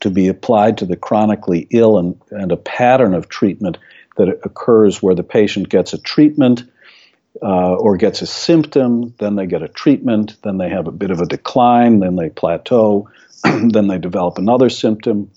to 0.00 0.10
be 0.10 0.28
applied 0.28 0.78
to 0.78 0.86
the 0.86 0.96
chronically 0.96 1.66
ill 1.70 1.98
and, 1.98 2.20
and 2.30 2.52
a 2.52 2.56
pattern 2.56 3.14
of 3.14 3.28
treatment 3.28 3.78
that 4.16 4.28
occurs 4.44 5.02
where 5.02 5.14
the 5.14 5.22
patient 5.22 5.68
gets 5.68 5.92
a 5.92 5.98
treatment 5.98 6.62
uh, 7.42 7.74
or 7.74 7.96
gets 7.96 8.22
a 8.22 8.26
symptom, 8.26 9.14
then 9.18 9.36
they 9.36 9.46
get 9.46 9.62
a 9.62 9.68
treatment, 9.68 10.36
then 10.42 10.58
they 10.58 10.68
have 10.68 10.86
a 10.86 10.92
bit 10.92 11.10
of 11.10 11.20
a 11.20 11.26
decline, 11.26 12.00
then 12.00 12.16
they 12.16 12.28
plateau, 12.28 13.08
then 13.44 13.88
they 13.88 13.98
develop 13.98 14.38
another 14.38 14.70
symptom, 14.70 15.30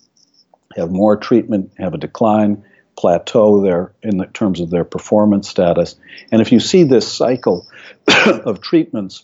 have 0.76 0.92
more 0.92 1.18
treatment, 1.18 1.72
have 1.78 1.94
a 1.94 1.98
decline, 1.98 2.64
plateau 2.98 3.62
there 3.62 3.94
in 4.02 4.18
the 4.18 4.26
terms 4.26 4.60
of 4.60 4.70
their 4.70 4.84
performance 4.84 5.48
status. 5.48 5.96
And 6.32 6.42
if 6.42 6.52
you 6.52 6.60
see 6.60 6.84
this 6.84 7.12
cycle 7.12 7.68
of 8.26 8.62
treatments 8.62 9.24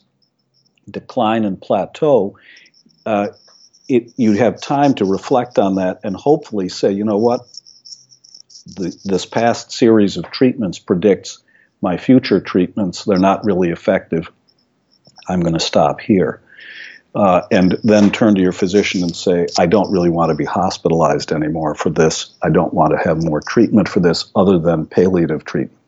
decline 0.89 1.45
and 1.45 1.59
plateau, 1.61 2.37
uh, 3.05 3.29
it, 3.89 4.13
you 4.15 4.33
have 4.33 4.61
time 4.61 4.93
to 4.95 5.05
reflect 5.05 5.59
on 5.59 5.75
that 5.75 6.01
and 6.03 6.15
hopefully 6.15 6.69
say, 6.69 6.91
you 6.91 7.03
know 7.03 7.17
what, 7.17 7.41
the, 8.65 8.95
this 9.03 9.25
past 9.25 9.71
series 9.71 10.17
of 10.17 10.29
treatments 10.31 10.79
predicts 10.79 11.43
my 11.83 11.97
future 11.97 12.39
treatments. 12.39 13.03
They're 13.05 13.19
not 13.19 13.45
really 13.45 13.69
effective. 13.69 14.31
I'm 15.29 15.41
going 15.41 15.53
to 15.53 15.59
stop 15.59 16.01
here 16.01 16.41
uh, 17.15 17.41
and 17.51 17.77
then 17.83 18.09
turn 18.09 18.35
to 18.35 18.41
your 18.41 18.51
physician 18.51 19.03
and 19.03 19.15
say, 19.15 19.45
I 19.59 19.67
don't 19.67 19.91
really 19.91 20.09
want 20.09 20.29
to 20.29 20.35
be 20.35 20.45
hospitalized 20.45 21.31
anymore 21.31 21.75
for 21.75 21.89
this. 21.91 22.33
I 22.41 22.49
don't 22.49 22.73
want 22.73 22.91
to 22.91 22.97
have 22.97 23.23
more 23.23 23.41
treatment 23.41 23.87
for 23.87 23.99
this 23.99 24.31
other 24.35 24.57
than 24.57 24.87
palliative 24.87 25.45
treatment. 25.45 25.79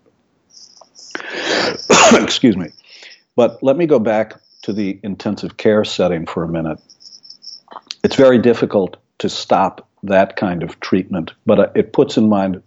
Excuse 2.14 2.56
me. 2.56 2.68
But 3.36 3.64
let 3.64 3.76
me 3.76 3.88
go 3.88 4.00
back 4.00 4.40
to 4.64 4.74
the 4.74 5.00
intensive 5.04 5.58
care 5.58 5.84
setting 5.84 6.26
for 6.26 6.44
a 6.44 6.48
minute. 6.48 6.80
It's 8.04 8.16
very 8.16 8.38
difficult 8.38 8.98
to 9.20 9.30
stop 9.30 9.88
that 10.04 10.36
kind 10.36 10.62
of 10.62 10.80
treatment, 10.80 11.34
but 11.46 11.76
it 11.76 11.92
puts 11.92 12.18
in 12.18 12.30
mind 12.30 12.62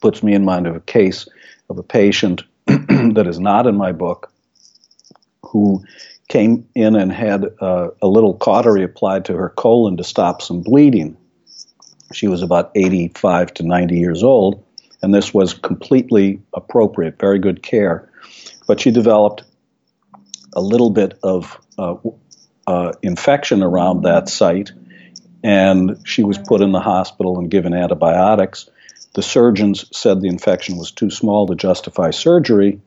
puts 0.00 0.22
me 0.22 0.34
in 0.34 0.44
mind 0.44 0.66
of 0.66 0.76
a 0.76 0.80
case 0.80 1.26
of 1.68 1.78
a 1.78 1.82
patient 1.82 2.42
that 2.66 3.26
is 3.26 3.38
not 3.38 3.66
in 3.66 3.76
my 3.76 3.92
book 3.92 4.32
who 5.42 5.84
came 6.28 6.68
in 6.74 6.96
and 6.96 7.12
had 7.12 7.44
uh, 7.60 7.88
a 8.02 8.08
little 8.08 8.34
cautery 8.34 8.82
applied 8.82 9.24
to 9.26 9.34
her 9.34 9.50
colon 9.50 9.96
to 9.96 10.04
stop 10.04 10.42
some 10.42 10.60
bleeding. 10.60 11.16
She 12.12 12.28
was 12.28 12.42
about 12.42 12.70
85 12.74 13.54
to 13.54 13.62
90 13.62 13.98
years 13.98 14.22
old, 14.22 14.64
and 15.02 15.14
this 15.14 15.32
was 15.32 15.54
completely 15.54 16.40
appropriate, 16.54 17.18
very 17.18 17.38
good 17.38 17.62
care. 17.62 18.10
But 18.66 18.80
she 18.80 18.90
developed 18.90 19.44
a 20.54 20.60
little 20.60 20.90
bit 20.90 21.18
of 21.22 21.58
uh, 21.78 21.96
uh, 22.66 22.92
infection 23.02 23.62
around 23.62 24.02
that 24.02 24.28
site, 24.28 24.72
and 25.44 26.00
she 26.04 26.24
was 26.24 26.38
put 26.38 26.60
in 26.60 26.72
the 26.72 26.80
hospital 26.80 27.38
and 27.38 27.50
given 27.50 27.74
antibiotics. 27.74 28.68
The 29.14 29.22
surgeons 29.22 29.86
said 29.96 30.20
the 30.20 30.28
infection 30.28 30.76
was 30.76 30.90
too 30.90 31.10
small 31.10 31.46
to 31.46 31.54
justify 31.54 32.10
surgery, 32.10 32.80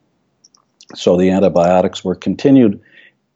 so 0.94 1.16
the 1.16 1.30
antibiotics 1.30 2.04
were 2.04 2.14
continued 2.14 2.80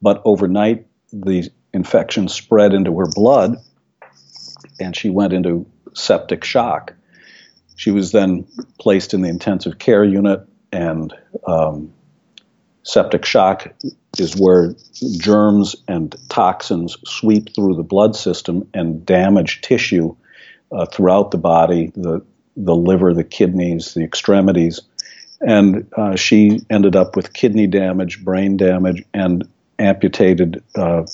but 0.04 0.20
overnight, 0.26 0.86
the 1.14 1.50
infection 1.72 2.28
spread 2.28 2.74
into 2.74 2.94
her 2.98 3.06
blood, 3.06 3.56
and 4.78 4.94
she 4.94 5.08
went 5.08 5.32
into 5.32 5.66
septic 5.94 6.44
shock. 6.44 6.92
She 7.74 7.90
was 7.90 8.12
then 8.12 8.46
placed 8.78 9.14
in 9.14 9.22
the 9.22 9.30
intensive 9.30 9.78
care 9.78 10.04
unit, 10.04 10.46
and 10.70 11.10
um, 11.46 11.94
septic 12.82 13.24
shock 13.24 13.72
is 14.18 14.36
where 14.36 14.74
germs 15.16 15.74
and 15.88 16.14
toxins 16.28 16.98
sweep 17.06 17.54
through 17.54 17.76
the 17.76 17.82
blood 17.82 18.14
system 18.14 18.68
and 18.74 19.06
damage 19.06 19.62
tissue 19.62 20.14
uh, 20.70 20.84
throughout 20.84 21.30
the 21.30 21.38
body, 21.38 21.92
the 21.94 22.22
the 22.56 22.74
liver, 22.74 23.12
the 23.14 23.24
kidneys, 23.24 23.94
the 23.94 24.02
extremities, 24.02 24.80
and 25.40 25.86
uh, 25.96 26.16
she 26.16 26.60
ended 26.70 26.96
up 26.96 27.16
with 27.16 27.32
kidney 27.32 27.66
damage, 27.66 28.24
brain 28.24 28.56
damage, 28.56 29.04
and 29.12 29.48
amputated 29.78 30.62
uh, 30.76 31.04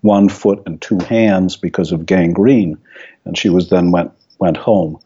one 0.00 0.28
foot 0.28 0.62
and 0.66 0.80
two 0.80 0.98
hands 0.98 1.56
because 1.56 1.92
of 1.92 2.06
gangrene, 2.06 2.78
and 3.24 3.38
she 3.38 3.48
was 3.48 3.70
then 3.70 3.90
went 3.90 4.12
went 4.38 4.56
home 4.56 4.98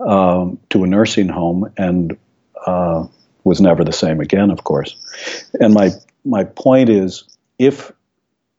um, 0.00 0.58
to 0.70 0.84
a 0.84 0.86
nursing 0.86 1.28
home 1.28 1.70
and 1.76 2.16
uh, 2.66 3.06
was 3.44 3.60
never 3.60 3.84
the 3.84 3.92
same 3.92 4.20
again, 4.20 4.50
of 4.50 4.64
course. 4.64 4.96
And 5.60 5.74
my 5.74 5.90
my 6.24 6.44
point 6.44 6.88
is, 6.88 7.24
if 7.58 7.92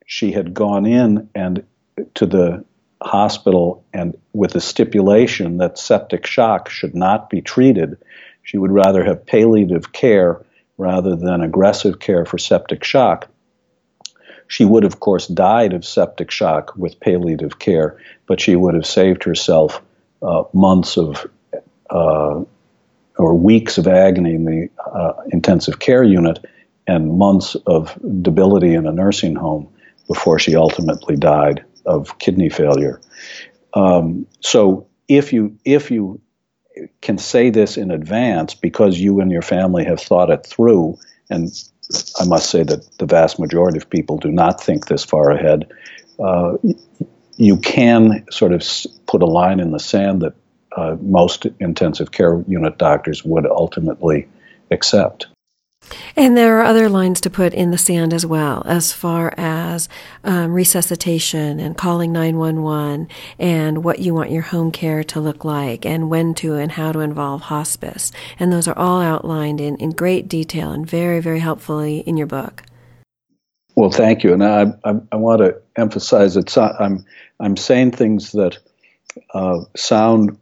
she 0.06 0.32
had 0.32 0.54
gone 0.54 0.86
in 0.86 1.28
and 1.34 1.64
to 2.14 2.26
the 2.26 2.64
hospital 3.02 3.84
and 3.92 4.16
with 4.32 4.54
a 4.54 4.60
stipulation 4.60 5.58
that 5.58 5.78
septic 5.78 6.26
shock 6.26 6.68
should 6.68 6.94
not 6.94 7.28
be 7.28 7.40
treated, 7.40 7.98
she 8.42 8.58
would 8.58 8.70
rather 8.70 9.04
have 9.04 9.26
palliative 9.26 9.92
care 9.92 10.44
rather 10.78 11.16
than 11.16 11.40
aggressive 11.40 11.98
care 11.98 12.24
for 12.24 12.38
septic 12.38 12.84
shock. 12.84 13.28
She 14.48 14.64
would, 14.64 14.84
of 14.84 15.00
course, 15.00 15.26
died 15.26 15.72
of 15.72 15.84
septic 15.84 16.30
shock 16.30 16.74
with 16.76 17.00
palliative 17.00 17.58
care, 17.58 17.98
but 18.26 18.40
she 18.40 18.56
would 18.56 18.74
have 18.74 18.86
saved 18.86 19.24
herself 19.24 19.80
uh, 20.22 20.44
months 20.52 20.96
of 20.96 21.26
uh, 21.90 22.44
or 23.18 23.34
weeks 23.34 23.78
of 23.78 23.86
agony 23.86 24.34
in 24.34 24.44
the 24.44 24.70
uh, 24.84 25.12
intensive 25.30 25.78
care 25.78 26.02
unit 26.02 26.38
and 26.86 27.16
months 27.18 27.54
of 27.66 27.96
debility 28.22 28.74
in 28.74 28.86
a 28.86 28.92
nursing 28.92 29.34
home 29.34 29.68
before 30.08 30.38
she 30.38 30.56
ultimately 30.56 31.16
died 31.16 31.64
of 31.86 32.18
kidney 32.18 32.48
failure. 32.48 33.00
Um, 33.74 34.26
so 34.40 34.86
if 35.08 35.32
you 35.32 35.58
if 35.64 35.90
you 35.90 36.20
can 37.00 37.18
say 37.18 37.50
this 37.50 37.76
in 37.76 37.90
advance 37.90 38.54
because 38.54 38.98
you 38.98 39.20
and 39.20 39.30
your 39.30 39.42
family 39.42 39.84
have 39.84 40.00
thought 40.00 40.30
it 40.30 40.46
through, 40.46 40.98
and 41.30 41.50
I 42.18 42.24
must 42.24 42.50
say 42.50 42.62
that 42.62 42.98
the 42.98 43.06
vast 43.06 43.38
majority 43.38 43.78
of 43.78 43.90
people 43.90 44.16
do 44.16 44.30
not 44.30 44.62
think 44.62 44.86
this 44.86 45.04
far 45.04 45.30
ahead. 45.30 45.70
Uh, 46.18 46.56
you 47.36 47.56
can 47.56 48.24
sort 48.30 48.52
of 48.52 48.62
put 49.06 49.22
a 49.22 49.26
line 49.26 49.60
in 49.60 49.72
the 49.72 49.80
sand 49.80 50.22
that 50.22 50.34
uh, 50.76 50.96
most 51.00 51.46
intensive 51.60 52.12
care 52.12 52.42
unit 52.46 52.78
doctors 52.78 53.24
would 53.24 53.46
ultimately 53.46 54.28
accept. 54.70 55.26
And 56.16 56.36
there 56.36 56.58
are 56.58 56.64
other 56.64 56.88
lines 56.88 57.20
to 57.22 57.30
put 57.30 57.52
in 57.54 57.70
the 57.70 57.78
sand 57.78 58.14
as 58.14 58.24
well, 58.24 58.62
as 58.66 58.92
far 58.92 59.34
as 59.36 59.88
um, 60.24 60.52
resuscitation 60.52 61.60
and 61.60 61.76
calling 61.76 62.12
911 62.12 63.08
and 63.38 63.84
what 63.84 63.98
you 63.98 64.14
want 64.14 64.30
your 64.30 64.42
home 64.42 64.70
care 64.70 65.04
to 65.04 65.20
look 65.20 65.44
like 65.44 65.84
and 65.84 66.10
when 66.10 66.34
to 66.34 66.54
and 66.54 66.72
how 66.72 66.92
to 66.92 67.00
involve 67.00 67.42
hospice. 67.42 68.12
And 68.38 68.52
those 68.52 68.68
are 68.68 68.78
all 68.78 69.00
outlined 69.00 69.60
in, 69.60 69.76
in 69.76 69.90
great 69.90 70.28
detail 70.28 70.70
and 70.70 70.86
very, 70.86 71.20
very 71.20 71.40
helpfully 71.40 71.98
in 72.00 72.16
your 72.16 72.26
book. 72.26 72.62
Well, 73.74 73.90
thank 73.90 74.22
you. 74.22 74.34
And 74.34 74.44
I, 74.44 74.72
I, 74.84 75.00
I 75.12 75.16
want 75.16 75.40
to 75.40 75.60
emphasize 75.76 76.34
that 76.34 76.56
I'm, 76.58 77.04
I'm 77.40 77.56
saying 77.56 77.92
things 77.92 78.32
that 78.32 78.58
uh, 79.34 79.60
sound 79.76 80.38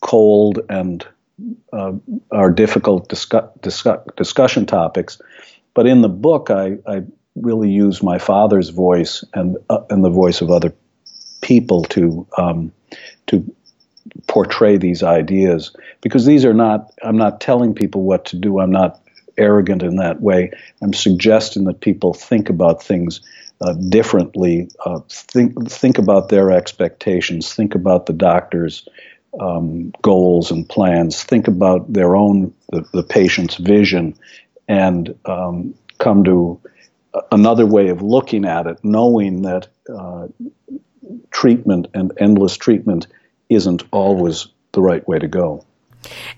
cold 0.00 0.60
and 0.68 1.06
uh, 1.72 1.92
are 2.30 2.50
difficult 2.50 3.08
discuss, 3.08 3.48
discuss, 3.62 4.00
discussion 4.16 4.66
topics. 4.66 5.20
But 5.74 5.86
in 5.86 6.02
the 6.02 6.08
book, 6.08 6.50
I, 6.50 6.78
I 6.86 7.02
really 7.34 7.70
use 7.70 8.02
my 8.02 8.18
father's 8.18 8.70
voice 8.70 9.24
and 9.34 9.56
uh, 9.68 9.82
and 9.90 10.04
the 10.04 10.10
voice 10.10 10.40
of 10.40 10.50
other 10.50 10.74
people 11.40 11.84
to 11.84 12.26
um, 12.36 12.72
to 13.28 13.54
portray 14.26 14.76
these 14.76 15.02
ideas 15.02 15.74
because 16.00 16.26
these 16.26 16.44
are 16.44 16.54
not. 16.54 16.92
I'm 17.02 17.16
not 17.16 17.40
telling 17.40 17.74
people 17.74 18.02
what 18.02 18.24
to 18.26 18.36
do. 18.36 18.60
I'm 18.60 18.72
not 18.72 19.00
arrogant 19.38 19.82
in 19.82 19.96
that 19.96 20.20
way. 20.20 20.50
I'm 20.82 20.92
suggesting 20.92 21.64
that 21.64 21.80
people 21.80 22.12
think 22.14 22.50
about 22.50 22.82
things 22.82 23.20
uh, 23.60 23.72
differently. 23.74 24.68
Uh, 24.84 25.00
think 25.08 25.70
think 25.70 25.98
about 25.98 26.28
their 26.28 26.50
expectations. 26.50 27.52
Think 27.54 27.74
about 27.74 28.06
the 28.06 28.12
doctor's 28.12 28.86
um, 29.38 29.92
goals 30.02 30.50
and 30.50 30.68
plans, 30.68 31.22
think 31.22 31.48
about 31.48 31.92
their 31.92 32.16
own, 32.16 32.52
the, 32.70 32.84
the 32.92 33.02
patient's 33.02 33.56
vision, 33.56 34.16
and 34.68 35.14
um, 35.24 35.74
come 35.98 36.24
to 36.24 36.60
another 37.30 37.66
way 37.66 37.88
of 37.88 38.02
looking 38.02 38.44
at 38.44 38.66
it, 38.66 38.78
knowing 38.82 39.42
that 39.42 39.68
uh, 39.92 40.28
treatment 41.30 41.88
and 41.94 42.12
endless 42.18 42.56
treatment 42.56 43.06
isn't 43.48 43.82
always 43.90 44.48
the 44.72 44.80
right 44.80 45.06
way 45.08 45.18
to 45.18 45.28
go. 45.28 45.64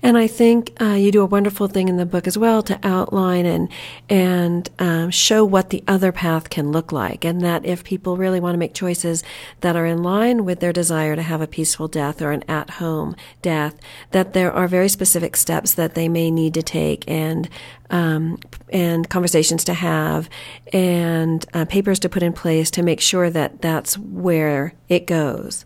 And 0.01 0.17
I 0.17 0.27
think 0.27 0.73
uh, 0.81 0.95
you 0.95 1.11
do 1.11 1.21
a 1.21 1.25
wonderful 1.25 1.67
thing 1.67 1.87
in 1.87 1.97
the 1.97 2.05
book 2.05 2.27
as 2.27 2.37
well 2.37 2.61
to 2.63 2.79
outline 2.83 3.45
and 3.45 3.69
and 4.09 4.69
um, 4.79 5.09
show 5.09 5.45
what 5.45 5.69
the 5.69 5.83
other 5.87 6.11
path 6.11 6.49
can 6.49 6.71
look 6.71 6.91
like, 6.91 7.23
and 7.23 7.41
that 7.41 7.65
if 7.65 7.83
people 7.83 8.17
really 8.17 8.39
want 8.39 8.53
to 8.53 8.59
make 8.59 8.73
choices 8.73 9.23
that 9.61 9.75
are 9.75 9.85
in 9.85 10.03
line 10.03 10.43
with 10.45 10.59
their 10.59 10.73
desire 10.73 11.15
to 11.15 11.21
have 11.21 11.41
a 11.41 11.47
peaceful 11.47 11.87
death 11.87 12.21
or 12.21 12.31
an 12.31 12.43
at-home 12.49 13.15
death, 13.41 13.75
that 14.11 14.33
there 14.33 14.51
are 14.51 14.67
very 14.67 14.89
specific 14.89 15.37
steps 15.37 15.73
that 15.73 15.95
they 15.95 16.09
may 16.09 16.29
need 16.29 16.53
to 16.53 16.63
take 16.63 17.03
and 17.07 17.49
um, 17.89 18.39
and 18.69 19.09
conversations 19.09 19.63
to 19.63 19.73
have 19.73 20.29
and 20.73 21.45
uh, 21.53 21.63
papers 21.65 21.99
to 21.99 22.09
put 22.09 22.23
in 22.23 22.33
place 22.33 22.69
to 22.71 22.83
make 22.83 22.99
sure 22.99 23.29
that 23.29 23.61
that's 23.61 23.97
where 23.97 24.73
it 24.89 25.07
goes. 25.07 25.65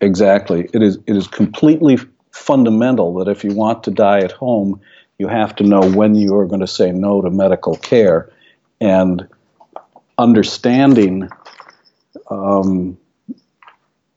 Exactly. 0.00 0.68
It 0.72 0.82
is. 0.82 0.98
It 1.06 1.16
is 1.16 1.26
completely 1.26 1.98
fundamental 2.34 3.14
that 3.14 3.28
if 3.28 3.44
you 3.44 3.54
want 3.54 3.84
to 3.84 3.90
die 3.90 4.18
at 4.18 4.32
home, 4.32 4.80
you 5.18 5.28
have 5.28 5.54
to 5.56 5.64
know 5.64 5.88
when 5.90 6.14
you 6.14 6.36
are 6.36 6.46
going 6.46 6.60
to 6.60 6.66
say 6.66 6.90
no 6.90 7.22
to 7.22 7.30
medical 7.30 7.76
care. 7.76 8.30
And 8.80 9.28
understanding 10.18 11.28
um, 12.30 12.98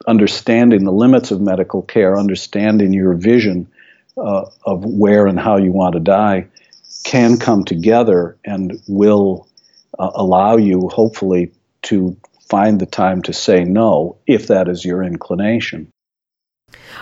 understanding 0.07 0.85
the 0.85 0.91
limits 0.91 1.31
of 1.31 1.41
medical 1.41 1.81
care, 1.81 2.17
understanding 2.17 2.93
your 2.93 3.13
vision 3.13 3.69
uh, 4.17 4.45
of 4.65 4.85
where 4.85 5.27
and 5.27 5.39
how 5.39 5.57
you 5.57 5.71
want 5.71 5.93
to 5.93 5.99
die, 5.99 6.47
can 7.03 7.37
come 7.37 7.65
together 7.65 8.37
and 8.45 8.81
will 8.87 9.47
uh, 9.99 10.09
allow 10.15 10.57
you, 10.57 10.87
hopefully, 10.87 11.51
to 11.83 12.17
find 12.49 12.79
the 12.79 12.85
time 12.85 13.21
to 13.21 13.33
say 13.33 13.63
no 13.63 14.17
if 14.25 14.47
that 14.47 14.69
is 14.69 14.83
your 14.83 15.03
inclination. 15.03 15.91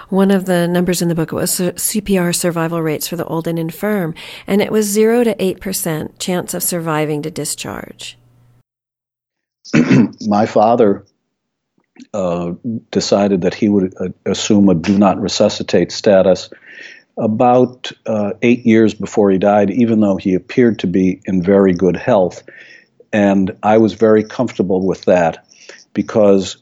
One 0.09 0.29
of 0.29 0.45
the 0.45 0.67
numbers 0.67 1.01
in 1.01 1.07
the 1.07 1.15
book 1.15 1.31
was 1.31 1.51
CPR 1.51 2.35
survival 2.35 2.81
rates 2.81 3.07
for 3.07 3.15
the 3.15 3.25
old 3.25 3.47
and 3.47 3.57
infirm, 3.57 4.13
and 4.45 4.61
it 4.61 4.71
was 4.71 4.85
0 4.85 5.23
to 5.23 5.35
8% 5.35 6.19
chance 6.19 6.53
of 6.53 6.61
surviving 6.61 7.21
to 7.23 7.31
discharge. 7.31 8.17
My 10.21 10.45
father 10.45 11.05
uh, 12.13 12.53
decided 12.91 13.41
that 13.41 13.55
he 13.55 13.69
would 13.69 13.93
uh, 13.99 14.09
assume 14.25 14.69
a 14.69 14.75
do 14.75 14.97
not 14.97 15.19
resuscitate 15.19 15.91
status 15.91 16.49
about 17.17 17.91
uh, 18.05 18.33
eight 18.41 18.65
years 18.65 18.93
before 18.93 19.31
he 19.31 19.37
died, 19.37 19.71
even 19.71 20.01
though 20.01 20.17
he 20.17 20.35
appeared 20.35 20.77
to 20.79 20.87
be 20.87 21.21
in 21.25 21.41
very 21.41 21.73
good 21.73 21.95
health. 21.95 22.43
And 23.13 23.57
I 23.63 23.77
was 23.77 23.93
very 23.93 24.23
comfortable 24.23 24.85
with 24.85 25.05
that 25.05 25.47
because 25.93 26.57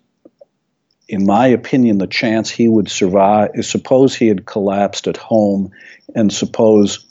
in 1.08 1.26
my 1.26 1.47
opinion, 1.47 1.97
the 1.97 2.08
chance 2.08 2.49
he 2.49 2.68
would 2.68 2.89
survive 2.89 3.51
is 3.54 3.70
suppose 3.70 4.16
he 4.16 4.28
had 4.28 4.45
collapsed 4.45 5.08
at 5.08 5.18
home 5.18 5.72
and 6.16 6.32
suppose 6.32 7.06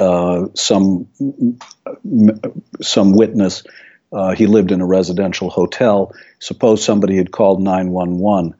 uh, 0.00 0.46
some 0.54 1.06
some 2.80 3.12
witness 3.12 3.62
uh, 4.12 4.34
he 4.34 4.46
lived 4.46 4.72
in 4.72 4.80
a 4.80 4.86
residential 4.86 5.50
hotel. 5.50 6.12
Suppose 6.40 6.84
somebody 6.84 7.16
had 7.16 7.30
called 7.30 7.62
911. 7.62 8.54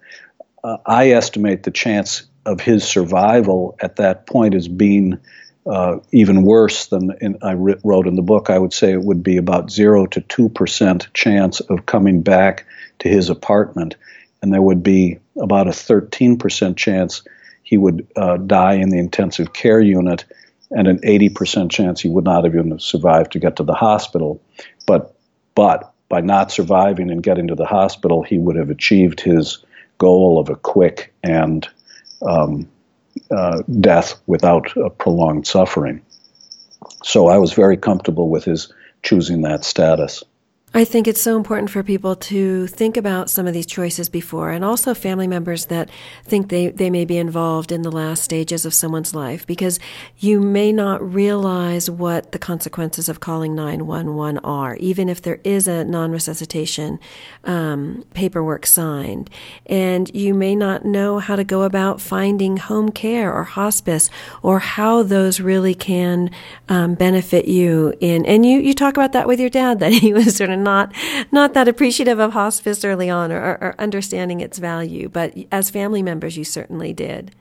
Uh, 0.63 0.77
I 0.87 1.11
estimate 1.11 1.63
the 1.63 1.71
chance 1.71 2.25
of 2.47 2.61
his 2.61 2.85
survival 2.85 3.77
at 3.81 3.97
that 3.97 4.27
point 4.27 4.55
as 4.55 4.69
being 4.69 5.19
uh, 5.67 5.99
even 6.13 6.43
worse 6.43 6.87
than 6.87 7.13
in, 7.21 7.39
I 7.43 7.55
wrote 7.55 8.07
in 8.07 8.17
the 8.17 8.23
book. 8.23 8.51
I 8.51 8.59
would 8.59 8.73
say 8.73 8.93
it 8.93 9.03
would 9.03 9.23
be 9.23 9.37
about 9.37 9.71
zero 9.71 10.07
to 10.07 10.21
two 10.21 10.49
percent 10.49 11.13
chance 11.15 11.61
of 11.61 11.87
coming 11.87 12.23
back 12.23 12.67
to 13.01 13.09
his 13.09 13.31
apartment, 13.31 13.97
and 14.43 14.53
there 14.53 14.63
would 14.63 14.83
be 14.83 15.19
about 15.41 15.67
a 15.67 15.71
13% 15.71 16.77
chance 16.77 17.23
he 17.63 17.79
would 17.79 18.07
uh, 18.17 18.37
die 18.37 18.75
in 18.75 18.91
the 18.91 18.99
intensive 18.99 19.53
care 19.53 19.81
unit, 19.81 20.25
and 20.71 20.87
an 20.87 20.99
80% 20.99 21.71
chance 21.71 22.01
he 22.01 22.09
would 22.09 22.25
not 22.25 22.45
have 22.45 22.55
even 22.55 22.79
survived 22.79 23.33
to 23.33 23.39
get 23.39 23.57
to 23.57 23.63
the 23.63 23.75
hospital. 23.75 24.43
But, 24.87 25.15
but 25.55 25.95
by 26.09 26.21
not 26.21 26.53
surviving 26.53 27.11
and 27.11 27.23
getting 27.23 27.49
to 27.49 27.55
the 27.55 27.65
hospital, 27.65 28.23
he 28.23 28.39
would 28.39 28.57
have 28.57 28.71
achieved 28.71 29.21
his 29.21 29.65
goal 29.99 30.39
of 30.39 30.51
a 30.51 30.57
quick 30.57 31.13
and 31.23 31.67
um, 32.27 32.69
uh, 33.31 33.63
death 33.81 34.21
without 34.27 34.77
a 34.77 34.91
prolonged 34.91 35.47
suffering. 35.47 36.03
So 37.03 37.29
I 37.29 37.39
was 37.39 37.53
very 37.53 37.77
comfortable 37.77 38.29
with 38.29 38.45
his 38.45 38.73
choosing 39.03 39.43
that 39.43 39.65
status. 39.65 40.23
I 40.77 40.85
think 40.85 41.07
it's 41.07 41.23
so 41.23 41.37
important 41.37 41.71
for 41.71 41.85
people 41.85 42.17
to 42.17 42.67
think 42.67 42.97
about 42.97 43.31
some 43.31 43.47
of 43.47 43.55
these 43.55 43.65
choices 43.65 44.09
before, 44.09 44.51
and 44.51 44.65
also 44.65 44.93
family 44.93 45.29
members 45.29 45.67
that 45.67 45.89
think 46.25 46.49
they, 46.49 46.67
they 46.67 46.91
may 46.91 47.05
be 47.05 47.17
involved 47.17 47.71
in 47.71 47.83
the 47.83 47.93
last 47.93 48.25
stages 48.25 48.67
of 48.67 48.75
someone's 48.75 49.15
life, 49.15 49.47
because 49.47 49.79
you 50.19 50.41
may 50.41 50.73
not 50.73 51.01
realize 51.01 51.89
what 51.89 52.33
the 52.33 52.41
consequences 52.41 53.09
of 53.09 53.21
calling 53.21 53.55
911 53.55 54.39
are, 54.39 54.75
even 54.77 55.09
if 55.09 55.23
there 55.23 55.39
is 55.45 55.69
a 55.69 55.85
non 55.85 56.11
resuscitation 56.11 56.99
um, 57.45 58.05
paperwork 58.13 58.67
signed. 58.67 59.31
And 59.67 60.13
you 60.13 60.35
may 60.35 60.57
not 60.57 60.85
know 60.85 61.21
how 61.21 61.37
to 61.37 61.45
go 61.45 61.63
about 61.63 62.01
finding 62.01 62.57
home 62.57 62.91
care 62.91 63.33
or 63.33 63.45
hospice, 63.45 64.11
or 64.43 64.59
how 64.59 65.05
those 65.05 65.39
really 65.39 65.77
can 65.77 66.33
um, 66.69 66.95
benefit 66.97 67.47
you 67.47 67.95
in. 68.01 68.27
And 68.27 68.45
you, 68.45 68.59
you 68.59 68.75
talk 68.75 68.97
about 68.97 69.13
that 69.13 69.29
with 69.29 69.39
your 69.39 69.51
dad, 69.51 69.79
that 69.79 69.93
he 69.93 70.13
was 70.13 70.35
sort 70.35 70.51
of 70.51 70.64
not 70.65 70.93
not 71.31 71.55
that 71.55 71.69
appreciative 71.69 72.19
of 72.19 72.33
hospice 72.33 72.85
early 72.85 73.09
on 73.09 73.31
or, 73.31 73.41
or 73.41 73.75
understanding 73.79 74.41
its 74.41 74.59
value. 74.59 75.09
But 75.09 75.35
as 75.53 75.71
family 75.71 76.03
members, 76.03 76.37
you 76.37 76.45
certainly 76.45 76.93
did. 76.93 77.35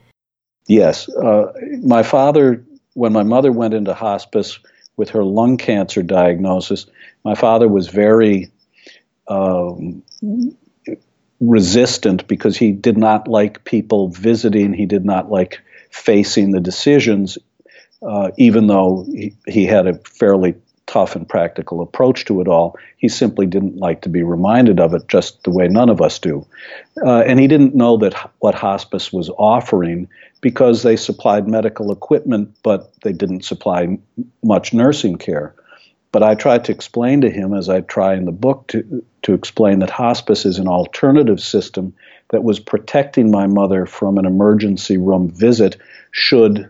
Yes, 0.67 1.09
uh, 1.09 1.51
my 1.81 2.03
father. 2.03 2.63
When 2.95 3.11
my 3.11 3.23
mother 3.23 3.51
went 3.51 3.73
into 3.73 3.95
hospice 3.95 4.59
with 4.97 5.09
her 5.09 5.23
lung 5.23 5.57
cancer 5.57 6.03
diagnosis, 6.03 6.85
my 7.23 7.33
father 7.33 7.67
was 7.67 7.87
very 7.87 8.51
um, 9.27 10.03
resistant 11.39 12.27
because 12.27 12.57
he 12.57 12.71
did 12.71 12.97
not 12.97 13.27
like 13.27 13.63
people 13.65 14.09
visiting. 14.09 14.73
He 14.73 14.85
did 14.85 15.05
not 15.05 15.29
like 15.29 15.61
facing 15.91 16.51
the 16.51 16.59
decisions, 16.59 17.37
uh, 18.01 18.31
even 18.37 18.67
though 18.67 19.05
he, 19.07 19.35
he, 19.47 19.65
had 19.65 19.87
a 19.87 19.93
fairly 19.99 20.55
tough 20.85 21.15
and 21.15 21.27
practical 21.27 21.81
approach 21.81 22.25
to 22.25 22.41
it 22.41 22.47
all. 22.47 22.77
He 22.97 23.09
simply 23.09 23.45
didn't 23.45 23.77
like 23.77 24.01
to 24.01 24.09
be 24.09 24.23
reminded 24.23 24.79
of 24.79 24.93
it 24.93 25.07
just 25.07 25.43
the 25.43 25.51
way 25.51 25.67
none 25.67 25.89
of 25.89 26.01
us 26.01 26.19
do. 26.19 26.45
Uh, 27.03 27.19
and 27.19 27.39
he 27.39 27.47
didn't 27.47 27.75
know 27.75 27.97
that 27.97 28.31
what 28.39 28.55
hospice 28.55 29.11
was 29.11 29.29
offering 29.37 30.07
because 30.41 30.83
they 30.83 30.95
supplied 30.95 31.47
medical 31.47 31.91
equipment, 31.91 32.55
but 32.63 32.93
they 33.03 33.13
didn't 33.13 33.45
supply 33.45 33.97
much 34.43 34.73
nursing 34.73 35.17
care. 35.17 35.55
But 36.11 36.21
I 36.21 36.35
tried 36.35 36.65
to 36.65 36.71
explain 36.71 37.21
to 37.21 37.29
him, 37.29 37.55
as 37.55 37.69
I 37.69 37.81
try 37.81 38.13
in 38.13 38.25
the 38.25 38.31
book 38.31 38.67
to, 38.67 39.03
to 39.23 39.33
explain 39.33 39.79
that 39.79 39.89
hospice 39.89 40.45
is 40.45 40.59
an 40.59 40.67
alternative 40.67 41.39
system 41.39 41.95
that 42.29 42.43
was 42.43 42.59
protecting 42.59 43.31
my 43.31 43.47
mother 43.47 43.85
from 43.85 44.17
an 44.17 44.25
emergency 44.25 44.97
room 44.97 45.29
visit 45.29 45.77
should 46.11 46.69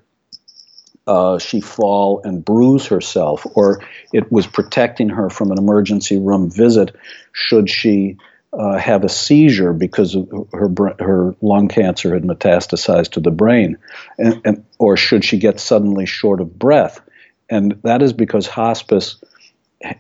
uh, 1.06 1.38
she 1.40 1.60
fall 1.60 2.22
and 2.24 2.44
bruise 2.44 2.88
herself, 2.88 3.46
or 3.56 3.84
it 4.14 4.32
was 4.32 4.48
protecting 4.48 5.10
her 5.10 5.30
from 5.30 5.52
an 5.52 5.58
emergency 5.58 6.18
room 6.18 6.50
visit 6.50 6.96
should 7.34 7.70
she 7.70 8.18
uh, 8.54 8.78
have 8.78 9.04
a 9.04 9.10
seizure 9.10 9.74
because 9.74 10.16
her 10.54 10.70
her 11.00 11.36
lung 11.42 11.68
cancer 11.68 12.14
had 12.14 12.24
metastasized 12.24 13.12
to 13.12 13.20
the 13.20 13.32
brain, 13.32 13.78
and, 14.18 14.42
and, 14.46 14.66
or 14.78 14.96
should 14.96 15.26
she 15.26 15.38
get 15.38 15.60
suddenly 15.60 16.06
short 16.06 16.40
of 16.40 16.58
breath, 16.58 17.02
and 17.50 17.80
that 17.84 18.02
is 18.02 18.14
because 18.14 18.48
hospice 18.48 19.18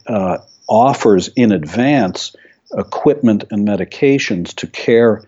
uh, 0.07 0.37
offers 0.69 1.29
in 1.35 1.51
advance 1.51 2.35
equipment 2.77 3.43
and 3.51 3.67
medications 3.67 4.55
to 4.55 4.67
care 4.67 5.23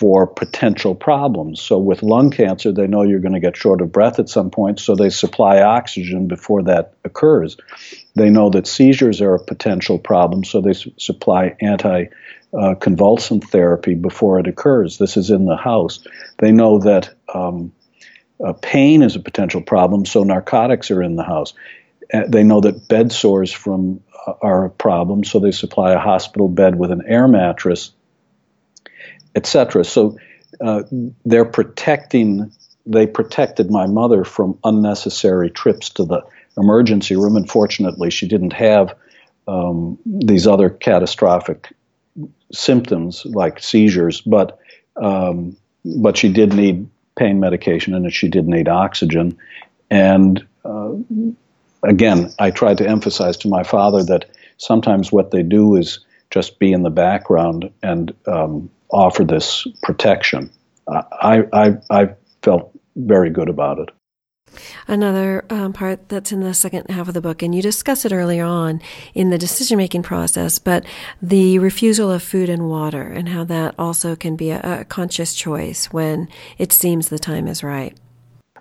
for 0.00 0.26
potential 0.26 0.94
problems. 0.94 1.60
So 1.60 1.76
with 1.76 2.02
lung 2.02 2.30
cancer, 2.30 2.72
they 2.72 2.86
know 2.86 3.02
you're 3.02 3.20
going 3.20 3.34
to 3.34 3.40
get 3.40 3.54
short 3.54 3.82
of 3.82 3.92
breath 3.92 4.18
at 4.18 4.30
some 4.30 4.50
point, 4.50 4.80
so 4.80 4.94
they 4.94 5.10
supply 5.10 5.60
oxygen 5.60 6.26
before 6.26 6.62
that 6.62 6.94
occurs. 7.04 7.58
They 8.16 8.30
know 8.30 8.48
that 8.48 8.66
seizures 8.66 9.20
are 9.20 9.34
a 9.34 9.44
potential 9.44 9.98
problem, 9.98 10.42
so 10.42 10.62
they 10.62 10.72
su- 10.72 10.94
supply 10.96 11.54
anti 11.60 12.06
uh, 12.58 12.74
therapy 12.76 13.94
before 13.94 14.40
it 14.40 14.46
occurs. 14.46 14.96
This 14.96 15.18
is 15.18 15.28
in 15.28 15.44
the 15.44 15.58
house. 15.58 16.00
They 16.38 16.50
know 16.50 16.78
that 16.78 17.14
um, 17.34 17.72
uh, 18.42 18.54
pain 18.54 19.02
is 19.02 19.16
a 19.16 19.20
potential 19.20 19.60
problem, 19.60 20.06
so 20.06 20.24
narcotics 20.24 20.90
are 20.90 21.02
in 21.02 21.16
the 21.16 21.24
house. 21.24 21.52
Uh, 22.10 22.22
they 22.26 22.42
know 22.42 22.62
that 22.62 22.88
bed 22.88 23.12
sores 23.12 23.52
from 23.52 24.00
uh, 24.26 24.32
are 24.40 24.64
a 24.64 24.70
problem, 24.70 25.24
so 25.24 25.40
they 25.40 25.50
supply 25.50 25.92
a 25.92 25.98
hospital 25.98 26.48
bed 26.48 26.78
with 26.78 26.90
an 26.90 27.02
air 27.06 27.28
mattress 27.28 27.92
etc. 29.34 29.84
So 29.84 30.18
uh, 30.60 30.82
they're 31.24 31.44
protecting. 31.44 32.52
They 32.86 33.06
protected 33.06 33.70
my 33.70 33.86
mother 33.86 34.24
from 34.24 34.58
unnecessary 34.64 35.50
trips 35.50 35.90
to 35.90 36.04
the 36.04 36.22
emergency 36.56 37.16
room, 37.16 37.36
and 37.36 37.48
fortunately, 37.48 38.10
she 38.10 38.26
didn't 38.26 38.52
have 38.52 38.94
um, 39.46 39.98
these 40.04 40.46
other 40.46 40.70
catastrophic 40.70 41.72
symptoms 42.52 43.24
like 43.26 43.60
seizures. 43.60 44.20
But 44.20 44.58
um, 44.96 45.56
but 45.84 46.16
she 46.16 46.30
did 46.32 46.52
need 46.52 46.88
pain 47.16 47.40
medication, 47.40 47.94
and 47.94 48.12
she 48.12 48.28
did 48.28 48.46
need 48.46 48.68
oxygen. 48.68 49.38
And 49.90 50.46
uh, 50.64 50.92
again, 51.82 52.32
I 52.38 52.50
tried 52.50 52.78
to 52.78 52.88
emphasize 52.88 53.36
to 53.38 53.48
my 53.48 53.62
father 53.62 54.02
that 54.04 54.30
sometimes 54.58 55.10
what 55.10 55.30
they 55.30 55.42
do 55.42 55.76
is 55.76 56.00
just 56.30 56.58
be 56.58 56.72
in 56.72 56.82
the 56.82 56.90
background 56.90 57.70
and 57.82 58.14
um, 58.26 58.70
offer 58.92 59.24
this 59.24 59.66
protection. 59.82 60.50
I, 60.88 61.44
I, 61.52 61.76
I 61.90 62.08
felt 62.42 62.72
very 62.96 63.30
good 63.30 63.48
about 63.48 63.78
it. 63.78 63.90
Another 64.88 65.44
um, 65.48 65.72
part 65.72 66.08
that's 66.08 66.32
in 66.32 66.40
the 66.40 66.54
second 66.54 66.90
half 66.90 67.06
of 67.06 67.14
the 67.14 67.20
book, 67.20 67.42
and 67.42 67.54
you 67.54 67.62
discuss 67.62 68.04
it 68.04 68.12
earlier 68.12 68.44
on 68.44 68.80
in 69.14 69.30
the 69.30 69.38
decision 69.38 69.76
making 69.76 70.02
process, 70.02 70.58
but 70.58 70.84
the 71.22 71.58
refusal 71.60 72.10
of 72.10 72.22
food 72.22 72.48
and 72.48 72.68
water, 72.68 73.02
and 73.02 73.28
how 73.28 73.44
that 73.44 73.76
also 73.78 74.16
can 74.16 74.34
be 74.34 74.50
a, 74.50 74.80
a 74.80 74.84
conscious 74.84 75.34
choice 75.34 75.86
when 75.92 76.28
it 76.58 76.72
seems 76.72 77.08
the 77.08 77.18
time 77.18 77.46
is 77.46 77.62
right. 77.62 77.96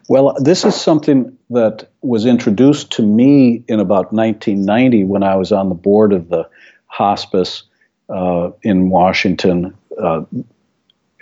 Well, 0.09 0.35
this 0.39 0.65
is 0.65 0.75
something 0.75 1.37
that 1.51 1.89
was 2.01 2.25
introduced 2.25 2.91
to 2.93 3.03
me 3.03 3.63
in 3.67 3.79
about 3.79 4.11
1990 4.13 5.03
when 5.05 5.23
I 5.23 5.35
was 5.35 5.51
on 5.51 5.69
the 5.69 5.75
board 5.75 6.13
of 6.13 6.29
the 6.29 6.49
hospice 6.87 7.63
uh, 8.09 8.51
in 8.63 8.89
Washington 8.89 9.75
uh, 10.01 10.23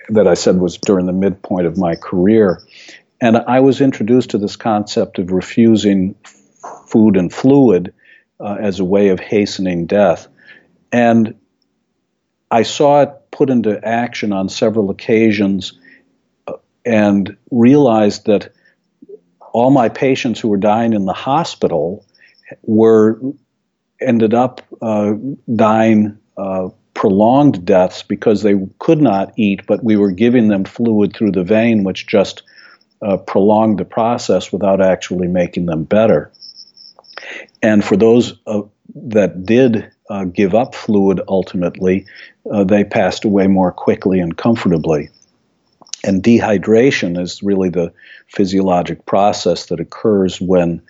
that 0.10 0.28
I 0.28 0.34
said 0.36 0.58
was 0.58 0.78
during 0.78 1.06
the 1.06 1.14
midpoint 1.14 1.68
of 1.68 1.78
my 1.78 1.96
career. 1.96 2.62
And 3.20 3.38
I 3.38 3.60
was 3.60 3.82
introduced 3.82 4.32
to 4.32 4.38
this 4.38 4.56
concept 4.56 5.20
of 5.20 5.32
refusing 5.32 6.16
food 6.88 7.18
and 7.18 7.34
fluid 7.34 7.94
uh, 8.40 8.58
as 8.60 8.80
a 8.80 8.86
way 8.86 9.10
of 9.10 9.20
hastening 9.20 9.88
death. 9.88 10.28
And 10.92 11.36
I 12.50 12.64
saw 12.64 13.02
it 13.02 13.10
put 13.32 13.50
into 13.50 13.86
action 13.86 14.32
on 14.32 14.50
several 14.50 14.90
occasions 14.90 15.74
uh, 16.48 16.54
and 16.86 17.36
realized 17.52 18.28
that 18.28 18.54
all 19.52 19.72
my 19.72 19.90
patients 19.90 20.40
who 20.40 20.50
were 20.50 20.58
dying 20.58 20.94
in 20.94 21.06
the 21.06 21.14
hospital 21.14 22.06
were 22.62 23.20
ended 24.00 24.34
up 24.34 24.62
uh, 24.82 25.14
dying 25.54 26.20
uh, 26.38 26.70
prolonged 26.98 27.64
deaths 27.64 28.02
because 28.02 28.42
they 28.42 28.56
could 28.80 29.00
not 29.00 29.32
eat, 29.38 29.62
but 29.68 29.84
we 29.84 29.96
were 29.96 30.10
giving 30.10 30.48
them 30.48 30.66
fluid 30.66 31.16
through 31.16 31.32
the 31.32 31.44
vein, 31.44 31.84
which 31.84 32.08
just 32.08 32.42
uh, 33.04 33.18
prolonged 33.18 33.78
the 33.78 33.86
process 33.86 34.52
without 34.52 34.82
actually 34.82 35.28
making 35.28 35.68
them 35.68 35.84
better. 35.84 36.32
And 37.62 37.86
for 37.86 37.96
those 37.98 38.40
uh, 38.48 38.64
that 38.96 39.46
did 39.46 39.92
uh, 40.10 40.24
give 40.24 40.56
up 40.56 40.74
fluid 40.74 41.22
ultimately, 41.28 42.08
uh, 42.52 42.64
they 42.64 42.84
passed 42.84 43.26
away 43.26 43.46
more 43.46 43.72
quickly 43.72 44.20
and 44.20 44.36
comfortably. 44.36 45.10
And 46.04 46.24
dehydration 46.24 47.22
is 47.22 47.44
really 47.44 47.70
the 47.70 47.94
physiologic 48.28 49.06
process 49.06 49.68
that 49.68 49.80
occurs 49.80 50.42
when 50.42 50.82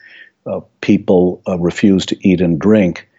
uh, 0.46 0.62
people 0.80 1.42
uh, 1.46 1.60
refuse 1.60 2.06
to 2.06 2.18
eat 2.26 2.40
and 2.40 2.58
drink. 2.58 3.10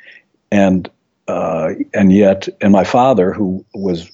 And 0.51 0.89
uh, 1.29 1.75
and 1.93 2.11
yet, 2.11 2.49
and 2.61 2.73
my 2.73 2.85
father, 2.85 3.33
who 3.33 3.65
was 3.75 4.11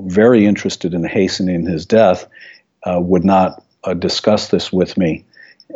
very 0.00 0.46
interested 0.46 0.94
in 0.94 1.04
hastening 1.04 1.66
his 1.66 1.84
death, 1.84 2.26
uh, 2.84 3.00
would 3.00 3.24
not 3.24 3.62
uh, 3.84 3.94
discuss 3.94 4.48
this 4.48 4.72
with 4.72 4.96
me. 4.96 5.24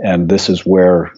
And 0.02 0.28
this 0.28 0.48
is 0.48 0.64
where 0.64 1.12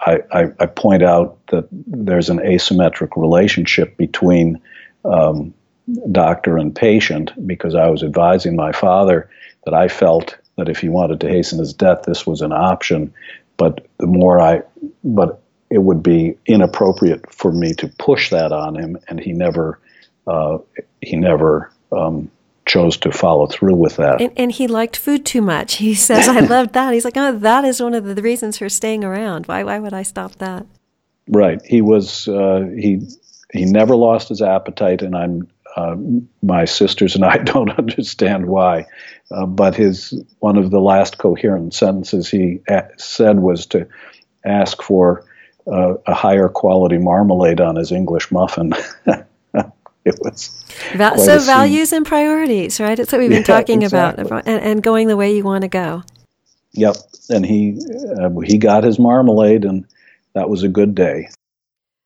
I, 0.00 0.20
I, 0.32 0.52
I, 0.60 0.66
point 0.66 1.02
out 1.02 1.38
that 1.48 1.66
there's 1.70 2.30
an 2.30 2.38
asymmetric 2.38 3.20
relationship 3.20 3.96
between 3.96 4.60
um, 5.04 5.52
doctor 6.10 6.56
and 6.56 6.74
patient 6.74 7.32
because 7.46 7.74
I 7.74 7.88
was 7.88 8.02
advising 8.02 8.56
my 8.56 8.72
father 8.72 9.28
that 9.64 9.74
I 9.74 9.88
felt 9.88 10.36
that 10.56 10.68
if 10.68 10.78
he 10.78 10.88
wanted 10.88 11.20
to 11.20 11.28
hasten 11.28 11.58
his 11.58 11.72
death, 11.72 12.02
this 12.06 12.26
was 12.26 12.40
an 12.40 12.52
option. 12.52 13.12
But 13.56 13.86
the 13.98 14.06
more 14.06 14.40
I, 14.40 14.62
but 15.02 15.41
it 15.72 15.82
would 15.82 16.02
be 16.02 16.36
inappropriate 16.46 17.32
for 17.32 17.50
me 17.50 17.72
to 17.74 17.88
push 17.88 18.30
that 18.30 18.52
on 18.52 18.76
him, 18.76 18.98
and 19.08 19.18
he 19.18 19.32
never 19.32 19.80
uh, 20.26 20.58
he 21.00 21.16
never 21.16 21.72
um, 21.90 22.30
chose 22.66 22.96
to 22.98 23.10
follow 23.10 23.46
through 23.46 23.74
with 23.74 23.96
that. 23.96 24.20
And, 24.20 24.32
and, 24.36 24.52
he 24.52 24.68
liked 24.68 24.96
food 24.96 25.26
too 25.26 25.42
much. 25.42 25.74
He 25.74 25.94
says, 25.94 26.28
I 26.28 26.40
loved 26.40 26.74
that. 26.74 26.94
He's 26.94 27.04
like, 27.04 27.16
oh, 27.16 27.36
that 27.38 27.64
is 27.64 27.82
one 27.82 27.94
of 27.94 28.04
the 28.04 28.22
reasons 28.22 28.58
for 28.58 28.68
staying 28.68 29.02
around. 29.02 29.46
Why, 29.46 29.64
why 29.64 29.80
would 29.80 29.92
I 29.92 30.04
stop 30.04 30.36
that? 30.36 30.64
Right. 31.28 31.60
He 31.64 31.82
was, 31.82 32.28
uh, 32.28 32.70
he, 32.76 33.08
he 33.52 33.64
never 33.64 33.96
lost 33.96 34.28
his 34.28 34.40
appetite, 34.42 35.02
and 35.02 35.16
I'm, 35.16 35.48
uh, 35.76 35.96
my 36.40 36.64
sisters 36.64 37.16
and 37.16 37.24
I 37.24 37.38
don't 37.44 37.76
understand 37.76 38.46
why. 38.46 38.86
Uh, 39.30 39.46
but 39.46 39.74
his, 39.74 40.14
one 40.38 40.56
of 40.56 40.70
the 40.70 40.80
last 40.80 41.18
coherent 41.18 41.74
sentences 41.74 42.30
he 42.30 42.60
a- 42.68 42.88
said 42.96 43.40
was 43.40 43.66
to 43.66 43.88
ask 44.44 44.82
for 44.82 45.24
uh, 45.66 45.94
a 46.06 46.14
higher 46.14 46.48
quality 46.48 46.98
marmalade 46.98 47.60
on 47.60 47.76
his 47.76 47.92
English 47.92 48.30
muffin. 48.30 48.72
it 50.04 50.18
was 50.20 50.64
Va- 50.94 51.18
so 51.18 51.38
values 51.38 51.92
and 51.92 52.04
priorities, 52.04 52.80
right? 52.80 52.98
It's 52.98 53.12
what 53.12 53.20
we've 53.20 53.30
been 53.30 53.38
yeah, 53.38 53.44
talking 53.44 53.82
exactly. 53.82 54.24
about, 54.24 54.46
and, 54.46 54.62
and, 54.62 54.82
going 54.82 55.08
the 55.08 55.16
way 55.16 55.36
you 55.36 55.44
want 55.44 55.62
to 55.62 55.68
go. 55.68 56.02
Yep, 56.72 56.96
and 57.28 57.44
he 57.44 57.78
uh, 58.18 58.30
he 58.40 58.58
got 58.58 58.84
his 58.84 58.98
marmalade, 58.98 59.64
and 59.64 59.86
that 60.34 60.48
was 60.48 60.62
a 60.62 60.68
good 60.68 60.94
day. 60.94 61.28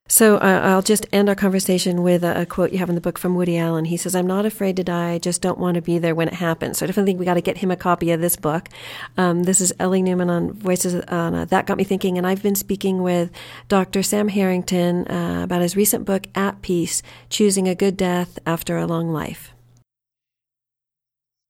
So 0.09 0.37
uh, 0.37 0.61
I'll 0.63 0.83
just 0.83 1.05
end 1.13 1.29
our 1.29 1.35
conversation 1.35 2.03
with 2.05 2.23
a, 2.23 2.43
a, 2.43 2.47
quote 2.47 2.71
you 2.71 2.79
have 2.79 2.89
in 2.89 2.95
the 2.95 3.01
book 3.01 3.19
from 3.19 3.35
Woody 3.35 3.59
Allen. 3.59 3.87
He 3.87 3.97
says, 3.97 4.15
"I'm 4.15 4.27
not 4.27 4.47
afraid 4.47 4.77
to 4.77 4.85
die. 4.85 5.13
I 5.13 5.19
just 5.19 5.43
don't 5.43 5.59
want 5.59 5.75
to 5.75 5.83
be 5.83 5.99
there 5.99 6.15
when 6.15 6.29
it 6.29 6.35
happens." 6.35 6.79
So 6.79 6.85
I 6.85 6.87
definitely 6.87 7.11
think 7.11 7.19
we 7.19 7.25
got 7.25 7.35
to 7.35 7.41
get 7.41 7.59
him 7.59 7.73
a 7.73 7.77
copy 7.77 8.13
of 8.13 8.21
this 8.21 8.37
book. 8.37 8.69
Um, 9.17 9.43
this 9.43 9.61
is 9.61 9.73
Ellie 9.81 10.03
Newman 10.03 10.31
on 10.31 10.53
Voices 10.53 10.95
on 11.09 11.35
uh, 11.35 11.45
That 11.47 11.67
Got 11.67 11.77
Me 11.77 11.85
Thinking, 11.85 12.19
and 12.19 12.27
I've 12.27 12.43
been 12.43 12.55
speaking 12.55 13.03
with 13.03 13.33
Dr. 13.69 14.05
Sam 14.05 14.29
Harrington 14.29 15.09
uh, 15.09 15.43
about 15.43 15.63
his 15.63 15.77
recent 15.77 16.05
book, 16.05 16.29
At 16.37 16.63
Peace: 16.63 17.03
Choosing 17.29 17.67
a 17.67 17.75
Good 17.75 17.97
Death 17.97 18.39
After 18.47 18.77
a 18.77 18.87
Long 18.87 19.13
Life. 19.13 19.53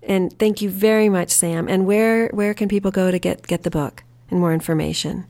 And 0.03 0.39
thank 0.39 0.63
you 0.63 0.71
very 0.71 1.11
much, 1.11 1.31
Sam. 1.31 1.69
And 1.69 1.87
where 1.87 2.29
where 2.29 2.55
can 2.55 2.69
people 2.69 2.91
go 2.91 3.11
to 3.11 3.19
get 3.19 3.47
get 3.47 3.65
the 3.65 3.71
book 3.71 4.03
and 4.31 4.41
more 4.41 4.55
information? 4.55 5.27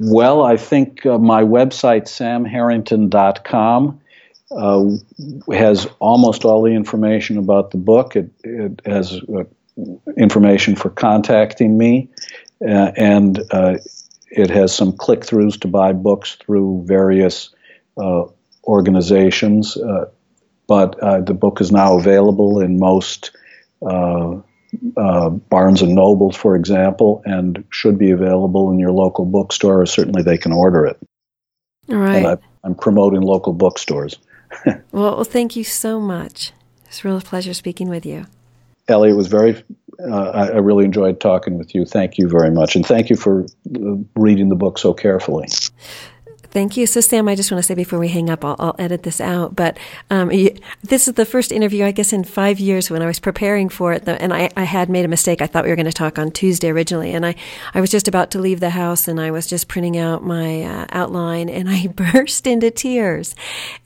Well, 0.00 0.42
I 0.44 0.56
think 0.56 1.04
uh, 1.04 1.18
my 1.18 1.42
website, 1.42 2.04
samharrington.com, 2.04 4.00
uh, 4.50 4.84
has 5.52 5.86
almost 5.98 6.44
all 6.44 6.62
the 6.62 6.70
information 6.70 7.36
about 7.36 7.70
the 7.72 7.78
book. 7.78 8.16
It, 8.16 8.30
it 8.44 8.80
has 8.86 9.20
uh, 9.22 9.44
information 10.16 10.76
for 10.76 10.90
contacting 10.90 11.76
me, 11.76 12.08
uh, 12.66 12.92
and 12.96 13.40
uh, 13.50 13.78
it 14.30 14.50
has 14.50 14.74
some 14.74 14.92
click 14.96 15.20
throughs 15.20 15.60
to 15.60 15.68
buy 15.68 15.92
books 15.92 16.36
through 16.36 16.84
various 16.86 17.50
uh, 17.96 18.24
organizations. 18.64 19.76
but 20.66 20.96
the 21.26 21.34
book 21.34 21.60
is 21.60 21.72
now 21.72 21.98
available 21.98 22.60
in 22.60 22.78
most 22.78 23.32
uh, 24.96 25.30
Barnes 25.30 25.82
and 25.82 25.94
Nobles, 25.94 26.36
for 26.36 26.56
example, 26.56 27.22
and 27.24 27.64
should 27.70 27.98
be 27.98 28.10
available 28.10 28.70
in 28.70 28.78
your 28.78 28.92
local 28.92 29.24
bookstore, 29.24 29.82
or 29.82 29.86
certainly 29.86 30.22
they 30.22 30.38
can 30.38 30.52
order 30.52 30.86
it. 30.86 30.98
All 31.90 31.96
right. 31.96 32.24
I, 32.24 32.66
am 32.66 32.74
promoting 32.74 33.22
local 33.22 33.52
bookstores. 33.52 34.18
well, 34.66 34.82
well, 34.92 35.24
thank 35.24 35.56
you 35.56 35.64
so 35.64 36.00
much. 36.00 36.52
It's 36.86 37.04
a 37.04 37.08
real 37.08 37.20
pleasure 37.20 37.54
speaking 37.54 37.88
with 37.88 38.04
you. 38.04 38.26
Ellie, 38.88 39.10
it 39.10 39.14
was 39.16 39.26
very, 39.26 39.62
uh, 40.02 40.30
I, 40.30 40.46
I, 40.48 40.56
really 40.56 40.86
enjoyed 40.86 41.20
talking 41.20 41.58
with 41.58 41.74
you. 41.74 41.84
Thank 41.84 42.16
you 42.16 42.26
very 42.28 42.50
much. 42.50 42.74
And 42.74 42.86
thank 42.86 43.10
you 43.10 43.16
for 43.16 43.44
uh, 43.44 43.96
reading 44.16 44.48
the 44.48 44.56
book 44.56 44.78
so 44.78 44.94
carefully. 44.94 45.48
Thank 46.50 46.78
you. 46.78 46.86
So, 46.86 47.02
Sam, 47.02 47.28
I 47.28 47.34
just 47.34 47.50
want 47.52 47.62
to 47.62 47.66
say 47.66 47.74
before 47.74 47.98
we 47.98 48.08
hang 48.08 48.30
up, 48.30 48.42
I'll, 48.42 48.56
I'll 48.58 48.76
edit 48.78 49.02
this 49.02 49.20
out. 49.20 49.54
But 49.54 49.78
um, 50.08 50.32
you, 50.32 50.56
this 50.82 51.06
is 51.06 51.14
the 51.14 51.26
first 51.26 51.52
interview, 51.52 51.84
I 51.84 51.90
guess, 51.90 52.10
in 52.10 52.24
five 52.24 52.58
years 52.58 52.90
when 52.90 53.02
I 53.02 53.06
was 53.06 53.20
preparing 53.20 53.68
for 53.68 53.92
it. 53.92 54.08
And 54.08 54.32
I, 54.32 54.48
I, 54.56 54.64
had 54.64 54.88
made 54.88 55.04
a 55.04 55.08
mistake. 55.08 55.42
I 55.42 55.46
thought 55.46 55.64
we 55.64 55.70
were 55.70 55.76
going 55.76 55.86
to 55.86 55.92
talk 55.92 56.18
on 56.18 56.30
Tuesday 56.30 56.70
originally. 56.70 57.12
And 57.12 57.26
I, 57.26 57.34
I 57.74 57.82
was 57.82 57.90
just 57.90 58.08
about 58.08 58.30
to 58.30 58.38
leave 58.38 58.60
the 58.60 58.70
house 58.70 59.08
and 59.08 59.20
I 59.20 59.30
was 59.30 59.46
just 59.46 59.68
printing 59.68 59.98
out 59.98 60.24
my 60.24 60.62
uh, 60.62 60.86
outline 60.90 61.50
and 61.50 61.68
I 61.70 61.88
burst 61.88 62.46
into 62.46 62.70
tears. 62.70 63.34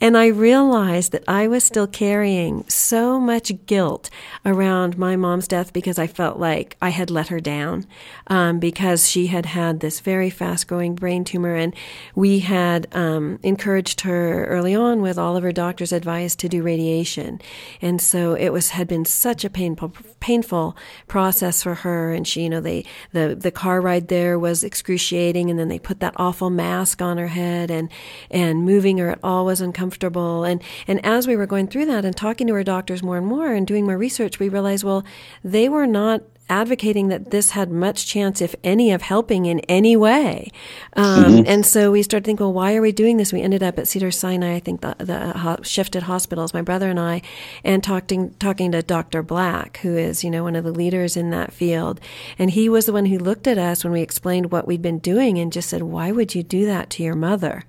And 0.00 0.16
I 0.16 0.26
realized 0.26 1.10
that 1.12 1.24
I 1.26 1.48
was 1.48 1.64
still 1.64 1.88
carrying 1.88 2.64
so 2.68 3.18
much 3.18 3.52
guilt 3.66 4.08
around 4.44 4.96
my 4.96 5.16
mom's 5.16 5.48
death 5.48 5.72
because 5.72 5.98
I 5.98 6.06
felt 6.06 6.38
like 6.38 6.76
I 6.80 6.90
had 6.90 7.10
let 7.10 7.28
her 7.28 7.40
down 7.40 7.86
um, 8.28 8.60
because 8.60 9.10
she 9.10 9.26
had 9.26 9.46
had 9.46 9.80
this 9.80 9.98
very 9.98 10.30
fast 10.30 10.68
growing 10.68 10.94
brain 10.94 11.24
tumor. 11.24 11.56
And 11.56 11.74
we 12.14 12.38
had 12.52 12.86
um, 12.94 13.38
encouraged 13.42 14.02
her 14.02 14.44
early 14.44 14.74
on 14.74 15.00
with 15.00 15.16
all 15.16 15.38
of 15.38 15.42
her 15.42 15.52
doctor's 15.52 15.90
advice 15.90 16.36
to 16.36 16.50
do 16.50 16.62
radiation, 16.62 17.40
and 17.80 17.98
so 17.98 18.34
it 18.34 18.50
was 18.50 18.70
had 18.70 18.86
been 18.86 19.06
such 19.06 19.42
a 19.42 19.48
painful 19.48 19.94
painful 20.20 20.76
process 21.08 21.62
for 21.62 21.76
her. 21.76 22.12
And 22.12 22.28
she, 22.28 22.42
you 22.42 22.50
know, 22.50 22.60
they 22.60 22.84
the 23.12 23.34
the 23.34 23.50
car 23.50 23.80
ride 23.80 24.08
there 24.08 24.38
was 24.38 24.62
excruciating, 24.62 25.48
and 25.48 25.58
then 25.58 25.68
they 25.68 25.78
put 25.78 26.00
that 26.00 26.12
awful 26.18 26.50
mask 26.50 27.00
on 27.00 27.16
her 27.16 27.28
head, 27.28 27.70
and 27.70 27.88
and 28.30 28.66
moving 28.66 28.98
her 28.98 29.08
at 29.08 29.20
all 29.22 29.46
was 29.46 29.62
uncomfortable. 29.62 30.44
And 30.44 30.62
and 30.86 31.02
as 31.06 31.26
we 31.26 31.36
were 31.36 31.46
going 31.46 31.68
through 31.68 31.86
that 31.86 32.04
and 32.04 32.14
talking 32.14 32.46
to 32.48 32.54
her 32.54 32.64
doctors 32.64 33.02
more 33.02 33.16
and 33.16 33.26
more 33.26 33.50
and 33.54 33.66
doing 33.66 33.86
more 33.86 33.96
research, 33.96 34.38
we 34.38 34.50
realized 34.50 34.84
well 34.84 35.04
they 35.42 35.70
were 35.70 35.86
not 35.86 36.20
advocating 36.52 37.08
that 37.08 37.30
this 37.30 37.52
had 37.52 37.70
much 37.70 38.06
chance, 38.06 38.42
if 38.42 38.54
any, 38.62 38.92
of 38.92 39.00
helping 39.00 39.46
in 39.46 39.60
any 39.60 39.96
way. 39.96 40.52
Um, 40.92 41.24
mm-hmm. 41.24 41.44
And 41.46 41.64
so 41.64 41.90
we 41.90 42.02
started 42.02 42.26
thinking, 42.26 42.44
well, 42.44 42.52
why 42.52 42.76
are 42.76 42.82
we 42.82 42.92
doing 42.92 43.16
this? 43.16 43.32
We 43.32 43.40
ended 43.40 43.62
up 43.62 43.78
at 43.78 43.88
Cedar 43.88 44.10
Sinai, 44.10 44.56
I 44.56 44.60
think 44.60 44.82
the, 44.82 44.94
the 44.98 45.14
uh, 45.14 45.62
shifted 45.62 46.02
hospitals, 46.02 46.52
my 46.52 46.60
brother 46.60 46.90
and 46.90 47.00
I, 47.00 47.22
and 47.64 47.82
talking 47.82 48.34
talking 48.34 48.70
to 48.72 48.82
Dr. 48.82 49.22
Black, 49.22 49.78
who 49.78 49.96
is 49.96 50.22
you 50.22 50.30
know 50.30 50.42
one 50.42 50.54
of 50.54 50.64
the 50.64 50.72
leaders 50.72 51.16
in 51.16 51.30
that 51.30 51.54
field, 51.54 52.00
and 52.38 52.50
he 52.50 52.68
was 52.68 52.84
the 52.84 52.92
one 52.92 53.06
who 53.06 53.18
looked 53.18 53.46
at 53.46 53.56
us 53.56 53.82
when 53.82 53.94
we 53.94 54.02
explained 54.02 54.52
what 54.52 54.66
we'd 54.66 54.82
been 54.82 54.98
doing 54.98 55.38
and 55.38 55.52
just 55.54 55.70
said, 55.70 55.82
why 55.82 56.12
would 56.12 56.34
you 56.34 56.42
do 56.42 56.66
that 56.66 56.90
to 56.90 57.02
your 57.02 57.14
mother? 57.14 57.64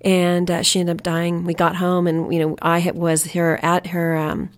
And 0.00 0.50
uh, 0.50 0.62
she 0.62 0.80
ended 0.80 0.96
up 0.96 1.02
dying. 1.02 1.44
We 1.44 1.52
got 1.52 1.76
home, 1.76 2.06
and 2.06 2.32
you 2.32 2.40
know 2.40 2.56
I 2.62 2.90
was 2.94 3.32
her 3.32 3.62
at 3.62 3.88
her. 3.88 4.16
Um, 4.16 4.48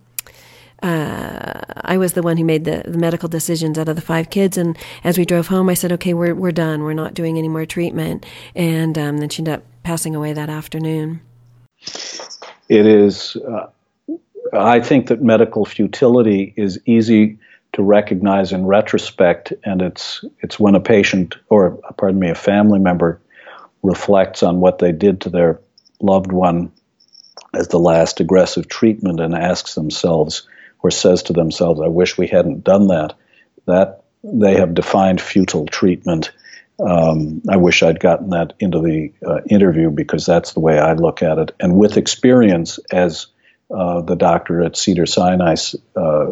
uh, 0.83 1.61
I 1.81 1.97
was 1.97 2.13
the 2.13 2.21
one 2.21 2.37
who 2.37 2.43
made 2.43 2.65
the, 2.65 2.83
the, 2.85 2.97
medical 2.97 3.27
decisions 3.27 3.79
out 3.79 3.89
of 3.89 3.95
the 3.95 4.01
five 4.01 4.29
kids. 4.29 4.57
And 4.57 4.77
as 5.03 5.17
we 5.17 5.25
drove 5.25 5.47
home, 5.47 5.69
I 5.69 5.73
said, 5.73 5.91
okay, 5.93 6.13
we're, 6.13 6.35
we're 6.35 6.51
done. 6.51 6.83
We're 6.83 6.93
not 6.93 7.13
doing 7.13 7.37
any 7.37 7.47
more 7.47 7.65
treatment. 7.65 8.25
And 8.53 8.97
um, 8.97 9.17
then 9.17 9.29
she 9.29 9.41
ended 9.41 9.55
up 9.55 9.63
passing 9.83 10.15
away 10.15 10.33
that 10.33 10.49
afternoon. 10.49 11.21
It 12.69 12.85
is, 12.85 13.35
uh, 13.37 13.67
I 14.53 14.79
think 14.79 15.07
that 15.07 15.21
medical 15.21 15.65
futility 15.65 16.53
is 16.55 16.79
easy 16.85 17.39
to 17.73 17.81
recognize 17.81 18.51
in 18.51 18.65
retrospect. 18.65 19.53
And 19.63 19.81
it's, 19.81 20.23
it's 20.41 20.59
when 20.59 20.75
a 20.75 20.79
patient, 20.79 21.35
or 21.49 21.71
pardon 21.97 22.19
me, 22.19 22.29
a 22.29 22.35
family 22.35 22.79
member 22.79 23.19
reflects 23.81 24.43
on 24.43 24.59
what 24.59 24.79
they 24.79 24.91
did 24.91 25.21
to 25.21 25.29
their 25.29 25.59
loved 26.01 26.31
one 26.31 26.71
as 27.53 27.69
the 27.69 27.79
last 27.79 28.19
aggressive 28.19 28.67
treatment 28.67 29.19
and 29.19 29.33
asks 29.33 29.75
themselves, 29.75 30.47
or 30.81 30.91
says 30.91 31.23
to 31.23 31.33
themselves, 31.33 31.81
I 31.81 31.87
wish 31.87 32.17
we 32.17 32.27
hadn't 32.27 32.63
done 32.63 32.87
that, 32.87 33.13
that 33.65 34.03
they 34.23 34.55
have 34.55 34.73
defined 34.73 35.21
futile 35.21 35.65
treatment. 35.65 36.31
Um, 36.79 37.41
I 37.49 37.57
wish 37.57 37.81
I'd 37.81 37.99
gotten 37.99 38.29
that 38.31 38.53
into 38.59 38.79
the 38.79 39.11
uh, 39.25 39.41
interview 39.49 39.89
because 39.89 40.25
that's 40.25 40.53
the 40.53 40.59
way 40.59 40.79
I 40.79 40.93
look 40.93 41.23
at 41.23 41.39
it. 41.39 41.51
And 41.59 41.75
with 41.75 41.97
experience, 41.97 42.79
as 42.91 43.27
uh, 43.73 44.01
the 44.01 44.15
doctor 44.15 44.63
at 44.63 44.77
Cedar 44.77 45.05
Sinai 45.05 45.55
uh, 45.95 46.27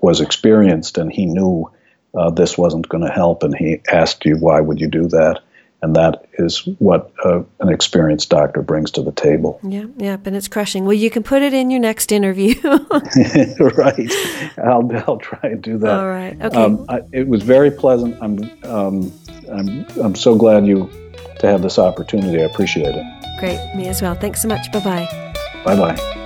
was 0.00 0.20
experienced, 0.20 0.98
and 0.98 1.12
he 1.12 1.26
knew 1.26 1.70
uh, 2.14 2.30
this 2.30 2.58
wasn't 2.58 2.88
going 2.88 3.04
to 3.04 3.12
help, 3.12 3.42
and 3.42 3.54
he 3.54 3.80
asked 3.90 4.24
you, 4.24 4.36
"Why 4.36 4.60
would 4.60 4.80
you 4.80 4.88
do 4.88 5.06
that?" 5.08 5.40
And 5.82 5.96
that 5.96 6.26
is 6.34 6.66
what 6.78 7.12
uh, 7.24 7.42
an 7.60 7.68
experienced 7.68 8.30
doctor 8.30 8.62
brings 8.62 8.90
to 8.92 9.02
the 9.02 9.12
table. 9.12 9.58
Yeah, 9.62 9.86
yeah, 9.96 10.16
and 10.24 10.36
it's 10.36 10.48
crushing. 10.48 10.84
Well, 10.84 10.94
you 10.94 11.10
can 11.10 11.22
put 11.22 11.42
it 11.42 11.54
in 11.54 11.70
your 11.70 11.80
next 11.80 12.12
interview. 12.12 12.54
right, 13.60 14.12
I'll 14.58 14.90
I'll 15.06 15.18
try 15.18 15.40
and 15.42 15.62
do 15.62 15.78
that. 15.78 15.98
All 15.98 16.08
right, 16.08 16.36
okay. 16.40 16.56
Um, 16.56 16.84
I, 16.88 17.00
it 17.12 17.28
was 17.28 17.42
very 17.42 17.70
pleasant. 17.70 18.16
I'm 18.20 18.50
um, 18.64 19.12
I'm 19.50 19.86
I'm 20.02 20.14
so 20.14 20.36
glad 20.36 20.66
you 20.66 20.90
to 21.38 21.46
have 21.46 21.62
this 21.62 21.78
opportunity. 21.78 22.40
I 22.40 22.44
appreciate 22.44 22.94
it. 22.94 23.38
Great, 23.38 23.58
me 23.74 23.88
as 23.88 24.02
well. 24.02 24.14
Thanks 24.14 24.42
so 24.42 24.48
much. 24.48 24.70
Bye 24.72 24.80
bye. 24.80 25.32
Bye 25.64 25.76
bye. 25.76 26.19